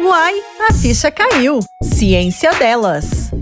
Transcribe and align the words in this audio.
Uai, 0.00 0.40
a 0.68 0.72
ficha 0.72 1.10
caiu. 1.10 1.58
Ciência 1.82 2.52
delas. 2.54 3.32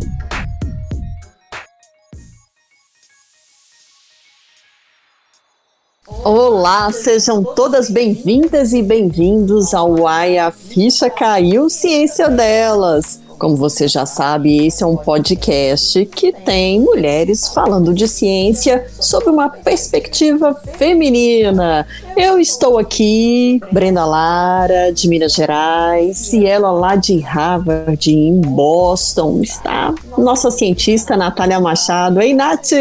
Olá, 6.24 6.90
sejam 6.92 7.44
todas 7.44 7.90
bem-vindas 7.90 8.72
e 8.72 8.82
bem-vindos 8.82 9.74
ao 9.74 10.00
Uai, 10.00 10.38
a 10.38 10.50
ficha 10.50 11.10
caiu, 11.10 11.68
ciência 11.68 12.30
delas. 12.30 13.20
Como 13.38 13.54
você 13.54 13.86
já 13.86 14.06
sabe, 14.06 14.66
esse 14.66 14.82
é 14.82 14.86
um 14.86 14.96
podcast 14.96 16.06
que 16.06 16.32
tem 16.32 16.80
mulheres 16.80 17.48
falando 17.48 17.92
de 17.92 18.08
ciência 18.08 18.86
sob 18.98 19.28
uma 19.28 19.50
perspectiva 19.50 20.54
feminina. 20.54 21.86
Eu 22.16 22.38
estou 22.38 22.78
aqui, 22.78 23.60
Brenda 23.70 24.06
Lara, 24.06 24.90
de 24.90 25.06
Minas 25.08 25.34
Gerais, 25.34 26.32
e 26.32 26.46
ela 26.46 26.70
lá 26.70 26.96
de 26.96 27.18
Harvard, 27.20 28.10
em 28.10 28.40
Boston, 28.40 29.40
está 29.42 29.94
nossa 30.16 30.50
cientista 30.50 31.16
Natália 31.16 31.60
Machado. 31.60 32.20
Ei, 32.20 32.32
Nath! 32.32 32.72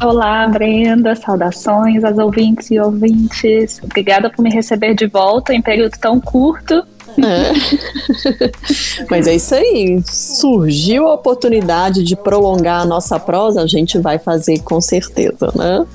Olá, 0.00 0.48
Brenda, 0.48 1.14
saudações 1.14 2.02
aos 2.02 2.18
ouvintes 2.18 2.70
e 2.72 2.80
ouvintes. 2.80 3.80
Obrigada 3.84 4.28
por 4.28 4.42
me 4.42 4.50
receber 4.50 4.94
de 4.94 5.06
volta 5.06 5.54
em 5.54 5.62
período 5.62 5.96
tão 5.96 6.18
curto. 6.18 6.82
É. 7.18 9.02
Mas 9.10 9.26
é 9.26 9.34
isso 9.34 9.54
aí. 9.54 10.02
Surgiu 10.06 11.08
a 11.08 11.14
oportunidade 11.14 12.02
de 12.02 12.16
prolongar 12.16 12.82
a 12.82 12.84
nossa 12.84 13.18
prosa, 13.18 13.62
a 13.62 13.66
gente 13.66 13.98
vai 13.98 14.18
fazer 14.18 14.60
com 14.60 14.80
certeza, 14.80 15.52
né? 15.54 15.86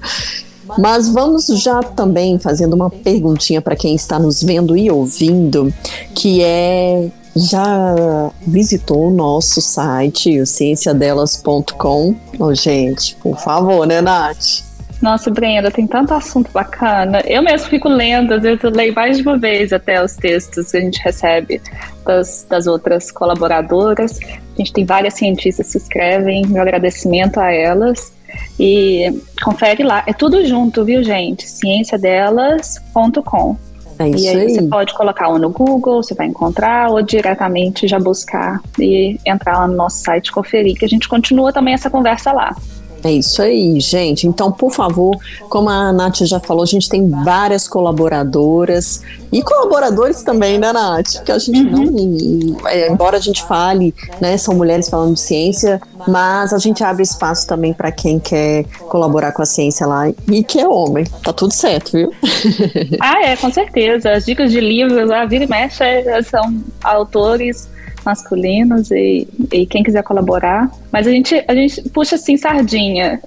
Mas 0.78 1.08
vamos 1.10 1.48
já 1.48 1.82
também 1.82 2.38
fazendo 2.38 2.74
uma 2.74 2.90
perguntinha 2.90 3.62
para 3.62 3.76
quem 3.76 3.96
está 3.96 4.20
nos 4.20 4.44
vendo 4.44 4.76
e 4.76 4.92
ouvindo, 4.92 5.74
que 6.14 6.44
é 6.44 7.10
já 7.38 8.32
visitou 8.46 9.08
o 9.08 9.12
nosso 9.12 9.62
site, 9.62 10.42
o 10.42 10.46
cienciadelas.com? 10.46 12.16
Oh, 12.40 12.54
gente, 12.54 13.16
por 13.18 13.38
favor, 13.38 13.86
né, 13.86 14.02
Nath? 14.02 14.67
Nossa, 15.02 15.30
Brenda, 15.30 15.70
tem 15.70 15.86
tanto 15.86 16.14
assunto 16.14 16.50
bacana. 16.52 17.20
Eu 17.26 17.44
mesmo 17.44 17.68
fico 17.70 17.88
lendo, 17.88 18.34
às 18.34 18.42
vezes 18.42 18.64
eu 18.64 18.72
leio 18.72 18.96
mais 18.96 19.18
de 19.18 19.24
uma 19.24 19.38
vez 19.38 19.72
até 19.72 20.04
os 20.04 20.16
textos 20.16 20.72
que 20.72 20.78
a 20.78 20.82
gente 20.82 21.00
recebe 21.04 21.62
das, 22.06 22.48
das 22.50 22.66
outras 22.66 23.12
colaboradoras. 23.12 24.20
A 24.20 24.58
gente 24.58 24.74
tem 24.74 24.84
várias 24.86 25.14
cientistas 25.14 25.72
que 25.72 25.78
escrevem, 25.78 26.48
meu 26.48 26.64
agradecimento 26.64 27.40
a 27.40 27.52
elas. 27.52 28.12
E 28.60 29.22
confere 29.44 29.84
lá, 29.84 30.04
é 30.08 30.14
tudo 30.14 30.44
junto, 30.46 30.84
viu, 30.84 31.04
gente? 31.04 31.48
cienciadelas.com. 31.48 33.56
É 34.00 34.10
isso 34.10 34.26
e 34.26 34.30
aí, 34.30 34.38
aí, 34.38 34.50
você 34.50 34.64
pode 34.64 34.94
colocar 34.94 35.30
um 35.30 35.38
no 35.40 35.50
Google, 35.50 36.04
você 36.04 36.14
vai 36.14 36.28
encontrar, 36.28 36.92
ou 36.92 37.02
diretamente 37.02 37.88
já 37.88 37.98
buscar 38.00 38.62
e 38.80 39.18
entrar 39.26 39.58
lá 39.60 39.68
no 39.68 39.76
nosso 39.76 40.04
site 40.04 40.32
conferir, 40.32 40.76
que 40.76 40.86
a 40.86 40.90
gente 40.90 41.10
continua 41.10 41.52
também 41.52 41.74
essa 41.74 41.90
conversa 41.90 42.32
lá. 42.32 42.56
É 43.04 43.12
isso 43.12 43.42
aí, 43.42 43.80
gente. 43.80 44.28
Então, 44.28 44.52
por 44.52 44.72
favor, 44.72 45.16
como 45.50 45.70
a 45.70 45.92
Nath 45.92 46.22
já 46.22 46.40
falou, 46.40 46.64
a 46.64 46.68
gente 46.68 46.90
tem 46.90 47.10
várias 47.10 47.68
colaboradoras 47.68 49.02
e 49.32 49.42
colaboradores 49.42 50.24
também, 50.24 50.58
né, 50.58 50.74
Nath? 50.74 51.16
Porque 51.16 51.32
a 51.32 51.38
gente 51.38 51.60
uhum. 51.60 52.56
não. 52.58 52.68
É, 52.70 52.90
embora 52.90 53.18
a 53.18 53.20
gente 53.20 53.44
fale, 53.44 53.94
né, 54.20 54.38
são 54.38 54.56
mulheres 54.56 54.90
falando 54.90 55.14
de 55.14 55.20
ciência, 55.20 55.82
mas 56.08 56.54
a 56.54 56.58
gente 56.58 56.84
abre 56.84 57.04
espaço 57.04 57.48
também 57.48 57.74
para 57.74 57.92
quem 57.92 58.20
quer 58.20 58.66
colaborar 58.90 59.32
com 59.32 59.42
a 59.42 59.46
ciência 59.46 59.86
lá 59.86 60.10
e 60.10 60.44
que 60.44 60.60
é 60.60 60.68
homem. 60.68 61.06
Tá 61.24 61.32
tudo 61.32 61.54
certo, 61.54 61.92
viu? 61.92 62.12
ah, 63.00 63.22
é, 63.24 63.36
com 63.36 63.52
certeza. 63.52 64.12
As 64.12 64.26
dicas 64.26 64.52
de 64.52 64.60
livros 64.60 65.08
lá, 65.08 65.26
vira 65.26 65.44
e 65.44 65.48
mexe, 65.48 65.84
são 66.24 66.62
autores 66.84 67.70
masculinos 68.08 68.90
e, 68.90 69.28
e 69.52 69.66
quem 69.66 69.84
quiser 69.84 70.02
colaborar. 70.02 70.72
Mas 70.92 71.06
a 71.06 71.12
gente, 71.12 71.44
a 71.46 71.54
gente 71.54 71.82
puxa 71.90 72.16
assim 72.16 72.38
sardinha. 72.38 73.22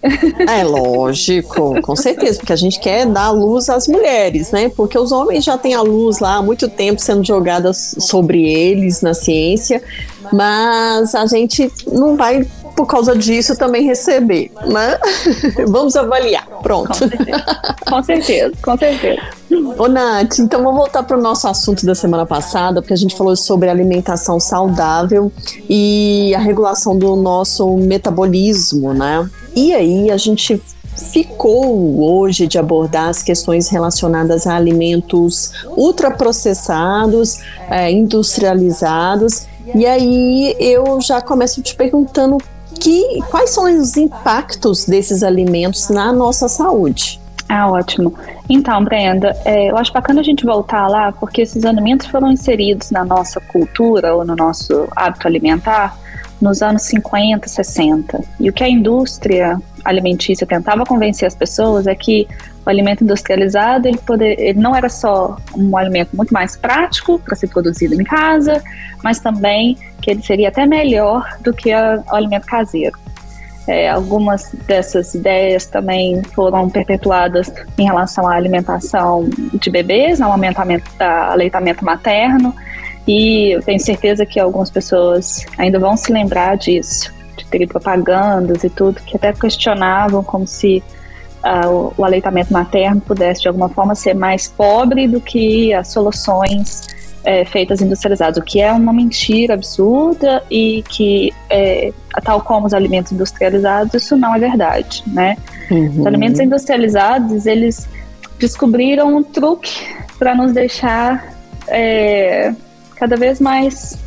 É 0.48 0.64
lógico, 0.64 1.80
com 1.82 1.94
certeza, 1.94 2.38
porque 2.38 2.52
a 2.52 2.56
gente 2.56 2.80
quer 2.80 3.04
dar 3.04 3.30
luz 3.30 3.68
às 3.68 3.86
mulheres, 3.86 4.50
né? 4.50 4.70
Porque 4.74 4.98
os 4.98 5.12
homens 5.12 5.44
já 5.44 5.58
têm 5.58 5.74
a 5.74 5.82
luz 5.82 6.18
lá 6.18 6.36
há 6.36 6.42
muito 6.42 6.66
tempo 6.68 7.00
sendo 7.00 7.22
jogada 7.22 7.72
sobre 7.74 8.42
eles 8.50 9.02
na 9.02 9.12
ciência, 9.12 9.82
mas 10.32 11.14
a 11.14 11.26
gente 11.26 11.70
não 11.86 12.16
vai 12.16 12.46
por 12.76 12.86
causa 12.86 13.16
disso 13.16 13.56
também 13.56 13.84
receber, 13.84 14.50
né? 14.66 14.98
Vamos 15.68 15.96
avaliar, 15.96 16.46
pronto. 16.62 16.88
Com 16.88 16.94
certeza, 16.94 17.44
com 17.84 18.02
certeza. 18.02 18.52
Com 18.62 18.78
certeza. 18.78 19.40
Ô, 19.78 19.88
Nath, 19.88 20.38
então 20.38 20.62
vamos 20.62 20.78
voltar 20.78 21.02
para 21.02 21.18
o 21.18 21.20
nosso 21.20 21.48
assunto 21.48 21.84
da 21.84 21.94
semana 21.94 22.24
passada, 22.24 22.80
porque 22.80 22.94
a 22.94 22.96
gente 22.96 23.16
falou 23.16 23.34
sobre 23.34 23.68
alimentação 23.68 24.38
saudável 24.38 25.32
e 25.68 26.32
a 26.36 26.38
regulação 26.38 26.96
do 26.96 27.16
nosso 27.16 27.76
metabolismo, 27.76 28.94
né? 28.94 29.28
E 29.54 29.74
aí 29.74 30.10
a 30.10 30.16
gente 30.16 30.62
ficou 31.12 32.02
hoje 32.02 32.46
de 32.46 32.58
abordar 32.58 33.08
as 33.08 33.22
questões 33.22 33.68
relacionadas 33.68 34.46
a 34.46 34.54
alimentos 34.54 35.52
ultraprocessados, 35.76 37.38
é, 37.68 37.90
industrializados. 37.90 39.46
E 39.74 39.86
aí 39.86 40.54
eu 40.58 41.00
já 41.00 41.20
começo 41.20 41.62
te 41.62 41.74
perguntando 41.74 42.38
que, 42.80 43.22
quais 43.30 43.50
são 43.50 43.64
os 43.64 43.96
impactos 43.96 44.86
desses 44.86 45.22
alimentos 45.22 45.90
na 45.90 46.12
nossa 46.12 46.48
saúde. 46.48 47.20
Ah, 47.48 47.68
ótimo. 47.68 48.14
Então, 48.48 48.82
Brenda, 48.84 49.36
é, 49.44 49.70
eu 49.70 49.76
acho 49.76 49.92
bacana 49.92 50.20
a 50.20 50.24
gente 50.24 50.44
voltar 50.44 50.86
lá, 50.86 51.10
porque 51.12 51.42
esses 51.42 51.64
alimentos 51.64 52.06
foram 52.06 52.30
inseridos 52.30 52.90
na 52.90 53.04
nossa 53.04 53.40
cultura 53.40 54.14
ou 54.14 54.24
no 54.24 54.36
nosso 54.36 54.88
hábito 54.94 55.26
alimentar 55.26 55.96
nos 56.40 56.62
anos 56.62 56.82
50, 56.82 57.48
60. 57.48 58.20
E 58.38 58.48
o 58.48 58.52
que 58.52 58.64
a 58.64 58.68
indústria 58.68 59.60
alimentícia 59.84 60.46
tentava 60.46 60.84
convencer 60.84 61.26
as 61.26 61.34
pessoas 61.34 61.86
é 61.86 61.94
que 61.94 62.26
o 62.64 62.70
alimento 62.70 63.02
industrializado 63.04 63.88
ele, 63.88 63.98
poder, 63.98 64.38
ele 64.38 64.58
não 64.58 64.74
era 64.74 64.88
só 64.88 65.36
um 65.56 65.76
alimento 65.76 66.16
muito 66.16 66.32
mais 66.32 66.56
prático 66.56 67.18
para 67.18 67.34
ser 67.34 67.48
produzido 67.48 67.94
em 68.00 68.04
casa, 68.04 68.62
mas 69.02 69.18
também 69.20 69.76
que 70.00 70.10
ele 70.10 70.22
seria 70.22 70.48
até 70.48 70.66
melhor 70.66 71.26
do 71.40 71.52
que 71.52 71.72
a, 71.72 72.02
o 72.10 72.14
alimento 72.14 72.46
caseiro. 72.46 72.98
É, 73.66 73.88
algumas 73.88 74.50
dessas 74.66 75.14
ideias 75.14 75.66
também 75.66 76.22
foram 76.34 76.68
perpetuadas 76.68 77.52
em 77.78 77.84
relação 77.84 78.26
à 78.26 78.34
alimentação 78.34 79.28
de 79.54 79.70
bebês, 79.70 80.20
ao 80.20 80.32
aumentamento 80.32 80.90
da 80.98 81.30
aleitamento 81.30 81.84
materno, 81.84 82.54
e 83.12 83.50
eu 83.56 83.60
tenho 83.60 83.80
certeza 83.80 84.24
que 84.24 84.38
algumas 84.38 84.70
pessoas 84.70 85.44
ainda 85.58 85.80
vão 85.80 85.96
se 85.96 86.12
lembrar 86.12 86.56
disso, 86.56 87.12
de 87.36 87.44
ter 87.46 87.66
propagandas 87.66 88.62
e 88.62 88.70
tudo, 88.70 89.00
que 89.00 89.16
até 89.16 89.32
questionavam 89.32 90.22
como 90.22 90.46
se 90.46 90.80
uh, 91.42 91.92
o, 91.98 92.04
aleitamento 92.04 92.52
materno 92.52 93.00
pudesse 93.00 93.42
de 93.42 93.48
alguma 93.48 93.68
forma 93.68 93.96
ser 93.96 94.14
mais 94.14 94.46
pobre 94.46 95.08
do 95.08 95.20
que 95.20 95.74
as 95.74 95.88
soluções 95.88 96.86
é, 97.24 97.44
feitas 97.44 97.80
industrializadas, 97.80 98.36
o 98.36 98.42
que 98.42 98.60
é 98.60 98.70
uma 98.70 98.92
mentira 98.92 99.54
absurda 99.54 100.44
e 100.48 100.84
que, 100.88 101.32
é, 101.50 101.92
tal 102.22 102.40
como 102.40 102.68
os 102.68 102.72
alimentos 102.72 103.10
industrializados, 103.10 103.92
isso 103.92 104.16
não 104.16 104.36
é 104.36 104.38
verdade, 104.38 105.02
né? 105.08 105.36
Uhum. 105.68 105.98
Os 105.98 106.06
alimentos 106.06 106.38
industrializados, 106.38 107.44
eles 107.44 107.88
descobriram 108.38 109.16
um 109.16 109.22
truque 109.24 109.72
para 110.16 110.32
nos 110.32 110.52
deixar 110.52 111.34
é, 111.66 112.54
cada 113.00 113.16
vez 113.16 113.40
mais, 113.40 113.98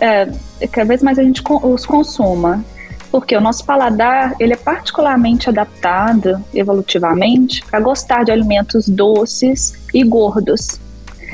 é, 0.00 0.28
cada 0.70 0.86
vez 0.86 1.02
mais 1.02 1.18
a 1.18 1.24
gente 1.24 1.42
os 1.44 1.84
consuma, 1.84 2.64
porque 3.10 3.36
o 3.36 3.40
nosso 3.40 3.64
paladar 3.64 4.36
ele 4.38 4.52
é 4.52 4.56
particularmente 4.56 5.48
adaptado 5.48 6.42
evolutivamente 6.54 7.64
para 7.66 7.80
gostar 7.80 8.24
de 8.24 8.30
alimentos 8.30 8.88
doces 8.88 9.74
e 9.92 10.04
gordos. 10.04 10.80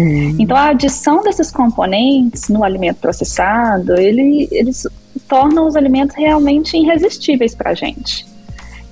Hum. 0.01 0.37
Então, 0.39 0.57
a 0.57 0.71
adição 0.71 1.23
desses 1.23 1.51
componentes 1.51 2.49
no 2.49 2.65
alimento 2.65 2.97
processado, 3.01 4.01
ele, 4.01 4.49
eles 4.51 4.87
tornam 5.29 5.67
os 5.67 5.77
alimentos 5.77 6.17
realmente 6.17 6.75
irresistíveis 6.75 7.55
para 7.55 7.73
a 7.73 7.75
gente. 7.75 8.27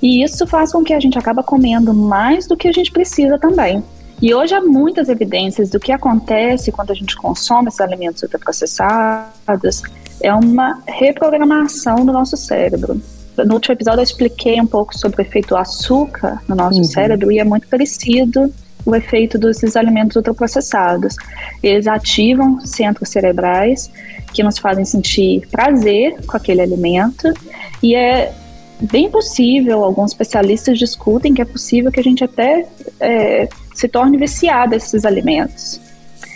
E 0.03 0.23
isso 0.23 0.47
faz 0.47 0.71
com 0.71 0.85
que 0.85 0.93
a 0.93 1.01
gente 1.01 1.19
acaba 1.19 1.43
comendo 1.43 1.95
mais 1.95 2.47
do 2.47 2.57
que 2.57 2.69
a 2.69 2.73
gente 2.73 2.93
precisa 2.93 3.39
também. 3.39 3.83
E 4.21 4.35
hoje 4.35 4.55
há 4.55 4.61
muitas 4.61 5.09
evidências 5.09 5.69
do 5.69 5.79
que 5.79 5.93
acontece 5.93 6.73
quando 6.73 6.91
a 6.91 6.95
gente 6.95 7.15
consome 7.17 7.69
esses 7.69 7.81
alimentos 7.81 8.23
ultraprocessados. 8.23 9.83
É 10.23 10.33
uma 10.33 10.83
reprogramação 10.87 12.07
do 12.07 12.13
nosso 12.13 12.37
cérebro. 12.37 13.01
No 13.37 13.55
último 13.55 13.75
episódio 13.75 14.01
eu 14.01 14.05
expliquei 14.05 14.59
um 14.61 14.67
pouco 14.67 14.97
sobre 14.97 15.21
o 15.21 15.23
efeito 15.23 15.55
açúcar 15.55 16.43
no 16.49 16.55
nosso 16.55 16.79
uhum. 16.79 16.85
cérebro 16.85 17.31
e 17.31 17.39
é 17.39 17.45
muito 17.45 17.69
parecido 17.69 18.53
o 18.87 18.95
efeito 18.95 19.37
desses 19.37 19.77
alimentos 19.77 20.17
ultraprocessados. 20.17 21.17
Eles 21.63 21.87
ativam 21.87 22.65
centros 22.65 23.11
cerebrais 23.11 23.91
que 24.33 24.43
nos 24.43 24.59
fazem 24.59 24.85
sentir 24.85 25.47
prazer 25.51 26.25
com 26.27 26.37
aquele 26.37 26.63
alimento 26.63 27.35
e 27.83 27.95
é 27.95 28.33
bem 28.81 29.11
possível, 29.11 29.85
alguns 29.85 30.13
especialistas 30.13 30.79
discutem 30.79 31.35
que 31.35 31.43
é 31.43 31.45
possível 31.45 31.91
que 31.91 32.01
a 32.01 32.03
gente 32.03 32.25
até 32.25 32.67
é, 33.01 33.49
se 33.77 33.89
torne 33.89 34.17
viciado 34.17 34.75
a 34.75 34.77
esses 34.77 35.05
alimentos. 35.05 35.81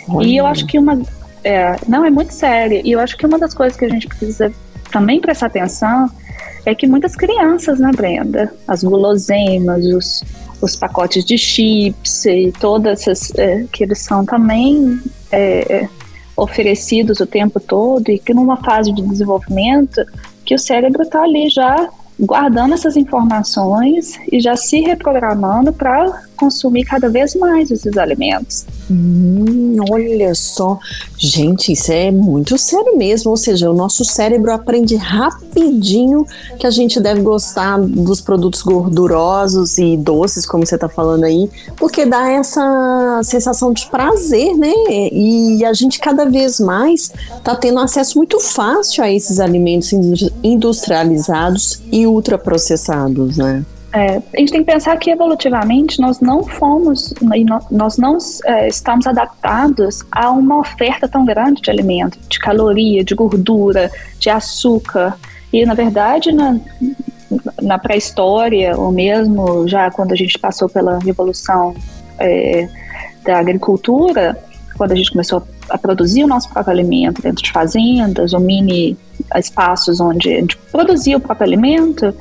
Olha. 0.07 0.27
E 0.27 0.37
eu 0.37 0.45
acho 0.45 0.65
que 0.65 0.77
uma 0.77 1.01
É, 1.43 1.75
não, 1.87 2.05
é 2.05 2.09
muito 2.09 2.33
sério. 2.33 2.81
E 2.83 2.91
eu 2.91 2.99
acho 2.99 3.17
que 3.17 3.25
uma 3.25 3.39
das 3.39 3.53
coisas 3.53 3.77
que 3.77 3.85
a 3.85 3.89
gente 3.89 4.07
precisa 4.07 4.53
também 4.91 5.19
prestar 5.19 5.47
atenção 5.47 6.07
é 6.65 6.75
que 6.75 6.85
muitas 6.85 7.15
crianças, 7.15 7.79
né, 7.79 7.91
Brenda? 7.95 8.53
As 8.67 8.83
guloseimas, 8.83 9.83
os, 9.85 10.23
os 10.61 10.75
pacotes 10.75 11.25
de 11.25 11.37
chips 11.37 12.25
e 12.25 12.53
todas 12.59 13.07
essas 13.07 13.33
é, 13.35 13.65
que 13.71 13.83
eles 13.83 13.99
são 13.99 14.23
também 14.23 15.01
é, 15.31 15.87
oferecidos 16.35 17.19
o 17.19 17.25
tempo 17.25 17.59
todo 17.59 18.09
e 18.09 18.19
que 18.19 18.33
numa 18.33 18.57
fase 18.57 18.93
de 18.93 19.01
desenvolvimento 19.01 20.03
que 20.45 20.53
o 20.53 20.59
cérebro 20.59 21.01
está 21.01 21.23
ali 21.23 21.49
já 21.49 21.89
guardando 22.19 22.75
essas 22.75 22.95
informações 22.95 24.19
e 24.31 24.39
já 24.39 24.55
se 24.55 24.81
reprogramando 24.81 25.73
para 25.73 26.23
consumir 26.41 26.83
cada 26.85 27.07
vez 27.07 27.35
mais 27.35 27.69
esses 27.69 27.95
alimentos. 27.97 28.65
Hum, 28.89 29.75
olha 29.91 30.33
só, 30.33 30.79
gente, 31.15 31.71
isso 31.73 31.91
é 31.91 32.09
muito 32.09 32.57
sério 32.57 32.97
mesmo. 32.97 33.29
Ou 33.29 33.37
seja, 33.37 33.69
o 33.69 33.75
nosso 33.75 34.03
cérebro 34.03 34.51
aprende 34.51 34.95
rapidinho 34.95 36.25
que 36.57 36.65
a 36.65 36.71
gente 36.71 36.99
deve 36.99 37.21
gostar 37.21 37.79
dos 37.79 38.19
produtos 38.19 38.63
gordurosos 38.63 39.77
e 39.77 39.95
doces, 39.95 40.47
como 40.47 40.65
você 40.65 40.73
está 40.75 40.89
falando 40.89 41.25
aí, 41.25 41.47
porque 41.77 42.07
dá 42.07 42.27
essa 42.31 43.21
sensação 43.23 43.71
de 43.71 43.85
prazer, 43.85 44.57
né? 44.57 44.73
E 45.11 45.63
a 45.63 45.73
gente 45.73 45.99
cada 45.99 46.25
vez 46.25 46.59
mais 46.59 47.13
está 47.37 47.55
tendo 47.55 47.79
acesso 47.79 48.17
muito 48.17 48.39
fácil 48.39 49.03
a 49.03 49.11
esses 49.11 49.39
alimentos 49.39 49.91
industrializados 50.43 51.81
e 51.91 52.07
ultraprocessados, 52.07 53.37
né? 53.37 53.63
É, 53.93 54.21
a 54.33 54.39
gente 54.39 54.51
tem 54.53 54.63
que 54.63 54.71
pensar 54.71 54.95
que 54.97 55.11
evolutivamente 55.11 55.99
nós 55.99 56.21
não 56.21 56.43
fomos, 56.43 57.13
nós 57.69 57.97
não 57.97 58.17
é, 58.45 58.67
estamos 58.69 59.05
adaptados 59.05 60.01
a 60.11 60.31
uma 60.31 60.59
oferta 60.59 61.09
tão 61.09 61.25
grande 61.25 61.61
de 61.61 61.69
alimento, 61.69 62.17
de 62.29 62.39
caloria, 62.39 63.03
de 63.03 63.13
gordura, 63.13 63.91
de 64.17 64.29
açúcar. 64.29 65.17
E 65.51 65.65
na 65.65 65.73
verdade, 65.73 66.31
na, 66.31 66.57
na 67.61 67.77
pré-história, 67.77 68.77
ou 68.77 68.93
mesmo 68.93 69.67
já 69.67 69.91
quando 69.91 70.13
a 70.13 70.15
gente 70.15 70.39
passou 70.39 70.69
pela 70.69 70.97
revolução 70.99 71.75
é, 72.17 72.69
da 73.25 73.39
agricultura, 73.39 74.37
quando 74.77 74.93
a 74.93 74.95
gente 74.95 75.11
começou 75.11 75.43
a 75.69 75.77
produzir 75.77 76.23
o 76.23 76.27
nosso 76.27 76.49
próprio 76.49 76.73
alimento 76.73 77.21
dentro 77.21 77.43
de 77.43 77.51
fazendas 77.51 78.33
ou 78.33 78.39
mini 78.39 78.97
espaços 79.35 79.99
onde 79.99 80.33
a 80.33 80.39
gente 80.39 80.57
produzia 80.71 81.17
o 81.17 81.19
próprio 81.19 81.45
alimento, 81.45 82.13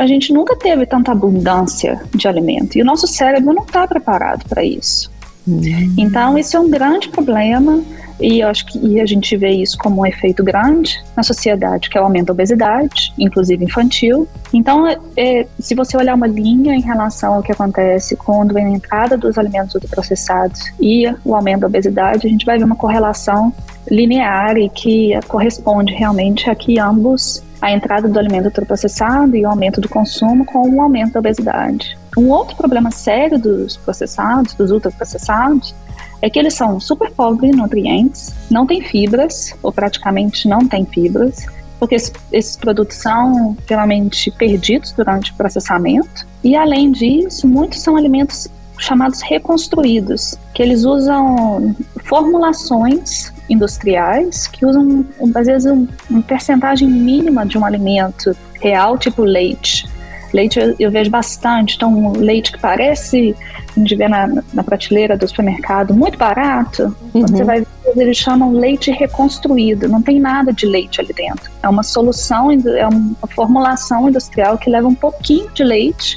a 0.00 0.06
gente 0.06 0.32
nunca 0.32 0.56
teve 0.56 0.86
tanta 0.86 1.12
abundância 1.12 2.00
de 2.14 2.26
alimento 2.26 2.78
e 2.78 2.80
o 2.80 2.84
nosso 2.86 3.06
cérebro 3.06 3.52
não 3.52 3.64
está 3.64 3.86
preparado 3.86 4.48
para 4.48 4.64
isso. 4.64 5.10
Uhum. 5.46 5.94
Então, 5.98 6.38
isso 6.38 6.56
é 6.56 6.60
um 6.60 6.70
grande 6.70 7.10
problema 7.10 7.82
e 8.18 8.42
acho 8.42 8.64
que 8.64 8.98
a 8.98 9.04
gente 9.04 9.36
vê 9.36 9.50
isso 9.50 9.76
como 9.76 10.00
um 10.00 10.06
efeito 10.06 10.42
grande 10.42 10.98
na 11.14 11.22
sociedade, 11.22 11.90
que 11.90 11.98
é 11.98 12.00
o 12.00 12.04
aumento 12.04 12.28
da 12.28 12.32
obesidade, 12.32 13.12
inclusive 13.18 13.62
infantil. 13.62 14.26
Então, 14.54 14.86
é, 15.16 15.46
se 15.58 15.74
você 15.74 15.98
olhar 15.98 16.14
uma 16.14 16.26
linha 16.26 16.74
em 16.74 16.80
relação 16.80 17.34
ao 17.34 17.42
que 17.42 17.52
acontece 17.52 18.16
quando 18.16 18.56
a 18.56 18.60
entrada 18.60 19.18
dos 19.18 19.36
alimentos 19.36 19.74
ultraprocessados 19.74 20.62
e 20.80 21.06
o 21.26 21.34
aumento 21.34 21.60
da 21.60 21.66
obesidade, 21.66 22.26
a 22.26 22.30
gente 22.30 22.46
vai 22.46 22.56
ver 22.56 22.64
uma 22.64 22.76
correlação 22.76 23.52
linear 23.90 24.56
e 24.56 24.70
que 24.70 25.18
corresponde 25.28 25.92
realmente 25.92 26.48
a 26.48 26.54
que 26.54 26.78
ambos 26.78 27.42
a 27.60 27.70
entrada 27.70 28.08
do 28.08 28.18
alimento 28.18 28.46
ultraprocessado 28.46 29.36
e 29.36 29.44
o 29.44 29.48
aumento 29.48 29.80
do 29.80 29.88
consumo 29.88 30.44
com 30.44 30.68
o 30.68 30.80
aumento 30.80 31.12
da 31.12 31.20
obesidade. 31.20 31.98
Um 32.16 32.28
outro 32.30 32.56
problema 32.56 32.90
sério 32.90 33.38
dos 33.38 33.76
processados, 33.76 34.54
dos 34.54 34.70
ultraprocessados, 34.70 35.74
é 36.22 36.28
que 36.28 36.38
eles 36.38 36.54
são 36.54 36.78
super 36.80 37.10
pobres 37.12 37.52
em 37.52 37.56
nutrientes, 37.56 38.34
não 38.50 38.66
têm 38.66 38.82
fibras, 38.82 39.54
ou 39.62 39.72
praticamente 39.72 40.48
não 40.48 40.66
têm 40.66 40.84
fibras, 40.84 41.46
porque 41.78 41.94
esses 41.94 42.56
produtos 42.56 42.96
são 42.96 43.56
geralmente 43.66 44.30
perdidos 44.32 44.92
durante 44.92 45.32
o 45.32 45.34
processamento. 45.34 46.26
E 46.44 46.54
além 46.54 46.92
disso, 46.92 47.48
muitos 47.48 47.80
são 47.80 47.96
alimentos 47.96 48.48
chamados 48.80 49.20
reconstruídos, 49.22 50.36
que 50.54 50.62
eles 50.62 50.84
usam 50.84 51.74
formulações 52.04 53.32
industriais 53.48 54.46
que 54.46 54.64
usam, 54.64 55.04
às 55.34 55.46
vezes, 55.46 55.70
um, 55.70 55.86
uma 56.08 56.22
percentagem 56.22 56.88
mínima 56.88 57.44
de 57.44 57.58
um 57.58 57.64
alimento 57.64 58.34
real, 58.60 58.96
tipo 58.96 59.22
leite. 59.22 59.88
Leite 60.32 60.58
eu, 60.60 60.74
eu 60.78 60.90
vejo 60.90 61.10
bastante, 61.10 61.76
então 61.76 61.92
um 61.92 62.12
leite 62.12 62.52
que 62.52 62.58
parece, 62.58 63.34
a 63.76 63.80
gente 63.80 63.96
vê 63.96 64.08
na, 64.08 64.28
na 64.54 64.62
prateleira 64.62 65.16
do 65.16 65.28
supermercado, 65.28 65.92
muito 65.92 66.16
barato, 66.16 66.96
uhum. 67.12 67.22
você 67.22 67.42
vai 67.42 67.60
ver, 67.60 67.66
eles 67.96 68.16
chamam 68.16 68.52
leite 68.52 68.92
reconstruído, 68.92 69.88
não 69.88 70.00
tem 70.00 70.20
nada 70.20 70.52
de 70.52 70.66
leite 70.66 71.00
ali 71.00 71.12
dentro. 71.12 71.50
É 71.62 71.68
uma 71.68 71.82
solução, 71.82 72.50
é 72.52 72.86
uma 72.86 73.26
formulação 73.34 74.08
industrial 74.08 74.56
que 74.56 74.70
leva 74.70 74.86
um 74.86 74.94
pouquinho 74.94 75.50
de 75.50 75.64
leite 75.64 76.16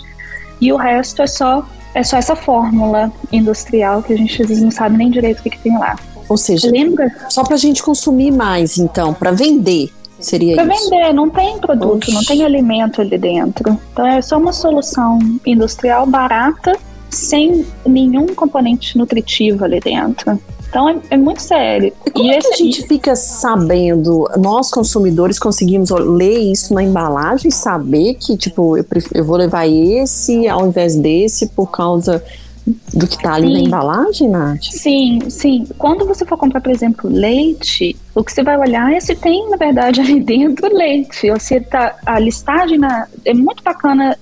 e 0.61 0.71
o 0.71 0.77
resto 0.77 1.23
é 1.23 1.27
só 1.27 1.67
é 1.93 2.03
só 2.03 2.17
essa 2.17 2.35
fórmula 2.35 3.11
industrial 3.31 4.01
que 4.01 4.13
a 4.13 4.17
gente 4.17 4.41
às 4.41 4.47
vezes 4.47 4.63
não 4.63 4.71
sabe 4.71 4.97
nem 4.97 5.09
direito 5.09 5.39
o 5.39 5.43
que, 5.43 5.51
que 5.51 5.59
tem 5.59 5.77
lá. 5.77 5.95
Ou 6.27 6.37
seja, 6.37 6.69
Lembra? 6.71 7.11
só 7.29 7.43
para 7.43 7.55
a 7.55 7.59
gente 7.59 7.83
consumir 7.83 8.31
mais, 8.31 8.77
então, 8.77 9.13
para 9.13 9.31
vender. 9.31 9.91
Seria 10.19 10.55
pra 10.55 10.73
isso. 10.73 10.89
vender, 10.89 11.13
não 11.13 11.29
tem 11.29 11.59
produto, 11.59 12.03
Oxi. 12.03 12.13
não 12.13 12.23
tem 12.23 12.45
alimento 12.45 13.01
ali 13.01 13.17
dentro. 13.17 13.77
Então 13.91 14.07
é 14.07 14.21
só 14.21 14.37
uma 14.37 14.53
solução 14.53 15.19
industrial 15.45 16.05
barata, 16.05 16.77
sem 17.09 17.65
nenhum 17.85 18.27
componente 18.27 18.97
nutritivo 18.97 19.65
ali 19.65 19.81
dentro. 19.81 20.39
Então 20.73 20.89
é, 20.89 20.95
é, 21.11 21.17
muito 21.17 21.39
sério. 21.39 21.93
E 22.03 22.09
como 22.09 22.25
e 22.25 22.31
é 22.31 22.39
que 22.39 22.47
a 22.47 22.57
gente 22.57 22.87
fica 22.87 23.15
sabendo, 23.15 24.27
nós 24.39 24.71
consumidores 24.71 25.37
conseguimos 25.37 25.91
ler 25.91 26.39
isso 26.39 26.73
na 26.73 26.81
embalagem, 26.81 27.51
saber 27.51 28.15
que, 28.15 28.35
tipo, 28.35 28.75
eu, 28.75 28.83
eu 29.13 29.23
vou 29.23 29.37
levar 29.37 29.67
esse 29.67 30.47
ao 30.47 30.65
invés 30.65 30.95
desse 30.95 31.47
por 31.49 31.69
causa 31.69 32.23
do 32.65 33.07
que 33.07 33.15
está 33.15 33.35
ali 33.35 33.47
sim. 33.47 33.53
na 33.53 33.59
embalagem, 33.59 34.29
Nath? 34.29 34.63
Sim, 34.63 35.19
sim. 35.29 35.67
Quando 35.77 36.07
você 36.07 36.25
for 36.25 36.37
comprar, 36.37 36.59
por 36.59 36.71
exemplo, 36.71 37.07
leite, 37.07 37.95
o 38.15 38.23
que 38.23 38.31
você 38.31 38.41
vai 38.41 38.57
olhar 38.57 38.91
é 38.91 38.99
se 38.99 39.13
tem, 39.13 39.47
na 39.49 39.57
verdade, 39.57 39.99
ali 40.01 40.21
dentro 40.21 40.75
leite. 40.75 41.29
Ou 41.29 41.39
se 41.39 41.59
tá, 41.59 41.95
a 42.03 42.17
listagem 42.17 42.79
na, 42.79 43.07
é 43.25 43.33
muito 43.33 43.61
bacana 43.63 44.17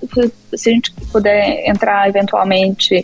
se 0.54 0.68
a 0.68 0.72
gente 0.72 0.92
puder 1.10 1.66
entrar 1.66 2.06
eventualmente 2.08 3.02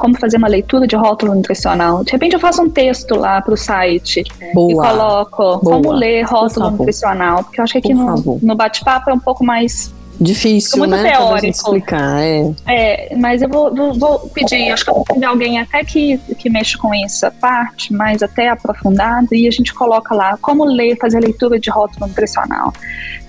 como 0.00 0.18
fazer 0.18 0.38
uma 0.38 0.48
leitura 0.48 0.86
de 0.86 0.96
rótulo 0.96 1.34
nutricional. 1.34 2.02
De 2.02 2.12
repente 2.12 2.32
eu 2.32 2.40
faço 2.40 2.62
um 2.62 2.70
texto 2.70 3.14
lá 3.16 3.40
para 3.40 3.54
o 3.54 3.56
site 3.56 4.24
Boa. 4.54 4.72
e 4.72 4.88
coloco 4.88 5.36
Boa. 5.36 5.60
como 5.60 5.92
ler 5.92 6.22
rótulo 6.22 6.70
nutricional, 6.70 7.44
porque 7.44 7.60
eu 7.60 7.64
acho 7.64 7.72
que 7.74 7.78
aqui 7.78 7.94
no, 7.94 8.38
no 8.42 8.54
bate-papo 8.56 9.10
é 9.10 9.14
um 9.14 9.20
pouco 9.20 9.44
mais 9.44 9.92
Difícil, 10.20 10.80
muito 10.80 10.90
né? 10.90 11.12
teórico. 11.12 11.46
explicar, 11.46 12.20
é. 12.20 12.52
é. 12.66 13.16
mas 13.16 13.40
eu 13.40 13.48
vou, 13.48 13.74
vou, 13.74 13.94
vou, 13.94 14.18
pedir, 14.28 14.70
acho 14.70 14.84
que 14.84 14.90
eu 14.90 14.94
vou 14.94 15.04
pedir 15.04 15.24
alguém 15.24 15.58
até 15.58 15.82
que, 15.82 16.18
que 16.38 16.50
mexe 16.50 16.76
com 16.76 16.94
essa 16.94 17.30
parte, 17.30 17.90
mais 17.92 18.22
até 18.22 18.48
aprofundada, 18.48 19.28
e 19.32 19.48
a 19.48 19.50
gente 19.50 19.72
coloca 19.72 20.14
lá 20.14 20.36
como 20.42 20.64
ler, 20.64 20.98
fazer 20.98 21.16
a 21.16 21.20
leitura 21.20 21.58
de 21.58 21.70
rótulo 21.70 22.06
nutricional. 22.06 22.70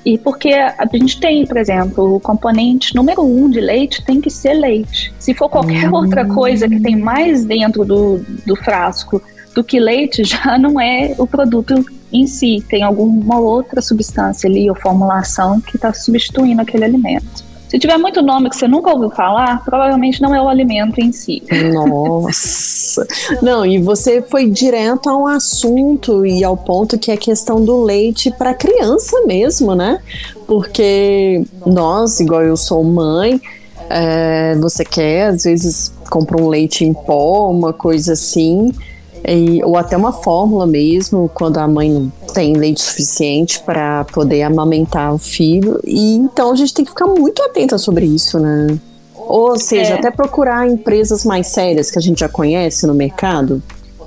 E 0.06 0.18
porque 0.18 0.52
a 0.52 0.86
gente 0.92 1.20
tem, 1.20 1.46
por 1.46 1.58
exemplo, 1.58 2.16
o 2.16 2.20
componente 2.20 2.94
número 2.94 3.24
um 3.24 3.50
de 3.50 3.62
leite 3.62 4.04
tem 4.04 4.20
que 4.20 4.30
ser 4.30 4.54
leite. 4.54 5.14
Se 5.18 5.34
for 5.34 5.48
qualquer 5.48 5.90
hum. 5.90 5.96
outra 5.96 6.26
coisa 6.26 6.68
que 6.68 6.80
tem 6.80 6.98
mais 6.98 7.46
dentro 7.46 7.86
do, 7.86 8.18
do 8.46 8.56
frasco 8.58 9.22
do 9.56 9.64
que 9.64 9.80
leite, 9.80 10.24
já 10.28 10.58
não 10.58 10.80
é 10.80 11.16
o 11.18 11.26
produto 11.26 11.86
em 12.12 12.28
si, 12.28 12.64
tem 12.70 12.84
alguma 12.84 13.40
outra 13.40 13.82
substância 13.82 14.50
ali 14.50 14.70
ou 14.70 14.76
formulação 14.76 15.62
que 15.62 15.76
está 15.76 15.94
substituindo 15.94 16.62
aquele 16.62 16.86
alimento. 16.86 17.52
Se 17.72 17.80
tiver 17.80 17.98
muito 17.98 18.22
nome 18.22 18.50
que 18.50 18.58
você 18.58 18.68
nunca 18.68 18.92
ouviu 18.92 19.10
falar, 19.10 19.64
provavelmente 19.64 20.22
não 20.22 20.36
é 20.36 20.42
o 20.42 20.50
alimento 20.50 21.00
em 21.00 21.14
si. 21.14 21.42
Nossa! 21.74 23.08
Não, 23.42 23.66
e 23.66 23.82
você 23.82 24.22
foi 24.22 24.50
direto 24.50 25.10
ao 25.10 25.26
assunto 25.26 26.26
e 26.26 26.44
ao 26.44 26.58
ponto 26.58 27.00
que 27.00 27.12
é 27.12 27.14
a 27.14 27.18
questão 27.18 27.64
do 27.64 27.82
leite 27.82 28.30
para 28.30 28.54
criança 28.54 29.22
mesmo, 29.26 29.74
né? 29.74 30.02
Porque 30.46 31.46
nós, 31.66 32.20
igual 32.20 32.44
eu 32.44 32.58
sou 32.58 32.84
mãe, 32.84 33.40
é, 33.90 34.54
você 34.56 34.84
quer, 34.84 35.28
às 35.28 35.44
vezes, 35.44 35.94
compra 36.10 36.42
um 36.42 36.50
leite 36.50 36.84
em 36.84 36.94
pó, 36.94 37.50
uma 37.50 37.72
coisa 37.72 38.14
assim. 38.14 38.74
E, 39.28 39.64
ou 39.64 39.78
até 39.78 39.96
uma 39.96 40.12
fórmula 40.12 40.66
mesmo, 40.66 41.30
quando 41.34 41.58
a 41.58 41.68
mãe 41.68 41.90
não 41.90 42.12
tem 42.34 42.54
leite 42.54 42.82
suficiente 42.82 43.60
para 43.62 44.06
poder 44.06 44.44
amamentar 44.44 45.14
o 45.14 45.18
filho. 45.18 45.80
E 45.86 46.16
então 46.16 46.52
a 46.52 46.56
gente 46.56 46.74
tem 46.74 46.86
que 46.86 46.92
ficar 46.92 47.08
muito 47.08 47.42
atenta 47.44 47.78
sobre 47.78 48.06
isso, 48.06 48.40
né? 48.40 48.78
Ou 49.16 49.58
seja, 49.58 49.94
é. 49.94 50.00
até 50.00 50.12
procurar 50.12 50.68
empresas 50.68 51.24
mais 51.24 51.48
sérias 51.48 51.92
que 51.92 51.98
a 51.98 52.02
gente 52.02 52.20
já 52.20 52.30
conhece 52.30 52.86
no 52.88 52.94
mercado 52.94 53.62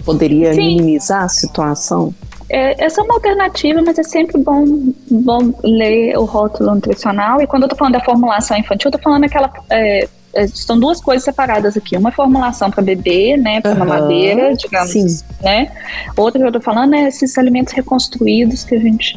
poderia 0.04 0.52
Sim. 0.52 0.60
minimizar 0.60 1.24
a 1.24 1.28
situação. 1.28 2.14
É, 2.48 2.84
essa 2.84 3.00
é 3.00 3.04
uma 3.04 3.14
alternativa, 3.14 3.80
mas 3.80 3.98
é 3.98 4.02
sempre 4.02 4.38
bom, 4.38 4.64
bom 5.10 5.52
ler 5.62 6.16
o 6.18 6.24
rótulo 6.24 6.74
nutricional. 6.74 7.40
E 7.40 7.46
quando 7.46 7.62
eu 7.62 7.68
tô 7.68 7.76
falando 7.76 7.94
da 7.94 8.04
formulação 8.04 8.56
infantil, 8.56 8.88
eu 8.88 8.92
tô 8.92 9.02
falando 9.02 9.24
aquela 9.24 9.50
é, 9.70 10.08
são 10.52 10.78
duas 10.78 11.00
coisas 11.00 11.24
separadas 11.24 11.76
aqui. 11.76 11.96
Uma 11.96 12.10
é 12.10 12.12
formulação 12.12 12.70
para 12.70 12.82
bebê, 12.82 13.36
né, 13.36 13.60
para 13.60 13.72
uhum, 13.72 13.78
mamadeira, 13.78 14.54
digamos, 14.54 14.90
sim. 14.90 15.06
né? 15.42 15.70
Outra 16.16 16.40
que 16.40 16.46
eu 16.46 16.52
tô 16.52 16.60
falando 16.60 16.94
é 16.94 17.08
esses 17.08 17.36
alimentos 17.38 17.72
reconstruídos 17.72 18.64
que 18.64 18.74
a 18.74 18.80
gente 18.80 19.14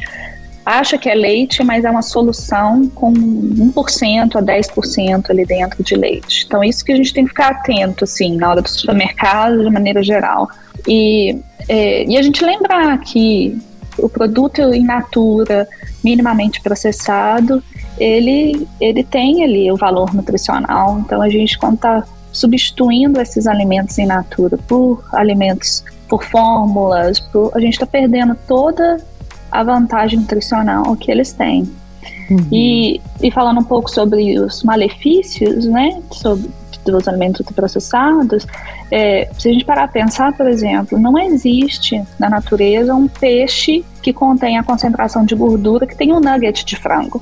acha 0.68 0.98
que 0.98 1.10
é 1.10 1.16
leite, 1.16 1.64
mas 1.64 1.86
é 1.86 1.90
uma 1.90 2.02
solução 2.02 2.90
com 2.90 3.14
1% 3.14 4.36
a 4.36 4.42
10% 4.42 5.30
ali 5.30 5.46
dentro 5.46 5.82
de 5.82 5.96
leite. 5.96 6.44
Então, 6.46 6.62
isso 6.62 6.84
que 6.84 6.92
a 6.92 6.96
gente 6.98 7.14
tem 7.14 7.24
que 7.24 7.30
ficar 7.30 7.52
atento, 7.52 8.04
assim, 8.04 8.36
na 8.36 8.50
hora 8.50 8.62
do 8.62 8.68
supermercado, 8.68 9.64
de 9.64 9.70
maneira 9.70 10.04
geral. 10.04 10.50
E, 10.86 11.40
é, 11.70 12.04
e 12.04 12.18
a 12.18 12.22
gente 12.22 12.44
lembrar 12.44 12.98
que 13.00 13.58
o 13.98 14.10
produto 14.10 14.62
in 14.74 14.84
natura, 14.84 15.66
minimamente 16.04 16.62
processado, 16.62 17.64
ele, 18.00 18.68
ele 18.80 19.04
tem 19.04 19.44
ali 19.44 19.72
o 19.72 19.78
valor 19.78 20.14
nutricional. 20.14 21.00
Então, 21.00 21.22
a 21.22 21.30
gente, 21.30 21.58
quando 21.58 21.76
está 21.76 22.04
substituindo 22.32 23.20
esses 23.20 23.48
alimentos 23.48 23.98
in 23.98 24.06
natura 24.06 24.58
por 24.68 25.04
alimentos, 25.14 25.84
por 26.08 26.24
fórmulas, 26.24 27.20
por, 27.20 27.52
a 27.56 27.60
gente 27.60 27.74
está 27.74 27.86
perdendo 27.86 28.38
toda 28.48 28.98
a 29.52 29.64
vantagem 29.64 30.20
nutricional 30.20 30.96
que 30.96 31.12
eles 31.12 31.32
têm. 31.32 31.68
Uhum. 32.30 32.48
E, 32.52 33.02
e 33.22 33.32
falando 33.32 33.62
um 33.62 33.64
pouco 33.64 33.90
sobre 33.90 34.38
os 34.40 34.62
malefícios, 34.64 35.66
né, 35.66 36.02
sobre 36.12 36.50
dos 36.92 37.08
alimentos 37.08 37.42
ultraprocessados, 37.42 38.48
é, 38.92 39.30
se 39.38 39.50
a 39.50 39.52
gente 39.52 39.66
parar 39.66 39.84
a 39.84 39.88
pensar, 39.88 40.32
por 40.34 40.48
exemplo, 40.48 40.98
não 40.98 41.18
existe 41.18 42.02
na 42.18 42.30
natureza 42.30 42.96
um 42.96 43.08
peixe 43.08 43.84
que 44.02 44.14
contém 44.14 44.58
a 44.58 44.64
concentração 44.64 45.26
de 45.26 45.36
gordura 45.36 45.86
que 45.86 45.96
tem 45.96 46.14
um 46.14 46.20
nugget 46.20 46.64
de 46.64 46.76
frango. 46.76 47.22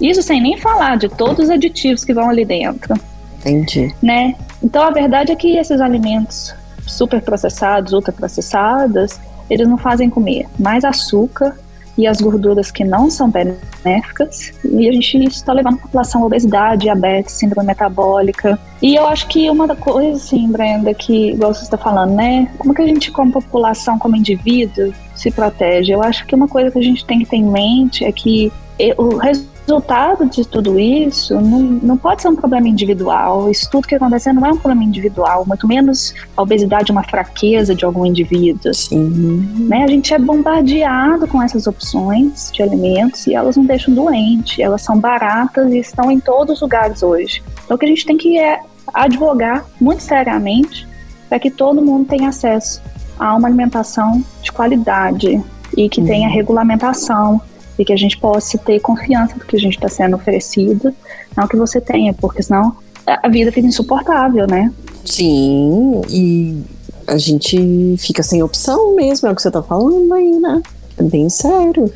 Isso 0.00 0.22
sem 0.22 0.40
nem 0.40 0.56
falar 0.56 0.96
de 0.96 1.08
todos 1.08 1.44
os 1.44 1.50
aditivos 1.50 2.04
que 2.04 2.14
vão 2.14 2.28
ali 2.30 2.44
dentro. 2.44 2.94
Entendi. 3.38 3.94
Né? 4.02 4.34
Então 4.62 4.82
a 4.82 4.90
verdade 4.90 5.32
é 5.32 5.36
que 5.36 5.56
esses 5.56 5.80
alimentos 5.80 6.54
superprocessados, 6.86 7.92
ultraprocessados, 7.92 9.18
eles 9.48 9.66
não 9.66 9.78
fazem 9.78 10.10
comer 10.10 10.46
mais 10.58 10.84
açúcar 10.84 11.56
e 11.96 12.06
as 12.06 12.20
gorduras 12.20 12.70
que 12.70 12.84
não 12.84 13.10
são 13.10 13.28
benéficas. 13.28 14.52
E 14.64 14.88
a 14.88 14.92
gente 14.92 15.26
está 15.26 15.52
levando 15.52 15.74
a 15.74 15.78
população 15.78 16.22
a 16.22 16.26
obesidade, 16.26 16.82
diabetes, 16.82 17.34
síndrome 17.34 17.66
metabólica. 17.66 18.56
E 18.80 18.94
eu 18.94 19.04
acho 19.08 19.26
que 19.26 19.50
uma 19.50 19.74
coisa, 19.74 20.16
assim, 20.16 20.48
Brenda, 20.50 20.94
que, 20.94 21.30
igual 21.30 21.52
você 21.52 21.64
está 21.64 21.76
falando, 21.76 22.14
né? 22.14 22.48
Como 22.56 22.72
que 22.72 22.82
a 22.82 22.86
gente, 22.86 23.10
como 23.10 23.32
população, 23.32 23.98
como 23.98 24.14
indivíduo, 24.14 24.94
se 25.16 25.32
protege? 25.32 25.92
Eu 25.92 26.00
acho 26.00 26.24
que 26.24 26.36
uma 26.36 26.46
coisa 26.46 26.70
que 26.70 26.78
a 26.78 26.82
gente 26.82 27.04
tem 27.04 27.18
que 27.18 27.26
ter 27.26 27.36
em 27.36 27.50
mente 27.50 28.04
é 28.04 28.12
que 28.12 28.52
o 28.96 29.16
resultado 29.16 29.57
resultado 29.68 30.26
de 30.30 30.48
tudo 30.48 30.80
isso 30.80 31.34
não, 31.34 31.60
não 31.60 31.96
pode 31.98 32.22
ser 32.22 32.28
um 32.28 32.36
problema 32.36 32.66
individual. 32.66 33.50
Isso 33.50 33.68
tudo 33.70 33.86
que 33.86 33.94
acontece 33.94 34.32
não 34.32 34.46
é 34.46 34.50
um 34.50 34.56
problema 34.56 34.82
individual, 34.82 35.44
muito 35.46 35.68
menos 35.68 36.14
a 36.34 36.42
obesidade 36.42 36.90
é 36.90 36.92
uma 36.92 37.02
fraqueza 37.02 37.74
de 37.74 37.84
algum 37.84 38.06
indivíduo. 38.06 38.72
Sim. 38.72 39.68
Né? 39.68 39.84
A 39.84 39.86
gente 39.86 40.14
é 40.14 40.18
bombardeado 40.18 41.28
com 41.28 41.42
essas 41.42 41.66
opções 41.66 42.50
de 42.50 42.62
alimentos 42.62 43.26
e 43.26 43.34
elas 43.34 43.58
não 43.58 43.64
deixam 43.64 43.94
doente. 43.94 44.62
Elas 44.62 44.80
são 44.80 44.98
baratas 44.98 45.70
e 45.70 45.78
estão 45.78 46.10
em 46.10 46.18
todos 46.18 46.54
os 46.54 46.60
lugares 46.62 47.02
hoje. 47.02 47.42
Então 47.64 47.76
o 47.76 47.78
que 47.78 47.84
a 47.84 47.88
gente 47.88 48.06
tem 48.06 48.16
que 48.16 48.38
é 48.38 48.60
advogar 48.94 49.66
muito 49.78 50.02
seriamente 50.02 50.88
para 51.28 51.38
que 51.38 51.50
todo 51.50 51.82
mundo 51.82 52.06
tenha 52.06 52.30
acesso 52.30 52.80
a 53.18 53.34
uma 53.34 53.48
alimentação 53.48 54.24
de 54.42 54.50
qualidade 54.50 55.42
e 55.76 55.88
que 55.90 56.00
uhum. 56.00 56.06
tenha 56.06 56.28
regulamentação 56.28 57.40
e 57.78 57.84
que 57.84 57.92
a 57.92 57.96
gente 57.96 58.18
possa 58.18 58.58
ter 58.58 58.80
confiança 58.80 59.34
do 59.38 59.44
que 59.44 59.56
a 59.56 59.60
gente 59.60 59.74
está 59.74 59.88
sendo 59.88 60.16
oferecido, 60.16 60.94
não 61.36 61.46
que 61.46 61.56
você 61.56 61.80
tenha, 61.80 62.12
porque 62.12 62.42
senão 62.42 62.76
a 63.06 63.28
vida 63.28 63.52
fica 63.52 63.66
insuportável, 63.66 64.46
né? 64.46 64.72
Sim, 65.04 66.02
e 66.10 66.62
a 67.06 67.16
gente 67.16 67.96
fica 67.98 68.22
sem 68.22 68.42
opção 68.42 68.94
mesmo, 68.94 69.28
é 69.28 69.32
o 69.32 69.34
que 69.34 69.40
você 69.40 69.48
está 69.48 69.62
falando 69.62 70.12
aí, 70.12 70.30
né? 70.32 70.62
É 70.98 71.02
bem 71.02 71.28
sério. 71.28 71.90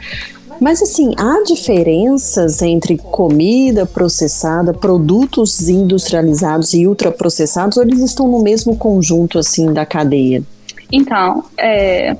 Mas 0.61 0.81
assim, 0.81 1.13
há 1.19 1.43
diferenças 1.45 2.63
entre 2.63 2.97
comida 2.97 3.85
processada, 3.85 4.73
produtos 4.73 5.69
industrializados 5.69 6.73
e 6.73 6.87
ultraprocessados, 6.87 7.77
ou 7.77 7.83
eles 7.83 8.01
estão 8.01 8.29
no 8.29 8.41
mesmo 8.41 8.77
conjunto 8.77 9.39
assim 9.39 9.73
da 9.73 9.85
cadeia? 9.85 10.43
Então, 10.91 11.45
é, 11.59 12.17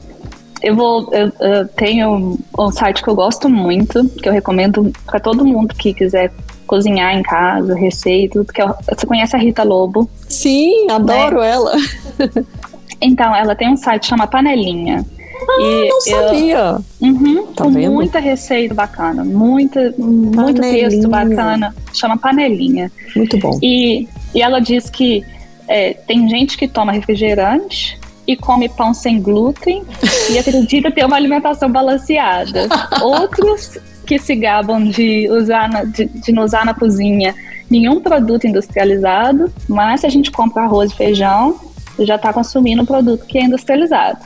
eu 0.63 0.77
vou. 0.77 1.09
Eu, 1.13 1.33
eu 1.41 1.69
tenho 1.69 2.39
um 2.59 2.71
site 2.71 3.03
que 3.03 3.09
eu 3.09 3.15
gosto 3.15 3.49
muito, 3.49 4.09
que 4.09 4.29
eu 4.29 4.33
recomendo 4.33 4.93
para 5.05 5.19
todo 5.19 5.45
mundo 5.45 5.75
que 5.75 5.93
quiser 5.93 6.33
cozinhar 6.67 7.15
em 7.15 7.23
casa, 7.23 7.75
receita, 7.75 8.43
porque 8.45 8.63
você 8.63 9.07
conhece 9.07 9.37
a 9.37 9.39
Rita 9.39 9.63
Lobo? 9.63 10.09
Sim, 10.29 10.91
adoro 10.91 11.41
né? 11.41 11.51
ela. 11.51 11.73
então, 13.01 13.35
ela 13.35 13.55
tem 13.55 13.69
um 13.69 13.77
site 13.77 14.07
chama 14.07 14.27
Panelinha. 14.27 15.05
Ah, 15.49 15.61
e 15.61 15.89
não 15.89 16.01
sabia. 16.01 16.79
uhum, 17.01 17.47
tá 17.49 17.65
com 17.65 17.73
vendo? 17.73 17.93
muita 17.93 18.21
receita 18.21 18.75
bacana, 18.75 19.25
muita, 19.25 19.93
muito 19.99 20.61
texto 20.61 21.09
bacana. 21.09 21.75
Chama 21.93 22.17
Panelinha. 22.17 22.91
Muito 23.17 23.37
bom. 23.39 23.59
E, 23.61 24.09
e 24.35 24.41
ela 24.41 24.61
diz 24.61 24.89
que 24.89 25.25
é, 25.67 25.95
tem 25.95 26.29
gente 26.29 26.57
que 26.57 26.69
toma 26.69 26.93
refrigerante 26.93 28.01
e 28.27 28.37
come 28.37 28.69
pão 28.69 28.95
sem 28.95 29.21
glúten 29.21 29.85
e 30.31 30.39
acredita 30.39 30.91
ter 30.91 31.05
uma 31.05 31.17
alimentação 31.17 31.71
balanceada. 31.71 32.69
Outros 33.03 33.79
que 34.07 34.19
se 34.19 34.35
gabam 34.35 34.85
de, 34.85 35.29
usar 35.31 35.69
na, 35.69 35.85
de, 35.85 36.07
de 36.07 36.33
não 36.33 36.45
usar 36.45 36.65
na 36.65 36.75
cozinha 36.75 37.35
nenhum 37.71 38.01
produto 38.01 38.47
industrializado, 38.47 39.53
mas 39.69 40.01
se 40.01 40.07
a 40.07 40.11
gente 40.11 40.31
compra 40.31 40.65
arroz 40.65 40.93
e 40.93 40.97
feijão, 40.97 41.59
já 42.01 42.17
está 42.17 42.33
consumindo 42.33 42.83
um 42.83 42.87
produto 42.87 43.25
que 43.27 43.39
é 43.39 43.45
industrializado. 43.45 44.21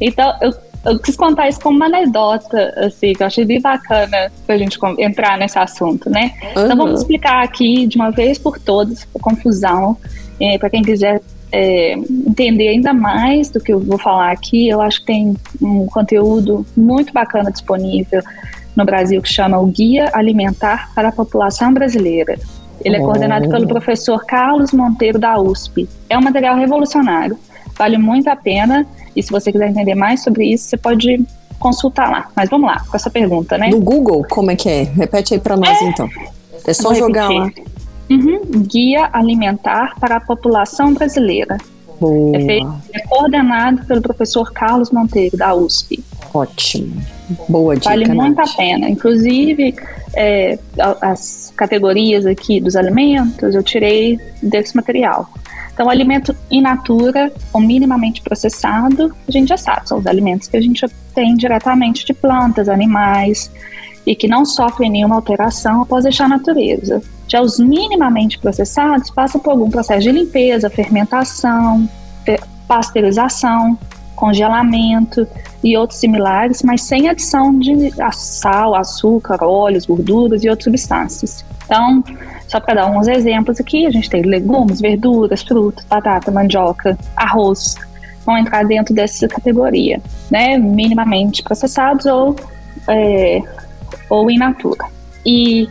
Então, 0.00 0.32
eu, 0.40 0.52
eu 0.84 0.98
quis 0.98 1.16
contar 1.16 1.48
isso 1.48 1.60
como 1.60 1.76
uma 1.76 1.86
anedota, 1.86 2.74
assim, 2.76 3.12
que 3.12 3.22
eu 3.22 3.26
achei 3.26 3.44
bem 3.44 3.60
bacana 3.60 4.30
para 4.46 4.54
a 4.54 4.58
gente 4.58 4.78
entrar 4.98 5.38
nesse 5.38 5.58
assunto, 5.58 6.10
né? 6.10 6.32
Uhum. 6.42 6.64
Então, 6.64 6.76
vamos 6.76 7.00
explicar 7.00 7.42
aqui 7.42 7.86
de 7.86 7.96
uma 7.96 8.10
vez 8.10 8.38
por 8.38 8.58
todas 8.58 9.06
a 9.14 9.18
confusão, 9.18 9.96
eh, 10.40 10.58
para 10.58 10.70
quem 10.70 10.82
quiser 10.82 11.20
é, 11.54 11.92
entender 11.92 12.68
ainda 12.68 12.92
mais 12.92 13.48
do 13.48 13.60
que 13.60 13.72
eu 13.72 13.78
vou 13.78 13.96
falar 13.96 14.32
aqui, 14.32 14.68
eu 14.68 14.80
acho 14.80 15.00
que 15.00 15.06
tem 15.06 15.36
um 15.62 15.86
conteúdo 15.86 16.66
muito 16.76 17.12
bacana 17.12 17.52
disponível 17.52 18.20
no 18.74 18.84
Brasil 18.84 19.22
que 19.22 19.28
chama 19.28 19.56
o 19.58 19.66
Guia 19.66 20.10
Alimentar 20.12 20.90
para 20.96 21.10
a 21.10 21.12
População 21.12 21.72
Brasileira. 21.72 22.36
Ele 22.84 22.96
é 22.96 23.00
oh. 23.00 23.04
coordenado 23.04 23.48
pelo 23.48 23.68
professor 23.68 24.24
Carlos 24.26 24.72
Monteiro 24.72 25.16
da 25.16 25.38
USP. 25.38 25.88
É 26.10 26.18
um 26.18 26.22
material 26.22 26.56
revolucionário, 26.56 27.38
vale 27.78 27.98
muito 27.98 28.28
a 28.28 28.34
pena. 28.34 28.84
E 29.14 29.22
se 29.22 29.30
você 29.30 29.52
quiser 29.52 29.70
entender 29.70 29.94
mais 29.94 30.24
sobre 30.24 30.44
isso, 30.46 30.64
você 30.64 30.76
pode 30.76 31.24
consultar 31.60 32.10
lá. 32.10 32.28
Mas 32.34 32.50
vamos 32.50 32.68
lá, 32.68 32.80
com 32.80 32.96
essa 32.96 33.08
pergunta, 33.08 33.56
né? 33.56 33.68
No 33.68 33.80
Google, 33.80 34.26
como 34.28 34.50
é 34.50 34.56
que 34.56 34.68
é? 34.68 34.82
Repete 34.82 35.34
aí 35.34 35.40
para 35.40 35.56
nós 35.56 35.80
é, 35.80 35.84
então. 35.84 36.08
É 36.66 36.74
só 36.74 36.92
jogar 36.92 37.28
lá. 37.28 37.48
Uhum. 38.10 38.40
Guia 38.66 39.08
Alimentar 39.12 39.94
para 39.98 40.16
a 40.16 40.20
População 40.20 40.92
Brasileira. 40.92 41.56
Boa. 42.00 42.36
É, 42.36 42.44
feito, 42.44 42.74
é 42.92 43.00
coordenado 43.06 43.84
pelo 43.86 44.02
professor 44.02 44.52
Carlos 44.52 44.90
Monteiro, 44.90 45.36
da 45.36 45.54
USP. 45.54 46.02
Ótimo. 46.32 47.00
Boa 47.48 47.74
dica. 47.74 47.90
Vale 47.90 48.08
muito 48.08 48.36
Nath. 48.36 48.50
a 48.50 48.56
pena. 48.56 48.88
Inclusive, 48.88 49.74
é, 50.14 50.58
as 51.00 51.52
categorias 51.56 52.26
aqui 52.26 52.60
dos 52.60 52.76
alimentos 52.76 53.54
eu 53.54 53.62
tirei 53.62 54.18
desse 54.42 54.74
material. 54.74 55.30
Então, 55.72 55.90
alimento 55.90 56.34
in 56.50 56.62
natura 56.62 57.32
ou 57.52 57.60
minimamente 57.60 58.22
processado, 58.22 59.14
a 59.26 59.30
gente 59.30 59.48
já 59.48 59.56
sabe, 59.56 59.88
são 59.88 59.98
os 59.98 60.06
alimentos 60.06 60.46
que 60.46 60.56
a 60.56 60.60
gente 60.60 60.84
obtém 60.84 61.34
diretamente 61.34 62.06
de 62.06 62.14
plantas, 62.14 62.68
animais 62.68 63.50
e 64.06 64.14
que 64.14 64.28
não 64.28 64.44
sofrem 64.44 64.88
nenhuma 64.88 65.16
alteração 65.16 65.82
após 65.82 66.04
deixar 66.04 66.26
a 66.26 66.28
natureza. 66.28 67.02
Já 67.26 67.40
os 67.40 67.58
minimamente 67.58 68.38
processados 68.38 69.10
passam 69.10 69.40
por 69.40 69.50
algum 69.50 69.70
processo 69.70 70.02
de 70.02 70.12
limpeza, 70.12 70.68
fermentação, 70.68 71.88
pasteurização, 72.66 73.78
congelamento 74.14 75.26
e 75.62 75.76
outros 75.76 76.00
similares, 76.00 76.62
mas 76.62 76.82
sem 76.82 77.08
adição 77.08 77.58
de 77.58 77.90
sal, 78.12 78.74
açúcar, 78.74 79.42
óleos, 79.42 79.86
gorduras 79.86 80.44
e 80.44 80.48
outras 80.48 80.64
substâncias. 80.64 81.44
Então, 81.64 82.04
só 82.46 82.60
para 82.60 82.74
dar 82.74 82.90
uns 82.90 83.08
exemplos 83.08 83.58
aqui, 83.58 83.86
a 83.86 83.90
gente 83.90 84.08
tem 84.08 84.22
legumes, 84.22 84.80
verduras, 84.80 85.42
frutas, 85.42 85.84
batata, 85.86 86.30
mandioca, 86.30 86.96
arroz, 87.16 87.76
vão 88.24 88.38
entrar 88.38 88.64
dentro 88.64 88.94
dessa 88.94 89.26
categoria, 89.28 90.00
né? 90.30 90.58
Minimamente 90.58 91.42
processados 91.42 92.06
ou, 92.06 92.36
é, 92.88 93.42
ou 94.10 94.30
in 94.30 94.38
natura. 94.38 94.84
E 95.24 95.68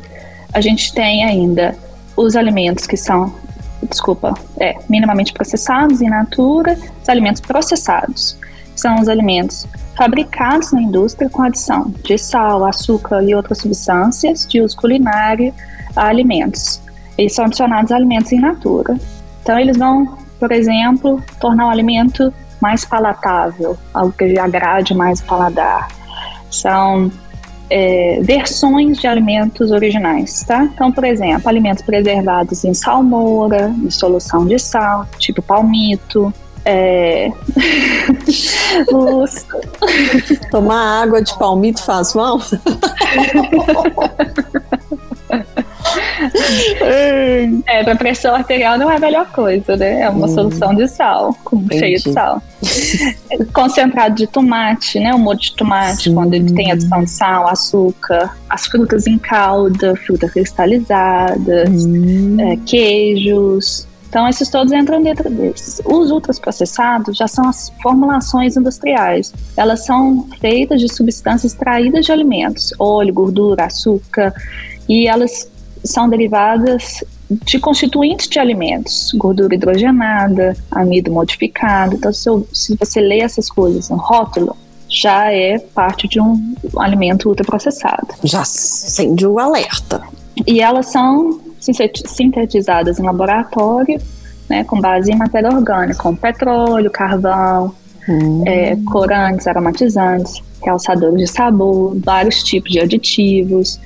a 0.54 0.62
gente 0.62 0.94
tem 0.94 1.24
ainda 1.24 1.76
os 2.16 2.36
alimentos 2.36 2.86
que 2.86 2.96
são, 2.96 3.34
desculpa, 3.90 4.34
é, 4.60 4.76
minimamente 4.88 5.34
processados 5.34 6.02
in 6.02 6.10
natura, 6.10 6.78
os 7.02 7.10
alimentos 7.10 7.42
processados. 7.42 8.38
São 8.76 9.00
os 9.00 9.08
alimentos 9.08 9.68
fabricados 9.96 10.72
na 10.72 10.82
indústria 10.82 11.30
com 11.30 11.44
adição 11.44 11.94
de 12.04 12.18
sal, 12.18 12.66
açúcar 12.66 13.24
e 13.24 13.36
outras 13.36 13.60
substâncias 13.60 14.48
de 14.48 14.62
uso 14.62 14.76
culinário 14.78 15.54
a 15.96 16.08
alimentos. 16.08 16.82
e 17.16 17.30
são 17.30 17.46
adicionados 17.46 17.92
alimentos 17.92 18.32
in 18.32 18.40
natura. 18.40 18.98
Então, 19.44 19.60
eles 19.60 19.78
vão, 19.78 20.18
por 20.40 20.52
exemplo, 20.52 21.22
tornar 21.40 21.68
o 21.68 21.70
alimento 21.70 22.34
mais 22.60 22.84
palatável, 22.86 23.78
algo 23.94 24.12
que 24.14 24.40
agrade 24.40 24.96
mais 24.96 25.20
o 25.20 25.26
paladar. 25.26 25.88
São 26.50 27.12
é, 27.76 28.20
versões 28.22 29.00
de 29.00 29.08
alimentos 29.08 29.72
originais, 29.72 30.44
tá? 30.44 30.66
Então, 30.66 30.92
por 30.92 31.04
exemplo, 31.04 31.50
alimentos 31.50 31.84
preservados 31.84 32.64
em 32.64 32.72
salmoura, 32.72 33.74
em 33.84 33.90
solução 33.90 34.46
de 34.46 34.60
sal, 34.60 35.08
tipo 35.18 35.42
palmito, 35.42 36.32
é... 36.66 37.32
Tomar 40.52 41.02
água 41.02 41.20
de 41.24 41.36
palmito 41.40 41.84
faz 41.84 42.14
mal? 42.14 42.40
é, 47.68 47.84
para 47.84 47.96
pressão 47.96 48.36
arterial 48.36 48.78
não 48.78 48.90
é 48.90 48.96
a 48.96 49.00
melhor 49.00 49.32
coisa, 49.32 49.76
né? 49.76 50.02
É 50.02 50.10
uma 50.10 50.28
hum. 50.28 50.34
solução 50.34 50.74
de 50.74 50.88
sal, 50.88 51.36
com, 51.44 51.66
cheia 51.70 51.98
de 51.98 52.12
sal. 52.12 52.42
Concentrado 53.54 54.16
de 54.16 54.28
tomate, 54.28 55.00
né? 55.00 55.14
O 55.14 55.20
molho 55.20 55.40
de 55.40 55.56
tomate, 55.56 56.04
Sim. 56.04 56.16
quando 56.16 56.34
ele 56.34 56.54
tem 56.54 56.72
adição 56.72 57.04
de 57.04 57.10
sal, 57.10 57.48
açúcar, 57.48 58.36
as 58.50 58.66
frutas 58.68 59.08
em 59.08 59.18
calda, 59.18 59.96
fruta 59.96 60.28
cristalizada, 60.30 61.66
hum. 61.70 62.38
é, 62.40 62.58
queijos. 62.66 63.88
Então, 64.14 64.28
esses 64.28 64.48
todos 64.48 64.72
entram 64.72 65.02
dentro 65.02 65.28
desses. 65.28 65.82
Os 65.84 66.12
ultraprocessados 66.12 67.18
já 67.18 67.28
são 67.28 67.50
as 67.50 67.74
formulações 67.82 68.56
industriais. 68.56 69.34
Elas 69.58 69.88
são 69.88 70.28
feitas 70.40 70.80
de 70.80 70.94
substâncias 70.94 71.54
extraídas 71.54 72.06
de 72.06 72.12
alimentos, 72.12 72.72
óleo, 72.78 73.12
gordura, 73.12 73.66
açúcar, 73.66 74.32
e 74.88 75.08
elas 75.08 75.50
são 75.84 76.10
derivadas 76.10 77.04
de 77.30 77.60
constituintes 77.60 78.28
de 78.28 78.40
alimentos, 78.40 79.12
gordura 79.16 79.56
hidrogenada, 79.56 80.56
amido 80.72 81.12
modificado. 81.12 81.96
Então, 81.96 82.14
se, 82.14 82.30
eu, 82.30 82.48
se 82.54 82.76
você 82.76 83.00
lê 83.00 83.20
essas 83.20 83.50
coisas 83.50 83.90
no 83.90 83.98
rótulo, 83.98 84.56
já 84.88 85.32
é 85.32 85.58
parte 85.58 86.08
de 86.08 86.20
um 86.22 86.56
alimento 86.78 87.30
ultraprocessado. 87.30 88.08
Já 88.24 88.42
acende 88.42 89.26
o 89.26 89.40
alerta. 89.40 90.02
E 90.46 90.62
elas 90.62 90.88
são 90.88 91.40
sintetizadas 91.60 93.00
em 93.00 93.04
laboratório, 93.04 94.00
né, 94.50 94.64
com 94.64 94.80
base 94.80 95.12
em 95.12 95.16
matéria 95.16 95.50
orgânica, 95.50 95.98
como 96.02 96.18
petróleo, 96.18 96.92
carvão, 96.92 97.74
hum. 98.08 98.44
é, 98.46 98.76
corantes, 98.92 99.48
aromatizantes, 99.48 100.42
realçadores 100.62 101.18
de 101.18 101.28
sabor, 101.28 101.98
vários 102.04 102.44
tipos 102.44 102.72
de 102.72 102.80
aditivos. 102.80 103.80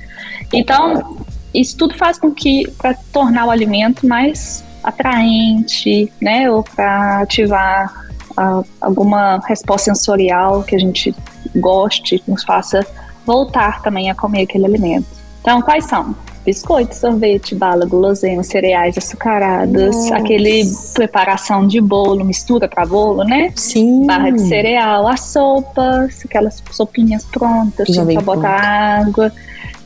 Então, 0.52 1.16
isso 1.54 1.76
tudo 1.76 1.94
faz 1.94 2.18
com 2.18 2.30
que, 2.30 2.70
para 2.78 2.94
tornar 3.12 3.46
o 3.46 3.50
alimento 3.50 4.06
mais 4.06 4.64
atraente, 4.82 6.12
né, 6.20 6.50
ou 6.50 6.62
para 6.62 7.20
ativar 7.20 7.92
uh, 8.32 8.64
alguma 8.80 9.40
resposta 9.46 9.92
sensorial 9.92 10.62
que 10.62 10.76
a 10.76 10.78
gente 10.78 11.14
goste, 11.56 12.18
que 12.18 12.30
nos 12.30 12.44
faça 12.44 12.86
voltar 13.26 13.82
também 13.82 14.10
a 14.10 14.14
comer 14.14 14.42
aquele 14.42 14.64
alimento. 14.64 15.06
Então, 15.40 15.60
quais 15.60 15.84
são? 15.84 16.14
Biscoito, 16.44 16.94
sorvete, 16.94 17.54
bala, 17.54 17.84
guloseima, 17.84 18.42
cereais 18.42 18.96
açucaradas, 18.96 19.94
Nossa. 19.94 20.16
aquele 20.16 20.62
preparação 20.94 21.66
de 21.66 21.78
bolo, 21.78 22.24
mistura 22.24 22.66
para 22.66 22.86
bolo, 22.86 23.22
né? 23.22 23.52
Sim. 23.54 24.06
Barra 24.06 24.30
de 24.30 24.40
cereal, 24.40 25.06
as 25.06 25.20
sopas, 25.20 26.22
aquelas 26.24 26.62
sopinhas 26.70 27.24
prontas, 27.26 27.88
Já 27.88 28.02
só 28.02 28.20
botar 28.22 29.02
água 29.02 29.30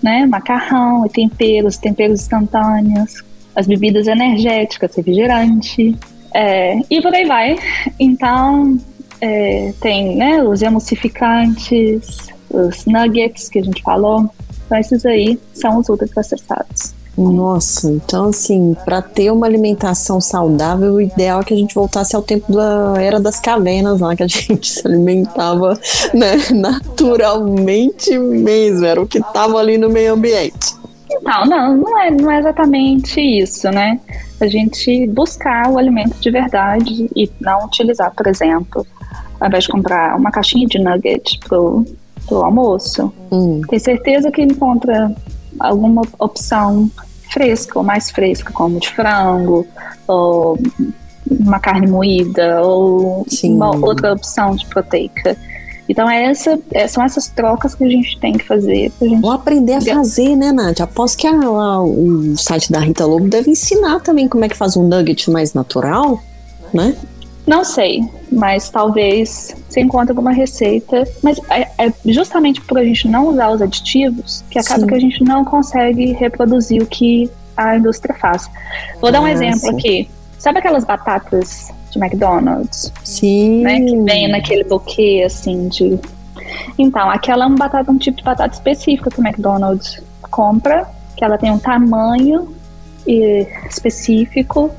né? 0.03 0.27
Macarrão 0.27 1.07
e 1.07 1.09
temperos, 1.09 1.77
temperos 1.77 2.21
instantâneos, 2.21 3.23
as 3.55 3.67
bebidas 3.67 4.07
energéticas, 4.07 4.95
refrigerante, 4.97 5.97
é, 6.35 6.79
e 6.91 7.01
por 7.01 7.15
aí 7.15 7.25
vai. 7.25 7.57
Então, 7.99 8.79
é, 9.21 9.73
tem 9.81 10.17
né, 10.17 10.43
os 10.43 10.63
emulsificantes, 10.63 12.29
os 12.51 12.85
nuggets 12.87 13.49
que 13.49 13.59
a 13.59 13.63
gente 13.63 13.83
falou. 13.83 14.29
Então, 14.67 14.79
esses 14.79 15.05
aí 15.05 15.39
são 15.53 15.79
os 15.79 15.89
ultraprocessados. 15.89 16.95
Nossa, 17.31 17.91
então 17.91 18.31
assim, 18.31 18.77
para 18.85 19.03
ter 19.03 19.31
uma 19.31 19.47
alimentação 19.47 20.21
saudável, 20.21 20.95
o 20.95 21.01
ideal 21.01 21.41
é 21.41 21.45
que 21.45 21.55
a 21.55 21.57
gente 21.57 21.75
voltasse 21.75 22.17
ao 22.17 22.23
tempo 22.23 22.53
da 22.53 22.95
era 23.01 23.21
das 23.21 23.39
cavernas, 23.39 24.01
lá 24.01 24.17
que 24.17 24.23
a 24.23 24.27
gente 24.29 24.73
se 24.73 24.87
alimentava 24.87 25.79
né, 26.15 26.37
naturalmente 26.55 28.19
mesmo, 28.19 28.85
era 28.87 29.01
o 29.01 29.07
que 29.07 29.19
estava 29.19 29.59
ali 29.59 29.79
no 29.79 29.89
meio 29.89 30.15
ambiente. 30.15 30.75
Não, 31.23 31.45
não, 31.45 31.77
não 31.77 32.01
é, 32.01 32.11
não 32.11 32.31
é 32.31 32.39
exatamente 32.39 33.21
isso, 33.21 33.71
né? 33.71 34.01
A 34.41 34.47
gente 34.47 35.07
buscar 35.09 35.71
o 35.71 35.79
alimento 35.79 36.19
de 36.19 36.31
verdade 36.31 37.09
e 37.15 37.31
não 37.41 37.67
utilizar, 37.67 38.13
por 38.15 38.27
exemplo, 38.27 38.87
ao 39.39 39.49
invés 39.49 39.65
de 39.65 39.71
comprar 39.71 40.17
uma 40.17 40.31
caixinha 40.31 40.67
de 40.67 40.79
nugget 40.79 41.39
pro, 41.41 41.85
pro 42.27 42.43
almoço, 42.43 43.13
hum. 43.31 43.61
tem 43.69 43.79
certeza 43.79 44.31
que 44.31 44.43
encontra 44.43 45.15
alguma 45.59 46.03
opção 46.19 46.91
fresca 47.33 47.79
ou 47.79 47.85
mais 47.85 48.11
fresca, 48.11 48.53
como 48.53 48.79
de 48.79 48.89
frango, 48.89 49.67
ou 50.07 50.59
uma 51.31 51.59
carne 51.59 51.87
moída, 51.87 52.61
ou 52.63 53.25
Sim. 53.29 53.55
uma 53.55 53.75
outra 53.75 54.13
opção 54.13 54.55
de 54.55 54.67
proteica. 54.67 55.37
Então 55.89 56.09
é 56.09 56.25
essa, 56.25 56.59
é, 56.73 56.87
são 56.87 57.03
essas 57.03 57.29
trocas 57.29 57.75
que 57.75 57.85
a 57.85 57.89
gente 57.89 58.19
tem 58.19 58.35
que 58.35 58.47
fazer. 58.47 58.91
Pra 58.99 59.09
gente... 59.09 59.25
Ou 59.25 59.33
aprender 59.33 59.75
a 59.75 59.81
fazer, 59.81 60.37
né, 60.37 60.53
Nath? 60.53 60.81
Aposto 60.81 61.19
que 61.19 61.27
a, 61.27 61.33
a, 61.35 61.83
o 61.83 62.37
site 62.37 62.71
da 62.71 62.81
Rita 62.81 63.05
Lobo 63.05 63.29
deve 63.29 63.51
ensinar 63.51 64.01
também 64.01 64.29
como 64.29 64.45
é 64.45 64.49
que 64.49 64.57
faz 64.57 64.77
um 64.77 64.87
nugget 64.87 65.31
mais 65.31 65.55
natural, 65.55 66.23
né? 66.73 66.97
Não 67.47 67.65
sei, 67.65 68.05
mas 68.31 68.71
talvez 68.71 69.55
você 69.69 69.81
encontre 69.81 70.11
alguma 70.11 70.33
receita. 70.33 71.05
Mas 71.23 71.41
é, 71.51 71.69
é, 71.87 71.93
justamente 72.07 72.61
por 72.61 72.79
a 72.79 72.85
gente 72.85 73.09
não 73.09 73.29
usar 73.29 73.51
os 73.51 73.61
aditivos 73.61 74.45
que 74.49 74.59
acaba 74.59 74.81
sim. 74.81 74.87
que 74.87 74.95
a 74.95 75.01
gente 75.01 75.25
não 75.25 75.45
consegue 75.45 76.13
reproduzir 76.13 76.83
o 76.83 76.87
que 76.87 77.31
a 77.57 77.77
indústria 77.77 78.15
faz. 78.15 78.49
Vou 79.01 79.11
dar 79.11 79.21
um 79.21 79.25
ah, 79.25 79.33
exemplo 79.33 79.61
sim. 79.61 79.71
aqui. 79.71 80.11
Sabe 80.39 80.59
aquelas 80.59 80.85
batatas 80.85 81.73
de 81.91 81.99
McDonald's? 81.99 82.93
Sim. 83.03 83.63
Né, 83.63 83.81
que 83.81 83.97
vem 84.03 84.29
naquele 84.29 84.65
buquê 84.65 85.23
assim 85.27 85.69
de. 85.69 85.99
Então, 86.79 87.11
aquela 87.11 87.45
é 87.45 87.47
uma 87.47 87.57
batata, 87.57 87.91
um 87.91 87.99
tipo 87.99 88.19
de 88.19 88.25
batata 88.25 88.55
específica 88.55 89.11
que 89.11 89.21
o 89.21 89.27
McDonald's 89.27 90.03
compra, 90.31 90.89
que 91.17 91.25
ela 91.25 91.37
tem 91.39 91.51
um 91.51 91.59
tamanho 91.59 92.55
específico 93.69 94.71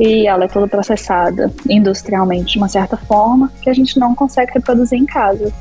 e 0.00 0.26
ela 0.26 0.46
é 0.46 0.48
toda 0.48 0.66
processada 0.66 1.52
industrialmente 1.68 2.54
de 2.54 2.58
uma 2.58 2.68
certa 2.68 2.96
forma 2.96 3.52
que 3.60 3.68
a 3.68 3.74
gente 3.74 4.00
não 4.00 4.14
consegue 4.14 4.52
reproduzir 4.54 4.98
em 4.98 5.04
casa. 5.04 5.52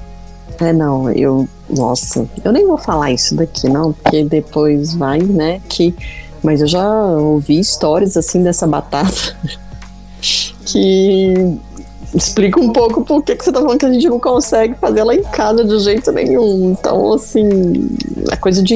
É, 0.61 0.71
não, 0.71 1.11
eu. 1.11 1.47
Nossa, 1.69 2.27
eu 2.43 2.51
nem 2.51 2.65
vou 2.65 2.77
falar 2.77 3.11
isso 3.11 3.35
daqui, 3.35 3.69
não, 3.69 3.91
porque 3.91 4.23
depois 4.23 4.93
vai, 4.93 5.19
né? 5.19 5.61
Que. 5.67 5.93
Mas 6.41 6.61
eu 6.61 6.67
já 6.67 6.89
ouvi 7.17 7.59
histórias 7.59 8.15
assim 8.15 8.41
dessa 8.41 8.65
batata 8.65 9.35
que 10.65 11.59
explica 12.15 12.61
um 12.61 12.71
pouco 12.71 13.03
por 13.03 13.21
que, 13.21 13.35
que 13.35 13.43
você 13.43 13.51
tá 13.51 13.59
falando 13.59 13.77
que 13.77 13.85
a 13.85 13.91
gente 13.91 14.07
não 14.07 14.21
consegue 14.21 14.73
fazer 14.75 15.01
ela 15.01 15.13
em 15.13 15.23
casa 15.23 15.65
de 15.65 15.79
jeito 15.79 16.13
nenhum. 16.13 16.71
Então, 16.71 17.13
assim, 17.13 17.89
é 18.31 18.37
coisa 18.37 18.63
de 18.63 18.75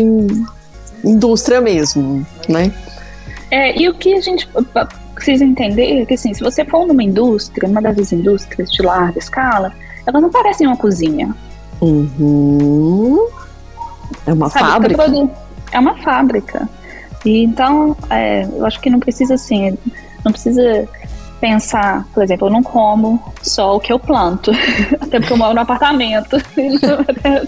indústria 1.04 1.62
mesmo, 1.62 2.26
né? 2.50 2.72
É, 3.50 3.80
e 3.80 3.88
o 3.88 3.94
que 3.94 4.14
a 4.14 4.22
gente 4.22 4.48
precisa 5.14 5.46
entender 5.46 6.06
que, 6.06 6.14
assim, 6.14 6.34
se 6.34 6.44
você 6.44 6.66
for 6.66 6.86
numa 6.86 7.04
indústria, 7.04 7.70
uma 7.70 7.82
das 7.82 8.12
indústrias 8.12 8.72
de 8.72 8.82
larga 8.82 9.20
escala, 9.20 9.72
ela 10.06 10.20
não 10.20 10.30
parece 10.30 10.66
uma 10.66 10.78
cozinha. 10.78 11.36
Uhum. 11.82 13.28
É 14.26 14.34
uma 14.34 14.50
Sabe, 14.50 14.96
fábrica? 14.96 15.30
É 15.72 15.80
uma 15.80 15.98
fábrica. 15.98 16.70
E 17.26 17.44
então, 17.44 17.96
é, 18.10 18.44
eu 18.44 18.66
acho 18.66 18.80
que 18.80 18.90
não 18.90 19.00
precisa, 19.00 19.36
assim, 19.36 19.78
não 20.24 20.32
precisa 20.32 20.88
pensar, 21.44 22.08
por 22.14 22.24
exemplo, 22.24 22.48
eu 22.48 22.52
não 22.54 22.64
como 22.64 23.22
só 23.42 23.76
o 23.76 23.80
que 23.82 23.92
eu 23.92 24.00
planto, 24.00 24.50
até 25.02 25.20
porque 25.20 25.34
eu 25.34 25.38
moro 25.38 25.54
no 25.54 25.60
apartamento, 25.60 26.38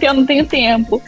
eu 0.01 0.13
não 0.13 0.25
tenho 0.25 0.45
tempo. 0.45 1.01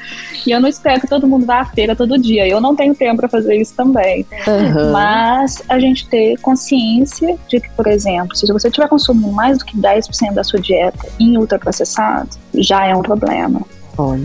E 0.46 0.52
eu 0.52 0.62
não 0.62 0.70
espero 0.70 1.02
que 1.02 1.08
todo 1.08 1.28
mundo 1.28 1.46
vá 1.46 1.60
à 1.60 1.66
feira 1.66 1.94
todo 1.94 2.18
dia. 2.18 2.48
Eu 2.48 2.62
não 2.62 2.74
tenho 2.74 2.96
tempo 2.96 3.18
para 3.18 3.28
fazer 3.28 3.58
isso 3.58 3.76
também. 3.76 4.26
Uhum. 4.48 4.94
Mas 4.94 5.62
a 5.68 5.78
gente 5.78 6.08
ter 6.08 6.40
consciência 6.40 7.38
de 7.50 7.60
que, 7.60 7.70
por 7.72 7.88
exemplo, 7.88 8.34
se 8.34 8.48
você 8.48 8.70
estiver 8.70 8.88
consumindo 8.88 9.34
mais 9.34 9.58
do 9.58 9.66
que 9.66 9.76
10% 9.78 10.34
da 10.34 10.46
sua 10.46 10.62
dieta 10.62 11.06
em 11.20 11.38
ultraprocessado, 11.38 12.30
já 12.56 12.86
é 12.86 12.96
um 12.96 13.02
problema. 13.02 13.62
Olha. 13.98 14.22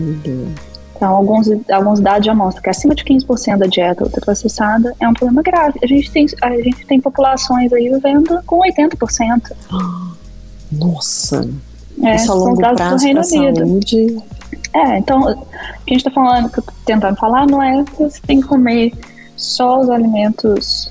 Então, 1.03 1.17
alguns, 1.17 1.49
alguns 1.69 1.99
dados 1.99 2.25
já 2.25 2.33
mostram 2.33 2.63
que 2.63 2.69
acima 2.69 2.95
de 2.95 3.03
15% 3.03 3.57
da 3.57 3.65
dieta 3.65 4.05
ultraprocessada 4.05 4.95
é 5.01 5.05
um 5.05 5.13
problema 5.13 5.41
grave. 5.41 5.77
A 5.83 5.85
gente 5.85 6.09
tem, 6.09 6.25
a 6.41 6.49
gente 6.61 6.85
tem 6.85 7.01
populações 7.01 7.73
aí 7.73 7.89
vivendo 7.89 8.41
com 8.45 8.61
80%. 8.61 9.51
Nossa! 10.71 11.45
É, 12.01 12.15
Isso 12.15 12.31
a 12.31 12.35
longo 12.35 12.55
prazo 12.55 12.95
do 12.95 13.03
Reino 13.03 13.21
Unido. 13.21 14.23
É, 14.73 14.97
então, 14.97 15.23
o 15.23 15.25
que 15.25 15.93
a 15.93 15.93
gente 15.93 15.97
está 15.97 16.11
falando, 16.11 16.49
que 16.49 16.59
eu 16.59 16.63
tô 16.63 16.71
tentando 16.85 17.17
falar, 17.17 17.47
não 17.47 17.61
é 17.61 17.83
que 17.83 18.01
você 18.01 18.21
tem 18.25 18.39
que 18.39 18.47
comer 18.47 18.93
só 19.35 19.81
os 19.81 19.89
alimentos 19.89 20.89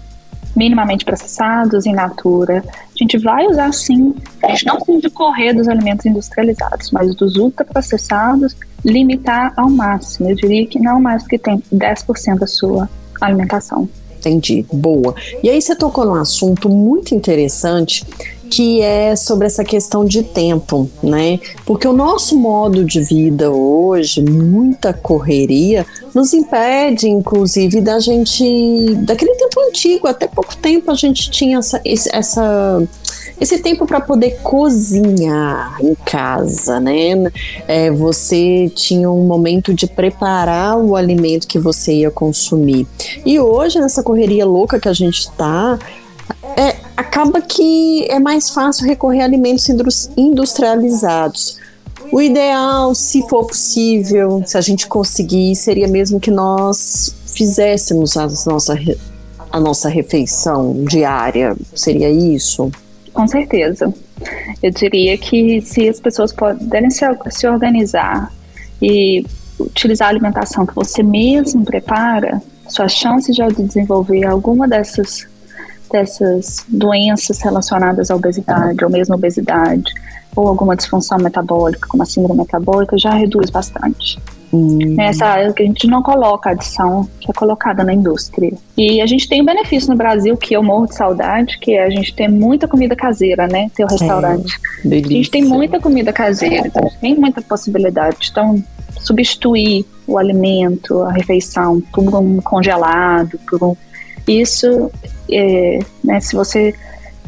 minimamente 0.54 1.06
processados, 1.06 1.86
in 1.86 1.94
natura. 1.94 2.62
A 2.68 2.98
gente 2.98 3.16
vai 3.16 3.46
usar 3.46 3.72
sim, 3.72 4.14
a 4.44 4.48
gente 4.48 4.66
não 4.66 4.76
precisa 4.78 5.08
correr 5.08 5.54
dos 5.54 5.68
alimentos 5.68 6.04
industrializados, 6.04 6.90
mas 6.90 7.14
dos 7.14 7.36
ultraprocessados, 7.36 8.54
limitar 8.84 9.52
ao 9.56 9.70
máximo. 9.70 10.30
Eu 10.30 10.36
diria 10.36 10.66
que 10.66 10.78
não 10.78 11.00
mais 11.00 11.22
do 11.22 11.28
que 11.28 11.38
tem 11.38 11.62
10% 11.72 12.38
da 12.38 12.46
sua 12.46 12.88
alimentação. 13.20 13.88
Entendi, 14.18 14.64
boa. 14.72 15.14
E 15.42 15.50
aí 15.50 15.60
você 15.60 15.74
tocou 15.74 16.04
num 16.04 16.14
assunto 16.14 16.68
muito 16.68 17.14
interessante 17.14 18.04
que 18.52 18.82
é 18.82 19.16
sobre 19.16 19.46
essa 19.46 19.64
questão 19.64 20.04
de 20.04 20.22
tempo, 20.22 20.88
né? 21.02 21.40
Porque 21.64 21.88
o 21.88 21.92
nosso 21.92 22.38
modo 22.38 22.84
de 22.84 23.00
vida 23.00 23.50
hoje, 23.50 24.20
muita 24.20 24.92
correria, 24.92 25.86
nos 26.14 26.34
impede, 26.34 27.08
inclusive, 27.08 27.80
da 27.80 27.98
gente. 27.98 28.94
daquele 29.06 29.34
tempo 29.36 29.58
antigo, 29.68 30.06
até 30.06 30.28
pouco 30.28 30.54
tempo 30.54 30.90
a 30.90 30.94
gente 30.94 31.30
tinha 31.30 31.58
essa, 31.58 31.80
essa 31.84 32.86
esse 33.40 33.58
tempo 33.58 33.86
para 33.86 34.00
poder 34.00 34.38
cozinhar 34.42 35.76
em 35.80 35.94
casa, 35.94 36.78
né? 36.80 37.30
É, 37.66 37.90
você 37.90 38.70
tinha 38.74 39.10
um 39.10 39.26
momento 39.26 39.74
de 39.74 39.86
preparar 39.86 40.76
o 40.76 40.96
alimento 40.96 41.46
que 41.46 41.58
você 41.58 41.92
ia 41.94 42.10
consumir. 42.10 42.86
E 43.24 43.38
hoje, 43.40 43.80
nessa 43.80 44.02
correria 44.02 44.46
louca 44.46 44.78
que 44.78 44.88
a 44.88 44.92
gente 44.92 45.20
está, 45.20 45.78
é, 46.56 46.76
acaba 46.96 47.40
que 47.40 48.06
é 48.08 48.18
mais 48.18 48.50
fácil 48.50 48.86
recorrer 48.86 49.22
a 49.22 49.24
alimentos 49.24 49.68
industrializados. 50.16 51.58
O 52.12 52.20
ideal, 52.20 52.94
se 52.94 53.26
for 53.28 53.46
possível, 53.46 54.42
se 54.44 54.58
a 54.58 54.60
gente 54.60 54.86
conseguir, 54.86 55.56
seria 55.56 55.88
mesmo 55.88 56.20
que 56.20 56.30
nós 56.30 57.14
fizéssemos 57.26 58.16
a 58.18 58.28
nossa, 58.46 58.78
a 59.50 59.58
nossa 59.58 59.88
refeição 59.88 60.84
diária. 60.84 61.56
Seria 61.74 62.10
isso? 62.10 62.70
Com 63.12 63.26
certeza. 63.26 63.92
Eu 64.62 64.70
diria 64.70 65.18
que 65.18 65.60
se 65.60 65.88
as 65.88 66.00
pessoas 66.00 66.32
puderem 66.32 66.90
se, 66.90 67.04
se 67.30 67.46
organizar 67.46 68.32
e 68.80 69.24
utilizar 69.58 70.08
a 70.08 70.10
alimentação 70.10 70.66
que 70.66 70.74
você 70.74 71.02
mesmo 71.02 71.64
prepara, 71.64 72.40
suas 72.68 72.92
chances 72.92 73.34
de 73.34 73.62
desenvolver 73.62 74.24
alguma 74.24 74.66
dessas 74.66 75.30
dessas 75.90 76.64
doenças 76.66 77.38
relacionadas 77.42 78.10
à 78.10 78.16
obesidade, 78.16 78.82
ou 78.82 78.90
mesmo 78.90 79.14
obesidade, 79.14 79.92
ou 80.34 80.48
alguma 80.48 80.74
disfunção 80.74 81.18
metabólica, 81.18 81.86
como 81.86 82.02
a 82.02 82.06
síndrome 82.06 82.40
metabólica, 82.40 82.96
já 82.96 83.10
reduz 83.10 83.50
bastante. 83.50 84.18
Hum. 84.52 84.96
Essa 84.98 85.52
que 85.52 85.62
a 85.62 85.66
gente 85.66 85.86
não 85.86 86.02
coloca 86.02 86.50
a 86.50 86.52
adição 86.52 87.08
que 87.20 87.30
é 87.30 87.34
colocada 87.34 87.82
na 87.82 87.92
indústria. 87.92 88.52
E 88.76 89.00
a 89.00 89.06
gente 89.06 89.28
tem 89.28 89.40
um 89.40 89.44
benefício 89.44 89.88
no 89.90 89.96
Brasil 89.96 90.36
que 90.36 90.54
eu 90.54 90.62
morro 90.62 90.86
de 90.86 90.94
saudade, 90.94 91.58
que 91.58 91.72
é 91.72 91.84
a 91.84 91.90
gente 91.90 92.14
tem 92.14 92.28
muita 92.28 92.68
comida 92.68 92.94
caseira, 92.94 93.46
né? 93.48 93.70
Ter 93.74 93.84
o 93.84 93.88
restaurante. 93.88 94.60
É, 94.84 94.96
a 94.96 95.08
gente 95.08 95.30
tem 95.30 95.44
muita 95.44 95.80
comida 95.80 96.12
caseira, 96.12 96.66
então 96.66 96.90
tem 97.00 97.14
muita 97.14 97.40
possibilidade. 97.40 98.28
Então, 98.30 98.62
substituir 99.00 99.86
o 100.06 100.18
alimento, 100.18 101.00
a 101.02 101.12
refeição, 101.12 101.80
por 101.92 102.14
um 102.14 102.40
congelado, 102.40 103.38
por 103.48 103.62
um 103.64 103.76
isso, 104.26 104.90
é, 105.30 105.78
né, 106.04 106.20
se 106.20 106.34
você 106.36 106.74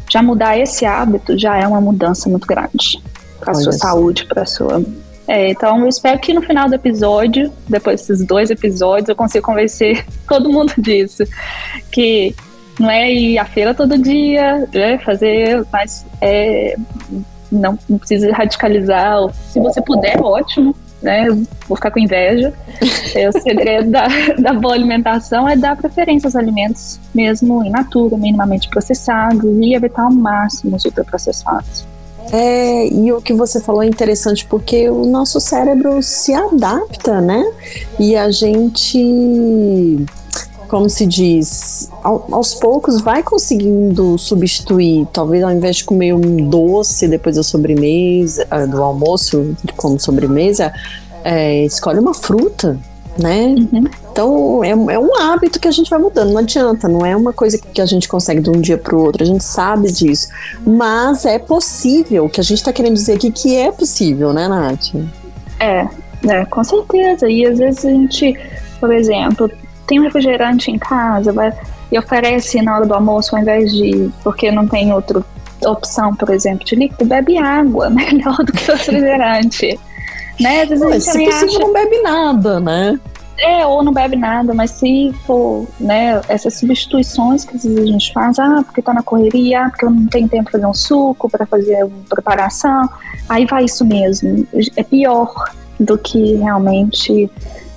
já 0.09 0.21
mudar 0.21 0.57
esse 0.57 0.85
hábito, 0.85 1.37
já 1.37 1.57
é 1.57 1.67
uma 1.67 1.81
mudança 1.81 2.29
muito 2.29 2.47
grande 2.47 3.01
para 3.39 3.51
a 3.51 3.55
sua 3.55 3.73
saúde, 3.73 4.25
para 4.25 4.43
a 4.43 4.45
sua. 4.45 4.83
É, 5.27 5.49
então, 5.49 5.79
eu 5.81 5.87
espero 5.87 6.19
que 6.19 6.33
no 6.33 6.41
final 6.41 6.67
do 6.67 6.75
episódio, 6.75 7.51
depois 7.67 8.01
desses 8.01 8.25
dois 8.25 8.49
episódios, 8.49 9.09
eu 9.09 9.15
consiga 9.15 9.41
convencer 9.41 10.05
todo 10.27 10.51
mundo 10.51 10.73
disso. 10.77 11.23
Que 11.91 12.35
não 12.79 12.89
é 12.89 13.11
ir 13.11 13.37
à 13.37 13.45
feira 13.45 13.73
todo 13.73 13.97
dia, 13.97 14.67
é 14.73 14.97
fazer, 14.99 15.65
mas 15.71 16.05
é, 16.21 16.75
não, 17.51 17.77
não 17.89 17.97
precisa 17.97 18.31
radicalizar. 18.31 19.17
Se 19.51 19.59
você 19.59 19.81
puder, 19.81 20.21
ótimo 20.21 20.75
né? 21.05 21.27
Vou 21.67 21.77
ficar 21.77 21.91
com 21.91 21.99
inveja. 21.99 22.51
É, 23.13 23.29
o 23.29 23.31
segredo 23.31 23.91
da, 23.91 24.07
da 24.39 24.53
boa 24.53 24.73
alimentação 24.73 25.47
é 25.47 25.55
dar 25.55 25.77
preferência 25.77 26.27
aos 26.27 26.35
alimentos 26.35 26.99
mesmo 27.13 27.63
in 27.63 27.69
natura, 27.69 28.17
minimamente 28.17 28.67
processados 28.69 29.45
e 29.61 29.75
evitar 29.75 30.03
ao 30.03 30.11
máximo 30.11 30.75
os 30.75 30.83
ultraprocessados. 30.83 31.85
É, 32.31 32.87
e 32.87 33.11
o 33.11 33.21
que 33.21 33.33
você 33.33 33.59
falou 33.59 33.83
é 33.83 33.87
interessante 33.87 34.45
porque 34.45 34.89
o 34.89 35.05
nosso 35.05 35.39
cérebro 35.39 36.01
se 36.01 36.33
adapta, 36.33 37.21
né? 37.21 37.43
E 37.99 38.15
a 38.15 38.31
gente, 38.31 40.05
como 40.67 40.89
se 40.89 41.05
diz, 41.05 41.89
aos 42.03 42.55
poucos 42.55 43.01
vai 43.01 43.21
conseguindo 43.23 44.17
substituir. 44.17 45.07
Talvez 45.13 45.43
ao 45.43 45.51
invés 45.51 45.77
de 45.77 45.85
comer 45.85 46.13
um 46.13 46.49
doce 46.49 47.07
depois 47.07 47.35
da 47.35 47.43
sobremesa, 47.43 48.47
ah, 48.49 48.65
do 48.65 48.81
almoço 48.81 49.55
como 49.77 49.99
sobremesa, 49.99 50.73
é, 51.23 51.63
escolhe 51.65 51.99
uma 51.99 52.13
fruta, 52.13 52.77
né? 53.17 53.55
Uhum. 53.71 53.85
Então 54.15 54.63
é, 54.63 54.69
é, 54.69 54.97
um 54.97 55.13
hábito 55.19 55.59
que 55.59 55.67
a 55.67 55.71
gente 55.71 55.89
vai 55.89 55.99
mudando, 55.99 56.31
não 56.31 56.37
adianta, 56.37 56.87
não 56.87 57.05
é 57.05 57.13
uma 57.13 57.33
coisa 57.33 57.57
que 57.57 57.81
a 57.81 57.85
gente 57.85 58.07
consegue 58.07 58.39
de 58.39 58.49
um 58.49 58.61
dia 58.61 58.77
para 58.77 58.95
o 58.95 59.03
outro, 59.03 59.21
a 59.21 59.25
gente 59.25 59.43
sabe 59.43 59.91
disso. 59.91 60.29
Mas 60.65 61.25
é 61.25 61.37
possível, 61.37 62.23
o 62.23 62.29
que 62.29 62.39
a 62.39 62.43
gente 62.43 62.59
está 62.59 62.71
querendo 62.71 62.93
dizer 62.93 63.15
aqui 63.15 63.29
que 63.29 63.57
é 63.57 63.69
possível, 63.73 64.31
né, 64.31 64.47
Nath? 64.47 64.95
É, 65.59 65.85
é, 66.29 66.45
com 66.45 66.63
certeza. 66.63 67.29
E 67.29 67.45
às 67.45 67.59
vezes 67.59 67.83
a 67.83 67.89
gente, 67.89 68.39
por 68.79 68.93
exemplo, 68.93 69.51
tem 69.85 69.99
um 69.99 70.03
refrigerante 70.03 70.71
em 70.71 70.79
casa, 70.79 71.33
vai 71.33 71.51
e 71.91 71.99
oferece 71.99 72.61
na 72.61 72.77
hora 72.77 72.85
do 72.85 72.93
almoço, 72.93 73.35
ao 73.35 73.41
invés 73.41 73.69
de. 73.69 74.09
porque 74.23 74.49
não 74.49 74.65
tem 74.65 74.93
outra 74.93 75.21
opção, 75.65 76.15
por 76.15 76.29
exemplo, 76.29 76.63
de 76.63 76.73
líquido, 76.77 77.03
bebe 77.03 77.37
água, 77.37 77.89
melhor 77.91 78.37
do 78.45 78.53
que 78.53 78.63
refrigerante. 78.71 79.77
né? 80.39 80.61
Às 80.61 80.69
vezes 80.69 80.85
a 80.85 80.91
gente 80.91 81.03
se 81.03 81.25
possível, 81.25 81.49
acha... 81.49 81.59
não 81.59 81.73
bebe 81.73 82.01
nada, 82.01 82.61
né? 82.61 82.97
É, 83.37 83.65
ou 83.65 83.83
não 83.83 83.91
bebe 83.91 84.15
nada, 84.15 84.53
mas 84.53 84.71
se 84.71 85.13
for, 85.25 85.67
né, 85.77 86.21
essas 86.29 86.57
substituições 86.57 87.43
que 87.43 87.55
às 87.55 87.63
vezes 87.63 87.79
a 87.79 87.85
gente 87.85 88.13
faz, 88.13 88.39
ah, 88.39 88.63
porque 88.63 88.81
tá 88.81 88.93
na 88.93 89.03
correria, 89.03 89.65
ah, 89.65 89.69
porque 89.69 89.85
eu 89.85 89.91
não 89.91 90.07
tenho 90.07 90.29
tempo 90.29 90.45
para 90.45 90.53
fazer 90.53 90.65
um 90.65 90.73
suco, 90.73 91.29
para 91.29 91.45
fazer 91.45 91.83
uma 91.83 92.03
preparação, 92.09 92.89
aí 93.27 93.45
vai 93.45 93.65
isso 93.65 93.83
mesmo. 93.85 94.47
É 94.77 94.83
pior 94.83 95.33
do 95.77 95.97
que 95.97 96.35
realmente 96.35 97.29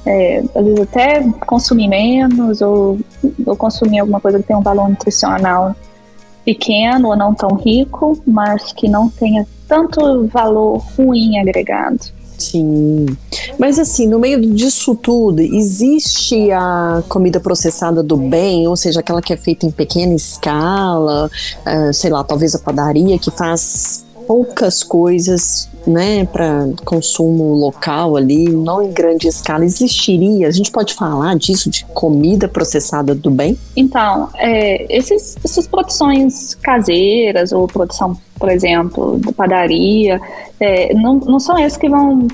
é, 0.07 0.44
às 0.55 0.64
vezes 0.64 0.81
até 0.81 1.23
consumir 1.44 1.88
menos 1.88 2.61
ou, 2.62 2.99
ou 3.44 3.57
consumir 3.57 3.99
alguma 3.99 4.21
coisa 4.21 4.38
que 4.38 4.44
tem 4.44 4.57
um 4.57 4.62
valor 4.62 4.88
nutricional 4.88 5.75
pequeno 6.44 7.09
ou 7.09 7.16
não 7.16 7.35
tão 7.35 7.57
rico, 7.57 8.16
mas 8.27 8.73
que 8.73 8.88
não 8.88 9.09
tenha 9.09 9.47
tanto 9.66 10.27
valor 10.29 10.79
ruim 10.97 11.38
agregado. 11.38 12.17
Sim. 12.38 13.07
Mas 13.59 13.79
assim, 13.79 14.07
no 14.07 14.18
meio 14.18 14.40
disso 14.55 14.94
tudo, 14.94 15.40
existe 15.40 16.51
a 16.53 17.03
comida 17.09 17.40
processada 17.40 18.03
do 18.03 18.16
bem, 18.16 18.68
ou 18.68 18.77
seja, 18.77 19.01
aquela 19.01 19.20
que 19.20 19.33
é 19.33 19.37
feita 19.37 19.66
em 19.66 19.70
pequena 19.70 20.14
escala, 20.14 21.29
uh, 21.66 21.92
sei 21.92 22.11
lá, 22.11 22.22
talvez 22.22 22.55
a 22.55 22.59
padaria 22.61 23.18
que 23.18 23.31
faz 23.33 24.07
poucas 24.29 24.85
coisas, 24.85 25.71
né, 25.87 26.27
para 26.27 26.69
consumo 26.85 27.55
local 27.55 28.14
ali, 28.14 28.47
não 28.51 28.83
em 28.83 28.93
grande 28.93 29.27
escala, 29.27 29.64
existiria? 29.64 30.47
A 30.47 30.51
gente 30.51 30.71
pode 30.71 30.93
falar 30.93 31.35
disso, 31.35 31.71
de 31.71 31.87
comida 31.87 32.47
processada 32.47 33.14
do 33.14 33.31
bem? 33.31 33.59
Então, 33.75 34.29
é, 34.37 34.87
esses, 34.95 35.35
essas 35.43 35.67
produções 35.67 36.55
caseiras 36.57 37.53
ou 37.53 37.67
produção, 37.67 38.19
por 38.38 38.51
exemplo, 38.51 39.19
da 39.19 39.33
padaria, 39.33 40.21
é, 40.61 40.93
não, 40.93 41.14
não 41.14 41.41
são 41.41 41.59
esses 41.59 41.79
que 41.79 41.88
vão, 41.88 42.29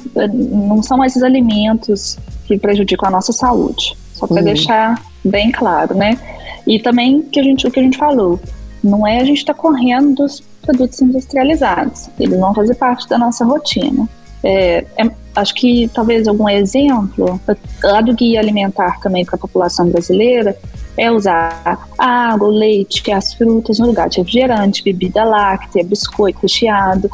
não 0.51 0.83
são 0.83 1.05
esses 1.05 1.23
alimentos 1.23 2.19
que 2.47 2.59
prejudicam 2.59 3.09
a 3.09 3.13
nossa 3.13 3.33
saúde. 3.33 3.97
Só 4.15 4.27
para 4.27 4.39
uhum. 4.39 4.45
deixar 4.45 5.01
bem 5.25 5.53
claro, 5.53 5.95
né? 5.95 6.19
E 6.67 6.81
também 6.81 7.23
que 7.23 7.39
a 7.39 7.43
gente, 7.43 7.67
o 7.69 7.71
que 7.71 7.79
a 7.79 7.83
gente 7.83 7.97
falou, 7.97 8.41
não 8.83 9.07
é 9.07 9.21
a 9.21 9.25
gente 9.25 9.39
estar 9.39 9.55
tá 9.55 9.61
correndo 9.61 10.15
dos 10.17 10.43
produtos 10.65 11.01
industrializados. 11.01 12.09
Eles 12.19 12.39
vão 12.39 12.55
fazer 12.55 12.75
parte 12.75 13.09
da 13.09 13.19
nossa 13.19 13.45
rotina. 13.45 14.09
É, 14.43 14.85
é, 14.99 15.11
acho 15.35 15.55
que 15.55 15.89
talvez 15.95 16.29
algum 16.29 16.49
exemplo 16.49 17.41
lá 17.83 18.01
do 18.03 18.13
guia 18.13 18.41
alimentar 18.41 19.01
também 19.01 19.25
para 19.25 19.37
a 19.37 19.39
população 19.39 19.89
brasileira 19.89 20.57
é 20.97 21.11
usar 21.11 21.89
água, 21.97 22.49
leite, 22.49 23.11
as 23.11 23.33
frutas 23.35 23.79
no 23.79 23.87
lugar 23.87 24.09
de 24.09 24.19
refrigerante, 24.19 24.85
bebida 24.85 25.25
láctea, 25.25 25.83
biscoito 25.83 26.41
recheado 26.43 27.11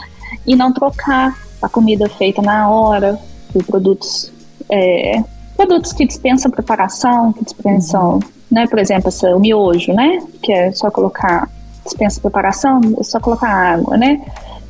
e 0.47 0.57
não 0.57 0.73
trocar 0.73 1.39
a 1.63 1.69
comida 1.69 2.09
feita 2.09 2.43
na 2.43 2.69
hora 2.69 3.19
por 3.53 3.65
produtos 3.65 4.33
é, 4.69 5.23
produtos 5.57 5.93
que 5.93 6.07
dispensam 6.07 6.51
preparação, 6.51 7.33
que 7.33 7.45
dispensam, 7.45 8.15
uhum. 8.15 8.21
né, 8.51 8.67
por 8.67 8.79
exemplo, 8.79 9.09
essa, 9.09 9.35
o 9.37 9.41
miojo, 9.41 9.93
né, 9.93 10.23
que 10.43 10.53
é 10.53 10.73
só 10.73 10.91
colocar 10.91 11.51
dispensa 11.91 12.21
preparação, 12.21 12.81
é 12.99 13.03
só 13.03 13.21
colocar 13.21 13.49
água, 13.49 13.97
né? 13.97 14.21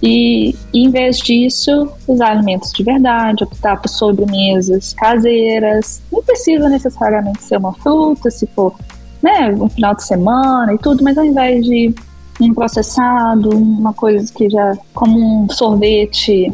E, 0.03 0.55
e, 0.73 0.85
em 0.87 0.91
vez 0.91 1.19
disso, 1.19 1.89
usar 2.09 2.31
alimentos 2.31 2.73
de 2.73 2.83
verdade, 2.83 3.45
optar 3.45 3.77
por 3.81 3.89
sobremesas 3.89 4.95
caseiras. 4.95 6.01
Não 6.11 6.23
precisa 6.23 6.69
necessariamente 6.69 7.43
ser 7.43 7.59
uma 7.59 7.75
fruta, 7.75 8.31
se 8.31 8.47
for 8.47 8.75
né, 9.23 9.51
um 9.53 9.69
final 9.69 9.95
de 9.95 10.05
semana 10.05 10.73
e 10.73 10.79
tudo, 10.79 11.05
mas 11.05 11.19
ao 11.19 11.25
invés 11.25 11.65
de 11.65 11.95
um 12.41 12.55
processado, 12.55 13.51
uma 13.51 13.93
coisa 13.93 14.33
que 14.33 14.49
já, 14.49 14.75
como 14.95 15.45
um 15.45 15.51
sorvete, 15.51 16.51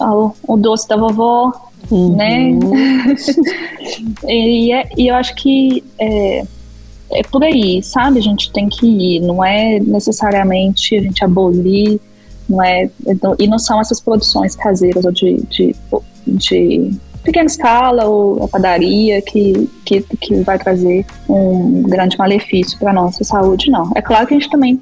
o, 0.00 0.32
o 0.48 0.56
doce 0.56 0.88
da 0.88 0.96
vovó, 0.96 1.52
uhum. 1.90 2.16
né? 2.16 2.52
e, 4.26 4.72
é, 4.72 4.88
e, 4.96 5.08
eu 5.08 5.14
acho 5.14 5.34
que 5.34 5.84
é, 5.98 6.46
é 7.10 7.22
por 7.22 7.42
aí, 7.44 7.82
sabe? 7.82 8.18
A 8.18 8.22
gente 8.22 8.50
tem 8.52 8.68
que 8.68 8.86
ir, 8.86 9.20
não 9.20 9.44
é 9.44 9.78
necessariamente 9.80 10.96
a 10.96 11.00
gente 11.00 11.24
abolir, 11.24 12.00
não 12.48 12.62
é, 12.62 12.88
e 13.38 13.46
não 13.46 13.58
são 13.58 13.80
essas 13.80 14.00
produções 14.00 14.54
caseiras 14.54 15.04
ou 15.04 15.12
de, 15.12 15.42
de, 15.48 15.74
de 16.26 16.90
pequena 17.22 17.46
escala 17.46 18.04
ou 18.04 18.44
a 18.44 18.48
padaria 18.48 19.20
que, 19.20 19.68
que, 19.84 20.00
que 20.20 20.36
vai 20.42 20.58
trazer 20.58 21.04
um 21.28 21.82
grande 21.82 22.16
malefício 22.16 22.78
para 22.78 22.90
a 22.90 22.94
nossa 22.94 23.24
saúde, 23.24 23.70
não. 23.70 23.90
É 23.94 24.02
claro 24.02 24.26
que 24.26 24.34
a 24.34 24.38
gente 24.38 24.50
também 24.50 24.80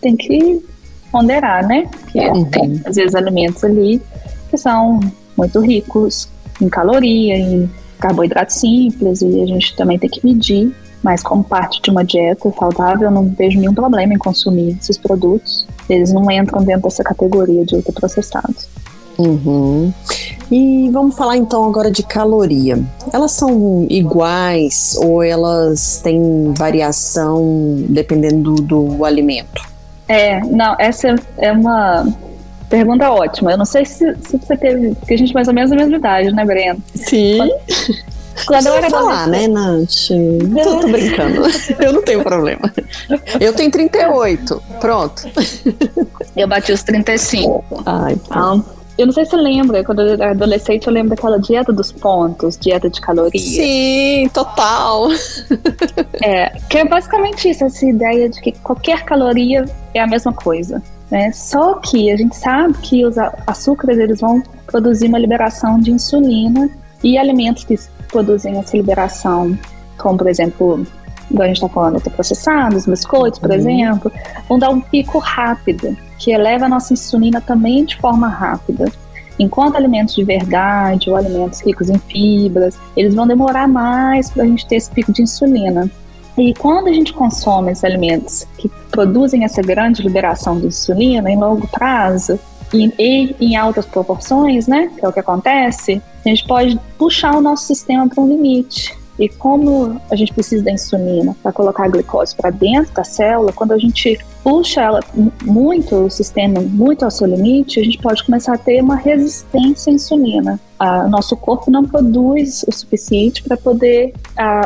tem 0.00 0.14
que 0.14 0.62
ponderar, 1.10 1.66
né? 1.66 1.88
Que 2.12 2.20
uhum. 2.20 2.44
tem, 2.44 2.82
às 2.84 2.96
vezes, 2.96 3.14
alimentos 3.14 3.64
ali 3.64 4.00
que 4.50 4.58
são 4.58 5.00
muito 5.36 5.60
ricos 5.60 6.28
em 6.60 6.68
caloria, 6.68 7.36
em 7.36 7.68
carboidrato 7.98 8.52
simples, 8.52 9.22
e 9.22 9.42
a 9.42 9.46
gente 9.46 9.74
também 9.74 9.98
tem 9.98 10.10
que 10.10 10.24
medir. 10.24 10.72
Mas 11.06 11.22
como 11.22 11.44
parte 11.44 11.80
de 11.80 11.88
uma 11.88 12.04
dieta 12.04 12.52
saudável, 12.58 13.06
eu 13.06 13.12
não 13.12 13.28
vejo 13.28 13.60
nenhum 13.60 13.72
problema 13.72 14.12
em 14.12 14.18
consumir 14.18 14.76
esses 14.76 14.98
produtos. 14.98 15.64
Eles 15.88 16.12
não 16.12 16.28
entram 16.28 16.64
dentro 16.64 16.82
dessa 16.82 17.04
categoria 17.04 17.64
de 17.64 17.76
ultraprocessados. 17.76 18.68
Uhum. 19.16 19.92
E 20.50 20.90
vamos 20.90 21.16
falar 21.16 21.36
então 21.36 21.64
agora 21.64 21.92
de 21.92 22.02
caloria. 22.02 22.82
Elas 23.12 23.30
são 23.30 23.86
iguais 23.88 24.98
ou 25.00 25.22
elas 25.22 26.00
têm 26.02 26.52
variação 26.58 27.76
dependendo 27.88 28.56
do, 28.56 28.86
do 28.96 29.04
alimento? 29.04 29.62
É, 30.08 30.40
não, 30.40 30.74
essa 30.76 31.14
é 31.38 31.52
uma 31.52 32.04
pergunta 32.68 33.08
ótima. 33.12 33.52
Eu 33.52 33.58
não 33.58 33.64
sei 33.64 33.84
se, 33.84 34.12
se 34.22 34.36
você 34.38 34.56
teve, 34.56 34.92
porque 34.96 35.14
a 35.14 35.18
gente 35.18 35.30
é 35.30 35.34
mais 35.34 35.46
ou 35.46 35.54
menos 35.54 35.70
a 35.70 35.76
mesma 35.76 35.98
idade, 35.98 36.32
né, 36.32 36.44
Breno? 36.44 36.82
Sim. 36.96 37.36
Quando, 37.36 37.54
eu 38.50 38.74
era 38.74 38.90
falar, 38.90 39.26
né, 39.26 39.48
Nath? 39.48 40.08
Tô, 40.62 40.80
tô 40.80 40.88
brincando. 40.88 41.42
eu 41.80 41.92
não 41.92 42.02
tenho 42.02 42.22
problema. 42.22 42.72
Eu 43.40 43.52
tenho 43.54 43.70
38. 43.70 44.62
Pronto. 44.80 45.22
Eu 46.36 46.46
bati 46.46 46.72
os 46.72 46.82
35. 46.82 47.64
Ai, 47.86 48.12
então, 48.12 48.64
eu 48.98 49.04
não 49.06 49.12
sei 49.12 49.24
se 49.24 49.32
você 49.32 49.36
lembra, 49.36 49.84
quando 49.84 50.00
eu 50.00 50.14
era 50.14 50.30
adolescente, 50.30 50.86
eu 50.86 50.92
lembro 50.92 51.10
daquela 51.10 51.38
dieta 51.38 51.70
dos 51.70 51.92
pontos, 51.92 52.56
dieta 52.56 52.88
de 52.88 53.00
calorias. 53.00 53.42
Sim, 53.42 54.30
total. 54.32 55.08
é, 56.22 56.48
que 56.70 56.78
é 56.78 56.84
basicamente 56.84 57.50
isso, 57.50 57.64
essa 57.64 57.84
ideia 57.84 58.28
de 58.28 58.40
que 58.40 58.52
qualquer 58.52 59.04
caloria 59.04 59.66
é 59.92 60.00
a 60.00 60.06
mesma 60.06 60.32
coisa. 60.32 60.82
Né? 61.10 61.30
Só 61.32 61.74
que 61.74 62.10
a 62.10 62.16
gente 62.16 62.34
sabe 62.36 62.74
que 62.78 63.04
os 63.04 63.16
açúcares 63.46 63.98
eles 63.98 64.20
vão 64.20 64.42
produzir 64.66 65.08
uma 65.08 65.18
liberação 65.18 65.78
de 65.78 65.90
insulina 65.90 66.70
e 67.04 67.18
alimentos 67.18 67.64
que 67.64 67.78
produzem 68.06 68.58
essa 68.58 68.76
liberação, 68.76 69.58
como 69.98 70.18
por 70.18 70.26
exemplo, 70.26 70.86
igual 71.30 71.44
a 71.44 71.46
gente 71.46 71.56
está 71.56 71.68
falando, 71.68 72.00
processados, 72.00 72.86
biscoitos, 72.86 73.38
por 73.38 73.50
uhum. 73.50 73.56
exemplo, 73.56 74.12
vão 74.48 74.58
dar 74.58 74.70
um 74.70 74.80
pico 74.80 75.18
rápido 75.18 75.96
que 76.18 76.30
eleva 76.30 76.66
a 76.66 76.68
nossa 76.68 76.92
insulina 76.92 77.40
também 77.40 77.84
de 77.84 77.96
forma 77.96 78.28
rápida. 78.28 78.90
Enquanto 79.38 79.76
alimentos 79.76 80.14
de 80.14 80.24
verdade 80.24 81.10
ou 81.10 81.16
alimentos 81.16 81.60
ricos 81.60 81.90
em 81.90 81.98
fibras, 81.98 82.78
eles 82.96 83.14
vão 83.14 83.26
demorar 83.26 83.68
mais 83.68 84.30
para 84.30 84.44
a 84.44 84.46
gente 84.46 84.66
ter 84.66 84.76
esse 84.76 84.90
pico 84.90 85.12
de 85.12 85.22
insulina. 85.22 85.90
E 86.38 86.54
quando 86.54 86.88
a 86.88 86.92
gente 86.92 87.12
consome 87.12 87.72
esses 87.72 87.84
alimentos 87.84 88.46
que 88.58 88.68
produzem 88.90 89.44
essa 89.44 89.60
grande 89.62 90.02
liberação 90.02 90.58
de 90.58 90.66
insulina 90.66 91.30
em 91.30 91.36
longo 91.38 91.66
prazo 91.68 92.38
e, 92.76 93.34
e 93.40 93.46
em 93.46 93.56
altas 93.56 93.86
proporções, 93.86 94.66
né, 94.66 94.90
que 94.98 95.04
é 95.04 95.08
o 95.08 95.12
que 95.12 95.20
acontece, 95.20 96.02
a 96.24 96.28
gente 96.28 96.46
pode 96.46 96.78
puxar 96.98 97.36
o 97.36 97.40
nosso 97.40 97.66
sistema 97.66 98.08
para 98.08 98.22
um 98.22 98.28
limite. 98.28 98.96
E 99.18 99.28
como 99.28 100.00
a 100.10 100.16
gente 100.16 100.32
precisa 100.32 100.62
da 100.62 100.70
insulina 100.70 101.34
para 101.42 101.52
colocar 101.52 101.84
a 101.84 101.88
glicose 101.88 102.36
para 102.36 102.50
dentro 102.50 102.92
da 102.92 103.02
célula, 103.02 103.52
quando 103.52 103.72
a 103.72 103.78
gente 103.78 104.18
puxa 104.46 104.80
ela 104.80 105.00
muito, 105.42 106.04
o 106.04 106.08
sistema 106.08 106.60
muito 106.60 107.04
ao 107.04 107.10
seu 107.10 107.26
limite, 107.26 107.80
a 107.80 107.82
gente 107.82 107.98
pode 107.98 108.24
começar 108.24 108.54
a 108.54 108.58
ter 108.58 108.80
uma 108.80 108.94
resistência 108.94 109.90
à 109.90 109.94
insulina. 109.96 110.60
O 110.78 111.08
nosso 111.08 111.36
corpo 111.36 111.68
não 111.68 111.84
produz 111.84 112.64
o 112.68 112.70
suficiente 112.70 113.42
para 113.42 113.56
poder, 113.56 114.14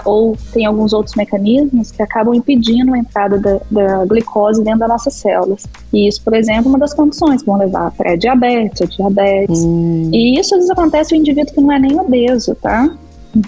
ou 0.04 0.36
tem 0.52 0.66
alguns 0.66 0.92
outros 0.92 1.16
mecanismos 1.16 1.90
que 1.92 2.02
acabam 2.02 2.34
impedindo 2.34 2.92
a 2.92 2.98
entrada 2.98 3.38
da, 3.38 3.60
da, 3.70 4.04
glicose 4.04 4.62
dentro 4.62 4.80
das 4.80 4.88
nossas 4.90 5.14
células. 5.14 5.66
E 5.94 6.06
isso, 6.06 6.22
por 6.22 6.34
exemplo, 6.34 6.66
é 6.66 6.68
uma 6.68 6.78
das 6.78 6.92
condições 6.92 7.40
que 7.40 7.46
vão 7.46 7.56
levar 7.56 7.86
a 7.86 7.90
pré-diabetes, 7.90 8.82
a 8.82 8.84
diabetes. 8.84 9.64
Hum. 9.64 10.10
E 10.12 10.38
isso 10.38 10.54
às 10.54 10.58
vezes 10.58 10.70
acontece 10.70 11.14
no 11.14 11.20
indivíduo 11.20 11.54
que 11.54 11.60
não 11.62 11.72
é 11.72 11.78
nem 11.78 11.98
obeso, 11.98 12.54
tá? 12.56 12.94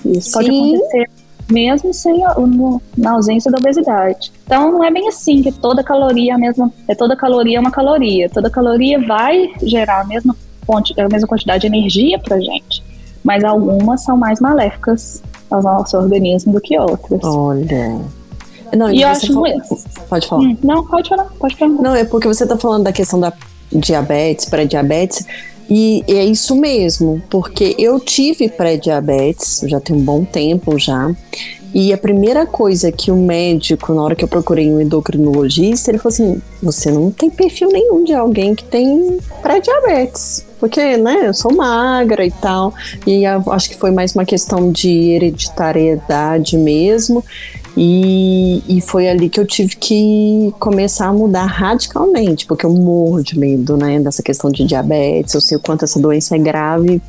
Isso 0.06 0.30
Sim. 0.30 0.32
pode 0.32 0.48
acontecer 0.48 1.10
mesmo 1.50 1.92
sem 1.92 2.24
a, 2.24 2.34
no, 2.34 2.80
na 2.96 3.12
ausência 3.12 3.50
da 3.50 3.58
obesidade. 3.58 4.32
Então 4.44 4.72
não 4.72 4.84
é 4.84 4.90
bem 4.90 5.08
assim 5.08 5.42
que 5.42 5.52
toda 5.52 5.82
caloria 5.82 6.32
é 6.32 6.34
a 6.34 6.38
mesma, 6.38 6.72
é 6.88 6.94
toda 6.94 7.16
caloria 7.16 7.58
é 7.58 7.60
uma 7.60 7.70
caloria. 7.70 8.28
Toda 8.30 8.50
caloria 8.50 9.00
vai 9.00 9.52
gerar 9.62 10.02
a 10.02 10.04
mesma 10.04 10.36
fonte, 10.66 10.98
a 11.00 11.08
mesma 11.08 11.28
quantidade 11.28 11.62
de 11.62 11.66
energia 11.66 12.18
pra 12.18 12.38
gente, 12.38 12.82
mas 13.22 13.44
algumas 13.44 14.02
são 14.02 14.16
mais 14.16 14.40
maléficas 14.40 15.22
ao 15.50 15.62
nosso 15.62 15.96
organismo 15.96 16.52
do 16.52 16.60
que 16.60 16.78
outras. 16.78 17.22
Olha. 17.24 18.00
Não, 18.76 18.90
e, 18.90 18.98
e 18.98 19.02
eu 19.02 19.08
acho 19.08 19.32
fala... 19.32 19.48
Pode 20.08 20.26
falar. 20.26 20.42
Hum, 20.42 20.56
não, 20.62 20.86
pode 20.86 21.08
falar, 21.08 21.26
pode 21.38 21.56
falar. 21.56 21.72
Não, 21.72 21.94
é 21.94 22.04
porque 22.04 22.26
você 22.26 22.44
está 22.44 22.56
falando 22.56 22.84
da 22.84 22.92
questão 22.92 23.20
da 23.20 23.32
diabetes, 23.70 24.46
pré-diabetes, 24.46 25.26
e 25.68 26.04
é 26.08 26.24
isso 26.24 26.56
mesmo, 26.56 27.22
porque 27.30 27.74
eu 27.78 27.98
tive 27.98 28.48
pré-diabetes, 28.48 29.60
já 29.66 29.80
tem 29.80 29.96
um 29.96 30.00
bom 30.00 30.24
tempo 30.24 30.78
já. 30.78 31.14
E 31.74 31.90
a 31.90 31.96
primeira 31.96 32.44
coisa 32.44 32.92
que 32.92 33.10
o 33.10 33.16
médico, 33.16 33.94
na 33.94 34.02
hora 34.02 34.14
que 34.14 34.22
eu 34.22 34.28
procurei 34.28 34.70
um 34.70 34.78
endocrinologista, 34.78 35.90
ele 35.90 35.98
falou 35.98 36.12
assim: 36.12 36.42
você 36.62 36.90
não 36.90 37.10
tem 37.10 37.30
perfil 37.30 37.70
nenhum 37.70 38.04
de 38.04 38.12
alguém 38.12 38.54
que 38.54 38.64
tem 38.64 39.18
pré-diabetes. 39.40 40.44
Porque, 40.60 40.96
né, 40.96 41.26
eu 41.26 41.34
sou 41.34 41.52
magra 41.52 42.24
e 42.24 42.30
tal. 42.30 42.74
E 43.06 43.24
acho 43.26 43.70
que 43.70 43.76
foi 43.76 43.90
mais 43.90 44.14
uma 44.14 44.24
questão 44.24 44.70
de 44.70 45.10
hereditariedade 45.10 46.56
mesmo. 46.56 47.24
E, 47.76 48.62
e 48.68 48.80
foi 48.80 49.08
ali 49.08 49.28
que 49.28 49.40
eu 49.40 49.46
tive 49.46 49.76
que 49.76 50.52
começar 50.58 51.06
a 51.06 51.12
mudar 51.12 51.46
radicalmente, 51.46 52.44
porque 52.46 52.66
eu 52.66 52.70
morro 52.70 53.22
de 53.22 53.38
medo, 53.38 53.76
né, 53.76 53.98
dessa 53.98 54.22
questão 54.22 54.50
de 54.50 54.64
diabetes, 54.64 55.32
eu 55.32 55.40
sei 55.40 55.56
o 55.56 55.60
quanto 55.60 55.84
essa 55.84 55.98
doença 55.98 56.36
é 56.36 56.38
grave, 56.38 57.00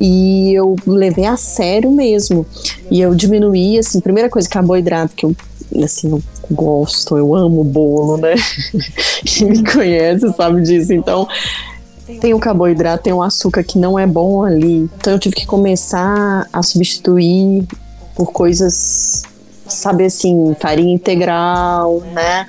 e 0.00 0.52
eu 0.54 0.76
levei 0.86 1.26
a 1.26 1.36
sério 1.36 1.90
mesmo. 1.90 2.46
E 2.90 3.00
eu 3.00 3.14
diminuí, 3.14 3.78
assim, 3.78 4.00
primeira 4.00 4.30
coisa, 4.30 4.48
carboidrato, 4.48 5.14
que 5.14 5.26
eu, 5.26 5.36
assim, 5.84 6.08
não 6.08 6.22
gosto, 6.50 7.18
eu 7.18 7.34
amo 7.34 7.62
bolo, 7.62 8.16
né? 8.16 8.34
Quem 9.26 9.50
me 9.50 9.62
conhece 9.62 10.32
sabe 10.34 10.62
disso, 10.62 10.92
então 10.94 11.28
tem 12.20 12.32
o 12.32 12.38
carboidrato, 12.38 13.04
tem 13.04 13.12
o 13.12 13.22
açúcar 13.22 13.62
que 13.62 13.78
não 13.78 13.98
é 13.98 14.06
bom 14.06 14.42
ali. 14.42 14.88
Então 14.98 15.12
eu 15.12 15.18
tive 15.18 15.36
que 15.36 15.46
começar 15.46 16.48
a 16.50 16.62
substituir 16.62 17.66
por 18.14 18.32
coisas 18.32 19.22
sabe 19.68 20.04
assim, 20.04 20.54
farinha 20.58 20.94
integral, 20.94 22.02
né? 22.12 22.46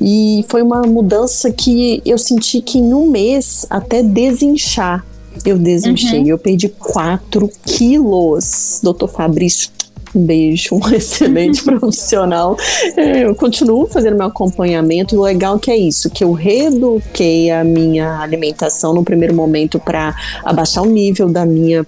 E 0.00 0.44
foi 0.48 0.62
uma 0.62 0.82
mudança 0.82 1.50
que 1.50 2.02
eu 2.04 2.18
senti 2.18 2.60
que 2.60 2.78
em 2.78 2.92
um 2.92 3.10
mês 3.10 3.66
até 3.70 4.02
desinchar. 4.02 5.04
Eu 5.44 5.58
desinchei, 5.58 6.20
uhum. 6.20 6.28
eu 6.28 6.38
perdi 6.38 6.68
4 6.68 7.50
quilos. 7.64 8.80
Doutor 8.82 9.08
Fabrício, 9.08 9.70
um 10.14 10.24
beijo, 10.24 10.74
um 10.74 10.88
excelente 10.92 11.62
profissional. 11.64 12.56
É, 12.96 13.24
eu 13.24 13.34
continuo 13.34 13.86
fazendo 13.86 14.16
meu 14.16 14.26
acompanhamento. 14.26 15.16
O 15.16 15.22
legal 15.22 15.58
que 15.58 15.70
é 15.70 15.76
isso, 15.76 16.10
que 16.10 16.24
eu 16.24 16.32
reeduquei 16.32 17.50
a 17.50 17.62
minha 17.62 18.20
alimentação 18.20 18.94
no 18.94 19.04
primeiro 19.04 19.34
momento 19.34 19.78
para 19.78 20.14
abaixar 20.44 20.82
o 20.82 20.86
nível 20.86 21.28
da 21.28 21.44
minha 21.44 21.86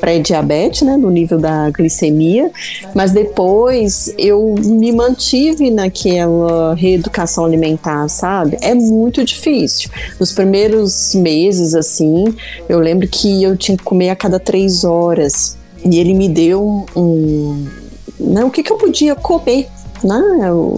pré-diabetes, 0.00 0.82
né, 0.82 0.96
no 0.96 1.10
nível 1.10 1.38
da 1.38 1.70
glicemia, 1.70 2.50
mas 2.94 3.12
depois 3.12 4.12
eu 4.18 4.54
me 4.58 4.92
mantive 4.92 5.70
naquela 5.70 6.74
reeducação 6.74 7.44
alimentar, 7.44 8.08
sabe? 8.08 8.56
É 8.60 8.74
muito 8.74 9.24
difícil. 9.24 9.90
Nos 10.18 10.32
primeiros 10.32 11.14
meses, 11.14 11.74
assim, 11.74 12.34
eu 12.68 12.78
lembro 12.78 13.06
que 13.08 13.42
eu 13.42 13.56
tinha 13.56 13.76
que 13.76 13.84
comer 13.84 14.10
a 14.10 14.16
cada 14.16 14.38
três 14.38 14.84
horas 14.84 15.56
e 15.84 15.98
ele 15.98 16.14
me 16.14 16.28
deu 16.28 16.86
um, 16.96 17.66
né, 18.18 18.44
o 18.44 18.50
que, 18.50 18.62
que 18.62 18.72
eu 18.72 18.76
podia 18.76 19.14
comer, 19.14 19.68
né? 20.02 20.20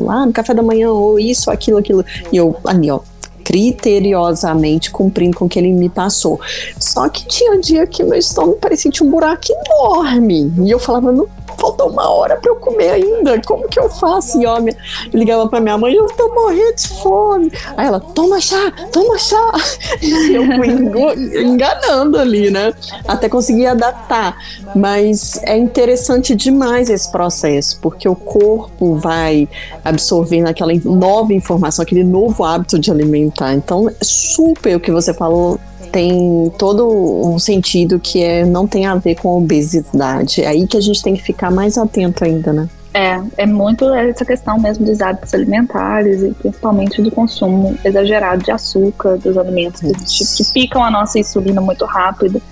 ah, 0.09 0.27
no 0.27 0.33
café 0.33 0.53
da 0.55 0.62
manhã, 0.62 0.90
ou 0.90 1.19
isso, 1.19 1.51
aquilo, 1.51 1.79
aquilo. 1.79 2.05
E 2.33 2.37
eu, 2.37 2.57
ali, 2.64 2.90
ó, 2.90 3.01
criteriosamente 3.47 4.91
cumprindo 4.91 5.37
com 5.37 5.45
o 5.45 5.49
que 5.49 5.57
ele 5.57 5.73
me 5.73 5.89
passou. 5.89 6.41
Só 6.81 7.09
que 7.09 7.25
tinha 7.29 7.61
dia 7.61 7.87
que 7.87 8.03
meu 8.03 8.19
estômago 8.19 8.59
parecia 8.61 8.91
um 9.05 9.09
buraco 9.09 9.45
enorme. 9.49 10.53
E 10.65 10.71
eu 10.71 10.81
falava, 10.81 11.13
não 11.13 11.29
falta 11.59 11.85
uma 11.85 12.09
hora 12.11 12.37
para 12.37 12.51
eu 12.51 12.57
comer 12.57 12.90
ainda. 12.90 13.40
Como 13.42 13.69
que 13.69 13.79
eu 13.79 13.88
faço? 13.88 14.40
E 14.40 14.47
ó, 14.47 14.61
minha, 14.61 14.77
ligava 15.12 15.49
para 15.49 15.61
minha 15.61 15.79
mãe, 15.79 15.95
eu 15.95 16.07
tô 16.09 16.35
morrendo 16.35 16.77
de 16.77 16.88
fome. 16.88 17.53
Aí 17.77 17.87
ela, 17.87 18.01
toma 18.01 18.40
chá, 18.40 18.73
toma 18.92 19.19
chá. 19.19 19.53
E 20.03 20.35
eu 20.35 20.45
fui 20.45 21.42
enganando 21.42 22.19
ali, 22.19 22.51
né? 22.51 22.73
Até 23.07 23.29
conseguir 23.29 23.66
adaptar. 23.66 24.37
Mas 24.75 25.40
é 25.42 25.57
interessante 25.57 26.35
demais 26.35 26.90
esse 26.90 27.11
processo, 27.11 27.79
porque 27.81 28.09
o 28.09 28.14
corpo 28.14 28.97
vai 28.97 29.49
absorvendo 29.85 30.49
aquela 30.49 30.73
nova 30.85 31.33
informação, 31.33 31.83
aquele 31.83 32.05
novo 32.05 32.45
hábito 32.45 32.79
de 32.79 32.90
alimentar. 32.90 33.55
Então, 33.55 33.88
é 33.88 33.95
super 34.03 34.77
o 34.77 34.81
que 34.81 34.90
você 34.90 35.14
falou 35.14 35.59
tem 35.97 36.53
todo 36.59 36.87
um 37.27 37.39
sentido 37.39 37.99
que 37.99 38.23
é, 38.23 38.45
não 38.45 38.67
tem 38.67 38.85
a 38.85 38.97
ver 38.97 39.15
com 39.15 39.35
obesidade. 39.39 40.43
É 40.43 40.49
aí 40.49 40.67
que 40.67 40.77
a 40.77 40.81
gente 40.81 41.03
tem 41.03 41.15
que 41.15 41.23
ficar 41.23 41.51
mais 41.51 41.79
atento 41.79 42.23
ainda, 42.23 42.53
né? 42.53 42.69
É, 42.93 43.19
é 43.39 43.47
muito 43.47 43.91
essa 43.95 44.23
questão 44.23 44.59
mesmo 44.61 44.85
dos 44.85 45.01
hábitos 45.01 45.33
alimentares 45.33 46.23
e 46.23 46.33
principalmente 46.33 47.01
do 47.01 47.11
consumo 47.11 47.79
exagerado 47.83 48.45
de 48.45 48.51
açúcar 48.51 49.17
dos 49.17 49.39
alimentos 49.39 49.81
que, 49.81 50.45
que, 50.45 50.53
picam 50.53 50.85
a 50.85 50.91
nossa 50.91 51.19
insulina 51.19 51.63
muito 51.63 51.87
rápido. 51.87 52.43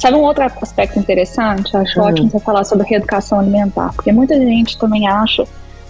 Sabe 0.00 0.16
um 0.16 0.22
outro 0.22 0.42
aspecto 0.60 0.98
interessante? 0.98 1.76
Acho 1.76 2.00
uhum. 2.00 2.06
ótimo 2.06 2.30
você 2.30 2.40
falar 2.40 2.64
sobre 2.64 2.84
reeducação 2.88 3.38
alimentar, 3.38 3.92
porque 3.94 4.10
muita 4.10 4.34
gente 4.34 4.76
também 4.76 5.06
acha 5.06 5.44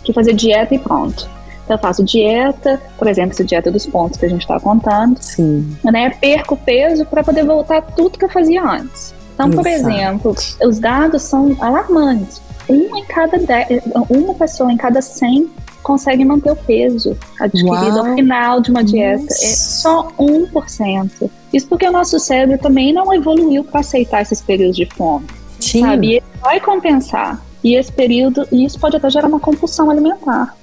que 0.04 0.12
fazer 0.12 0.34
dieta 0.34 0.74
e 0.74 0.78
pronto. 0.78 1.26
Eu 1.68 1.78
faço 1.78 2.02
dieta, 2.02 2.80
por 2.96 3.06
exemplo, 3.06 3.32
essa 3.32 3.44
dieta 3.44 3.70
dos 3.70 3.86
pontos 3.86 4.18
que 4.18 4.26
a 4.26 4.28
gente 4.28 4.42
está 4.42 4.58
contando. 4.58 5.18
Sim. 5.20 5.76
Né? 5.84 6.10
Perco 6.10 6.56
peso 6.56 7.04
para 7.04 7.22
poder 7.22 7.44
voltar 7.44 7.82
tudo 7.82 8.18
que 8.18 8.24
eu 8.24 8.28
fazia 8.28 8.62
antes. 8.62 9.14
Então, 9.34 9.50
por 9.50 9.66
exemplo, 9.66 10.34
os 10.64 10.78
dados 10.80 11.22
são 11.22 11.56
alarmantes. 11.60 12.42
Uma, 12.68 12.98
em 12.98 13.04
cada 13.04 13.38
dez, 13.38 13.82
uma 14.10 14.34
pessoa 14.34 14.72
em 14.72 14.76
cada 14.76 15.00
100 15.00 15.48
consegue 15.82 16.24
manter 16.24 16.50
o 16.50 16.56
peso 16.56 17.16
adquirido 17.40 17.96
Uau. 17.96 18.06
ao 18.06 18.14
final 18.14 18.60
de 18.60 18.70
uma 18.70 18.82
dieta. 18.84 19.22
Nossa. 19.22 19.44
É 19.44 19.48
só 19.48 20.08
1%. 20.18 21.30
Isso 21.52 21.66
porque 21.66 21.88
o 21.88 21.92
nosso 21.92 22.18
cérebro 22.18 22.58
também 22.58 22.92
não 22.92 23.14
evoluiu 23.14 23.64
para 23.64 23.80
aceitar 23.80 24.22
esses 24.22 24.42
períodos 24.42 24.76
de 24.76 24.86
fome. 24.86 25.26
Sim. 25.60 25.80
Sabe? 25.80 26.06
E 26.08 26.10
ele 26.16 26.24
vai 26.42 26.60
compensar. 26.60 27.40
E 27.62 27.74
esse 27.74 27.90
período, 27.90 28.46
e 28.52 28.64
isso 28.64 28.78
pode 28.78 28.96
até 28.96 29.08
gerar 29.08 29.28
uma 29.28 29.40
compulsão 29.40 29.90
alimentar. 29.90 30.54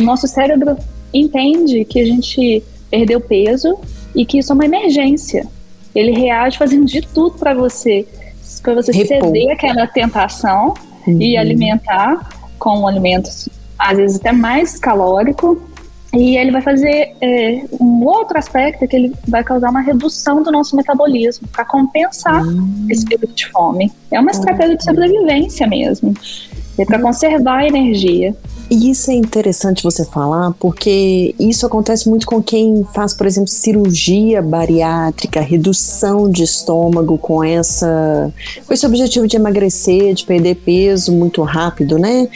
Nosso 0.00 0.26
cérebro 0.26 0.76
entende 1.12 1.84
que 1.84 2.00
a 2.00 2.04
gente 2.04 2.62
perdeu 2.90 3.20
peso 3.20 3.78
e 4.14 4.24
que 4.24 4.38
isso 4.38 4.52
é 4.52 4.54
uma 4.54 4.64
emergência. 4.64 5.46
Ele 5.94 6.12
reage 6.12 6.58
fazendo 6.58 6.86
de 6.86 7.02
tudo 7.02 7.38
para 7.38 7.54
você, 7.54 8.06
para 8.62 8.74
você 8.74 8.92
Repou. 8.92 9.28
ceder 9.28 9.52
aquela 9.52 9.86
tentação 9.86 10.74
uhum. 11.06 11.20
e 11.20 11.36
alimentar 11.36 12.28
com 12.58 12.86
alimentos 12.86 13.48
às 13.78 13.96
vezes 13.96 14.16
até 14.18 14.32
mais 14.32 14.78
calórico. 14.78 15.60
E 16.14 16.36
ele 16.36 16.50
vai 16.50 16.60
fazer 16.60 17.14
é, 17.22 17.64
um 17.80 18.04
outro 18.04 18.36
aspecto 18.36 18.86
que 18.86 18.94
ele 18.94 19.12
vai 19.26 19.42
causar 19.42 19.70
uma 19.70 19.80
redução 19.80 20.42
do 20.42 20.52
nosso 20.52 20.76
metabolismo 20.76 21.48
para 21.48 21.64
compensar 21.64 22.44
uhum. 22.46 22.86
esse 22.90 23.04
período 23.06 23.32
de 23.32 23.46
fome. 23.48 23.90
É 24.10 24.20
uma 24.20 24.30
estratégia 24.30 24.76
de 24.76 24.84
sobrevivência 24.84 25.66
mesmo. 25.66 26.12
É 26.78 26.84
para 26.84 27.00
conservar 27.00 27.60
a 27.60 27.66
energia. 27.66 28.36
E 28.72 28.88
isso 28.90 29.10
é 29.10 29.14
interessante 29.14 29.82
você 29.82 30.02
falar, 30.02 30.54
porque 30.58 31.34
isso 31.38 31.66
acontece 31.66 32.08
muito 32.08 32.26
com 32.26 32.42
quem 32.42 32.82
faz, 32.94 33.12
por 33.12 33.26
exemplo, 33.26 33.50
cirurgia 33.50 34.40
bariátrica, 34.40 35.42
redução 35.42 36.30
de 36.30 36.42
estômago 36.42 37.18
com 37.18 37.44
essa 37.44 38.32
com 38.66 38.72
esse 38.72 38.86
objetivo 38.86 39.28
de 39.28 39.36
emagrecer, 39.36 40.14
de 40.14 40.24
perder 40.24 40.54
peso 40.54 41.12
muito 41.12 41.42
rápido, 41.42 41.98
né? 41.98 42.26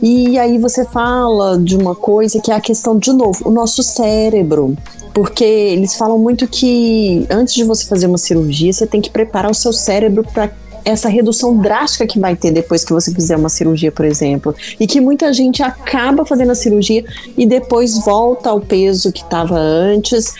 E 0.00 0.38
aí 0.38 0.58
você 0.58 0.84
fala 0.84 1.58
de 1.58 1.76
uma 1.76 1.96
coisa 1.96 2.40
que 2.40 2.52
é 2.52 2.54
a 2.54 2.60
questão 2.60 2.96
de 2.96 3.12
novo, 3.12 3.48
o 3.48 3.50
nosso 3.50 3.82
cérebro. 3.82 4.76
Porque 5.12 5.42
eles 5.42 5.96
falam 5.96 6.20
muito 6.20 6.46
que 6.46 7.26
antes 7.28 7.52
de 7.52 7.64
você 7.64 7.84
fazer 7.84 8.06
uma 8.06 8.16
cirurgia, 8.16 8.72
você 8.72 8.86
tem 8.86 9.00
que 9.00 9.10
preparar 9.10 9.50
o 9.50 9.54
seu 9.54 9.72
cérebro 9.72 10.22
para 10.22 10.52
essa 10.84 11.08
redução 11.08 11.56
drástica 11.56 12.06
que 12.06 12.18
vai 12.18 12.36
ter 12.36 12.50
depois 12.50 12.84
que 12.84 12.92
você 12.92 13.12
fizer 13.12 13.36
uma 13.36 13.48
cirurgia, 13.48 13.92
por 13.92 14.04
exemplo. 14.04 14.54
E 14.78 14.86
que 14.86 15.00
muita 15.00 15.32
gente 15.32 15.62
acaba 15.62 16.24
fazendo 16.24 16.52
a 16.52 16.54
cirurgia 16.54 17.04
e 17.36 17.46
depois 17.46 17.98
volta 18.04 18.50
ao 18.50 18.60
peso 18.60 19.12
que 19.12 19.22
estava 19.22 19.56
antes 19.58 20.34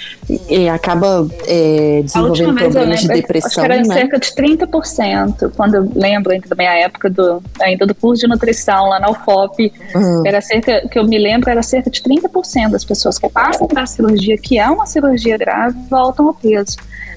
e 0.48 0.68
acaba 0.68 1.26
é, 1.46 2.03
desenvolvendo 2.05 2.55
problemas 2.55 3.00
de 3.00 3.09
depressão. 3.09 3.48
Acho 3.48 3.61
que 3.61 3.72
era 3.72 3.76
né? 3.76 3.94
cerca 3.94 4.18
de 4.18 4.29
30%, 4.29 5.53
quando 5.57 5.74
eu 5.74 5.92
lembro 5.94 6.33
ainda 6.33 6.48
da 6.48 6.57
minha 6.57 6.72
época 6.72 7.11
do, 7.11 7.42
ainda 7.61 7.87
do 7.87 7.94
curso 7.94 8.22
de 8.22 8.29
nutrição 8.29 8.88
lá 8.88 9.00
na 9.00 9.11
UFOP, 9.11 9.72
uhum. 9.94 10.26
era 10.26 10.40
cerca, 10.40 10.87
que 10.88 10.98
eu 10.98 11.05
me 11.05 11.18
lembro, 11.18 11.50
era 11.50 11.62
cerca 11.62 11.90
de 11.90 12.00
30% 12.03 12.70
das 12.70 12.85
pessoas 12.85 13.18
que 13.18 13.29
passam 13.29 13.66
para 13.66 13.83
a 13.83 13.87
cirurgia, 13.87 14.37
que 14.38 14.59
é 14.59 14.68
uma 14.68 14.87
cirurgia 14.87 15.37
grave, 15.37 15.76
voltam 15.88 16.29
ao 16.29 16.35
peso. 16.35 16.76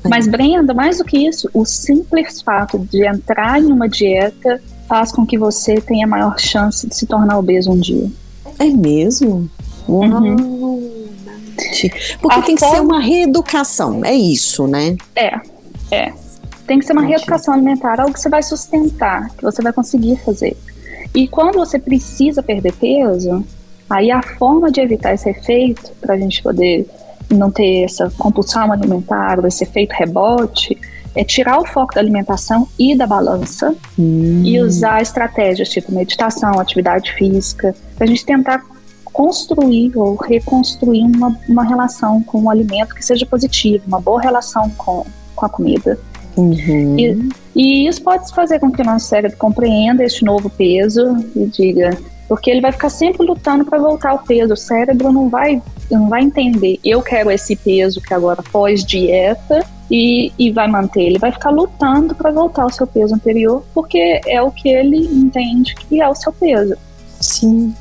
Mas, 0.09 0.27
Brenda, 0.27 0.73
mais 0.73 0.97
do 0.97 1.05
que 1.05 1.17
isso, 1.17 1.49
o 1.53 1.65
simples 1.65 2.41
fato 2.41 2.77
de 2.79 3.05
entrar 3.05 3.61
em 3.61 3.71
uma 3.71 3.87
dieta 3.87 4.61
faz 4.87 5.11
com 5.11 5.25
que 5.25 5.37
você 5.37 5.75
tenha 5.79 6.05
maior 6.05 6.39
chance 6.39 6.87
de 6.87 6.95
se 6.95 7.05
tornar 7.05 7.37
obeso 7.37 7.71
um 7.71 7.79
dia. 7.79 8.09
É 8.59 8.65
mesmo? 8.65 9.49
Uhum. 9.87 10.91
Porque 12.21 12.39
A 12.39 12.41
tem 12.41 12.55
que 12.55 12.61
forma... 12.61 12.75
ser 12.75 12.81
uma 12.81 12.99
reeducação, 12.99 14.03
é 14.03 14.13
isso, 14.13 14.67
né? 14.67 14.97
É, 15.15 15.39
é. 15.91 16.13
Tem 16.67 16.79
que 16.79 16.85
ser 16.85 16.93
uma 16.93 17.03
reeducação 17.03 17.53
alimentar, 17.53 17.99
algo 17.99 18.13
que 18.13 18.19
você 18.19 18.29
vai 18.29 18.41
sustentar, 18.41 19.29
que 19.35 19.43
você 19.43 19.61
vai 19.61 19.73
conseguir 19.73 20.17
fazer. 20.17 20.57
E 21.13 21.27
quando 21.27 21.55
você 21.55 21.77
precisa 21.77 22.41
perder 22.41 22.73
peso, 22.73 23.45
aí 23.89 24.11
a 24.11 24.21
forma 24.21 24.71
de 24.71 24.81
evitar 24.81 25.13
esse 25.13 25.29
efeito, 25.29 25.91
para 26.01 26.15
a 26.15 26.17
gente 26.17 26.41
poder 26.41 26.87
não 27.29 27.51
ter 27.51 27.83
essa 27.83 28.09
compulsão 28.17 28.71
alimentar, 28.71 29.43
esse 29.45 29.63
efeito 29.63 29.91
rebote, 29.93 30.77
é 31.15 31.23
tirar 31.23 31.59
o 31.59 31.65
foco 31.65 31.93
da 31.93 32.01
alimentação 32.01 32.67
e 32.77 32.95
da 32.95 33.05
balança 33.05 33.75
hum. 33.97 34.41
e 34.43 34.59
usar 34.59 35.01
estratégias 35.01 35.69
tipo 35.69 35.93
meditação, 35.93 36.59
atividade 36.59 37.13
física, 37.13 37.75
para 37.95 38.05
a 38.05 38.07
gente 38.07 38.25
tentar 38.25 38.63
construir 39.05 39.95
ou 39.95 40.15
reconstruir 40.15 41.03
uma, 41.03 41.37
uma 41.47 41.63
relação 41.63 42.21
com 42.23 42.43
o 42.43 42.49
alimento 42.49 42.95
que 42.95 43.05
seja 43.05 43.25
positiva, 43.25 43.83
uma 43.87 44.01
boa 44.01 44.19
relação 44.19 44.69
com, 44.71 45.05
com 45.35 45.45
a 45.45 45.49
comida. 45.49 45.99
Uhum. 46.35 46.97
E, 46.97 47.29
e 47.55 47.87
isso 47.87 48.01
pode 48.01 48.33
fazer 48.33 48.59
com 48.59 48.71
que 48.71 48.81
o 48.81 48.85
nosso 48.85 49.05
cérebro 49.05 49.37
compreenda 49.37 50.03
este 50.03 50.25
novo 50.25 50.49
peso 50.49 51.15
e 51.35 51.45
diga, 51.45 51.95
porque 52.27 52.49
ele 52.49 52.61
vai 52.61 52.71
ficar 52.71 52.89
sempre 52.89 53.25
lutando 53.25 53.65
para 53.65 53.77
voltar 53.79 54.11
ao 54.11 54.19
peso. 54.19 54.53
O 54.53 54.57
cérebro 54.57 55.11
não 55.11 55.29
vai, 55.29 55.61
não 55.89 56.09
vai 56.09 56.23
entender. 56.23 56.79
Eu 56.83 57.01
quero 57.01 57.31
esse 57.31 57.55
peso 57.55 58.01
que 58.01 58.13
agora 58.13 58.41
pós 58.51 58.83
dieta 58.83 59.65
e, 59.89 60.31
e 60.37 60.51
vai 60.51 60.67
manter. 60.67 61.03
Ele 61.03 61.19
vai 61.19 61.31
ficar 61.31 61.49
lutando 61.49 62.15
para 62.15 62.31
voltar 62.31 62.63
ao 62.63 62.71
seu 62.71 62.87
peso 62.87 63.13
anterior, 63.13 63.63
porque 63.73 64.21
é 64.25 64.41
o 64.41 64.51
que 64.51 64.69
ele 64.69 64.97
entende 64.97 65.75
que 65.75 66.01
é 66.01 66.09
o 66.09 66.15
seu 66.15 66.31
peso. 66.31 66.75
Sim. 67.19 67.73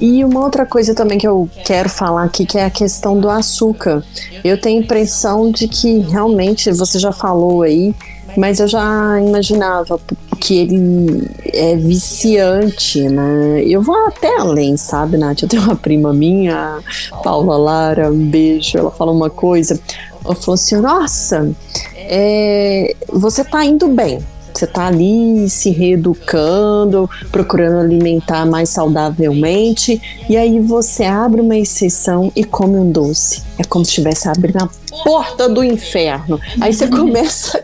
E 0.00 0.24
uma 0.24 0.40
outra 0.40 0.64
coisa 0.64 0.94
também 0.94 1.18
que 1.18 1.28
eu 1.28 1.48
quero 1.64 1.90
falar 1.90 2.24
aqui, 2.24 2.46
que 2.46 2.56
é 2.56 2.64
a 2.64 2.70
questão 2.70 3.20
do 3.20 3.28
açúcar. 3.28 4.02
Eu 4.42 4.58
tenho 4.58 4.80
a 4.80 4.84
impressão 4.84 5.50
de 5.50 5.68
que 5.68 5.98
realmente, 5.98 6.72
você 6.72 6.98
já 6.98 7.12
falou 7.12 7.62
aí, 7.62 7.94
mas 8.40 8.58
eu 8.58 8.66
já 8.66 9.20
imaginava 9.20 10.00
que 10.40 10.56
ele 10.60 11.30
é 11.44 11.76
viciante, 11.76 13.06
né? 13.06 13.62
Eu 13.66 13.82
vou 13.82 14.06
até 14.06 14.34
além, 14.38 14.78
sabe, 14.78 15.18
Nath? 15.18 15.42
Eu 15.42 15.48
tenho 15.48 15.62
uma 15.62 15.76
prima 15.76 16.10
minha, 16.14 16.78
Paula 17.22 17.58
Lara, 17.58 18.10
um 18.10 18.30
beijo. 18.30 18.78
Ela 18.78 18.90
fala 18.90 19.12
uma 19.12 19.28
coisa. 19.28 19.78
Ela 20.24 20.34
falou 20.34 20.54
assim: 20.54 20.76
Nossa, 20.76 21.52
é, 21.96 22.96
você 23.12 23.44
tá 23.44 23.62
indo 23.62 23.88
bem. 23.88 24.20
Você 24.52 24.66
tá 24.66 24.86
ali 24.86 25.48
se 25.48 25.70
reeducando, 25.70 27.08
procurando 27.30 27.80
alimentar 27.80 28.46
mais 28.46 28.68
saudavelmente, 28.70 30.00
e 30.28 30.36
aí 30.36 30.60
você 30.60 31.04
abre 31.04 31.40
uma 31.40 31.56
exceção 31.56 32.32
e 32.34 32.44
come 32.44 32.76
um 32.76 32.90
doce. 32.90 33.42
É 33.58 33.64
como 33.64 33.84
se 33.84 33.90
estivesse 33.90 34.28
abrindo 34.28 34.62
a 34.62 34.68
porta 35.04 35.48
do 35.48 35.62
inferno. 35.62 36.40
Aí 36.60 36.72
você 36.72 36.86
começa 36.88 37.62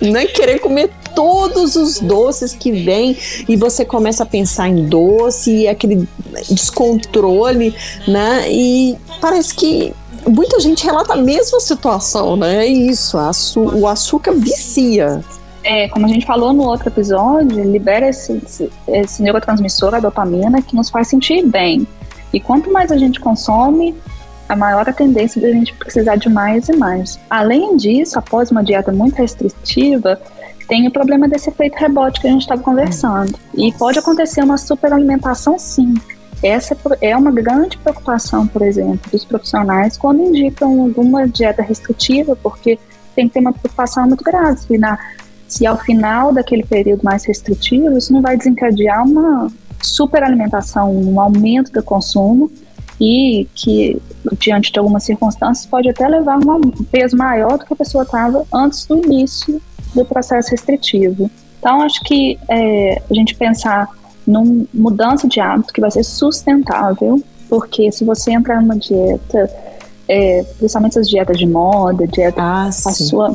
né, 0.00 0.26
querer 0.26 0.58
comer 0.60 0.90
todos 1.14 1.76
os 1.76 2.00
doces 2.00 2.54
que 2.54 2.72
vêm 2.72 3.16
e 3.48 3.56
você 3.56 3.84
começa 3.84 4.22
a 4.22 4.26
pensar 4.26 4.68
em 4.68 4.86
doce 4.86 5.50
e 5.50 5.68
aquele 5.68 6.08
descontrole, 6.48 7.74
né? 8.06 8.50
E 8.50 8.96
parece 9.20 9.54
que 9.54 9.94
muita 10.26 10.60
gente 10.60 10.84
relata 10.84 11.14
a 11.14 11.16
mesma 11.16 11.60
situação, 11.60 12.36
né? 12.36 12.66
É 12.66 12.66
isso, 12.66 13.18
o 13.56 13.86
açúcar 13.86 14.32
vicia. 14.32 15.22
É, 15.62 15.88
como 15.88 16.06
a 16.06 16.08
gente 16.08 16.24
falou 16.24 16.52
no 16.52 16.64
outro 16.64 16.88
episódio, 16.88 17.62
libera 17.64 18.08
esse, 18.08 18.70
esse, 18.88 19.22
neurotransmissor, 19.22 19.94
a 19.94 20.00
dopamina, 20.00 20.62
que 20.62 20.74
nos 20.74 20.88
faz 20.88 21.08
sentir 21.08 21.44
bem. 21.46 21.86
E 22.32 22.40
quanto 22.40 22.72
mais 22.72 22.90
a 22.90 22.96
gente 22.96 23.20
consome, 23.20 23.94
a 24.48 24.56
maior 24.56 24.88
a 24.88 24.92
tendência 24.92 25.40
de 25.40 25.46
a 25.46 25.52
gente 25.52 25.74
precisar 25.74 26.16
de 26.16 26.28
mais 26.28 26.68
e 26.68 26.76
mais. 26.76 27.20
Além 27.28 27.76
disso, 27.76 28.18
após 28.18 28.50
uma 28.50 28.64
dieta 28.64 28.90
muito 28.90 29.16
restritiva, 29.16 30.20
tem 30.66 30.86
o 30.86 30.90
problema 30.90 31.28
desse 31.28 31.50
efeito 31.50 31.76
rebote 31.76 32.20
que 32.20 32.28
a 32.28 32.30
gente 32.30 32.42
estava 32.42 32.62
conversando. 32.62 33.38
E 33.54 33.72
pode 33.72 33.98
acontecer 33.98 34.42
uma 34.42 34.56
superalimentação 34.56 35.58
sim. 35.58 35.94
Essa 36.42 36.76
é 37.00 37.16
uma 37.16 37.30
grande 37.30 37.76
preocupação, 37.76 38.46
por 38.46 38.62
exemplo, 38.62 39.10
dos 39.10 39.24
profissionais 39.24 39.98
quando 39.98 40.22
indicam 40.22 40.80
alguma 40.80 41.28
dieta 41.28 41.60
restritiva, 41.60 42.34
porque 42.34 42.78
tem 43.14 43.28
que 43.28 43.34
ter 43.34 43.40
uma 43.40 43.52
preocupação 43.52 44.06
muito 44.06 44.24
grave. 44.24 44.78
Na, 44.78 44.98
se 45.50 45.66
ao 45.66 45.76
final 45.76 46.32
daquele 46.32 46.64
período 46.64 47.02
mais 47.02 47.24
restritivo, 47.24 47.98
isso 47.98 48.12
não 48.12 48.22
vai 48.22 48.36
desencadear 48.36 49.04
uma 49.04 49.50
superalimentação, 49.82 50.94
um 50.94 51.20
aumento 51.20 51.72
do 51.72 51.82
consumo 51.82 52.48
e 53.00 53.48
que, 53.52 54.00
diante 54.38 54.70
de 54.70 54.78
algumas 54.78 55.02
circunstâncias, 55.02 55.66
pode 55.66 55.88
até 55.88 56.06
levar 56.06 56.38
um 56.38 56.70
peso 56.90 57.16
maior 57.16 57.58
do 57.58 57.64
que 57.64 57.72
a 57.72 57.76
pessoa 57.76 58.04
estava 58.04 58.46
antes 58.54 58.86
do 58.86 59.04
início 59.04 59.60
do 59.92 60.04
processo 60.04 60.52
restritivo. 60.52 61.28
Então, 61.58 61.82
acho 61.82 62.00
que 62.04 62.38
é, 62.48 63.02
a 63.10 63.14
gente 63.14 63.34
pensar 63.34 63.88
numa 64.24 64.64
mudança 64.72 65.26
de 65.26 65.40
hábito 65.40 65.72
que 65.72 65.80
vai 65.80 65.90
ser 65.90 66.04
sustentável, 66.04 67.20
porque 67.48 67.90
se 67.90 68.04
você 68.04 68.30
entrar 68.30 68.62
numa 68.62 68.76
dieta, 68.76 69.50
é, 70.10 70.44
principalmente 70.58 70.98
essas 70.98 71.08
dietas 71.08 71.38
de 71.38 71.46
moda, 71.46 72.04
dieta, 72.04 72.42
ah, 72.42 72.66
a, 72.66 72.72
sua, 72.72 73.32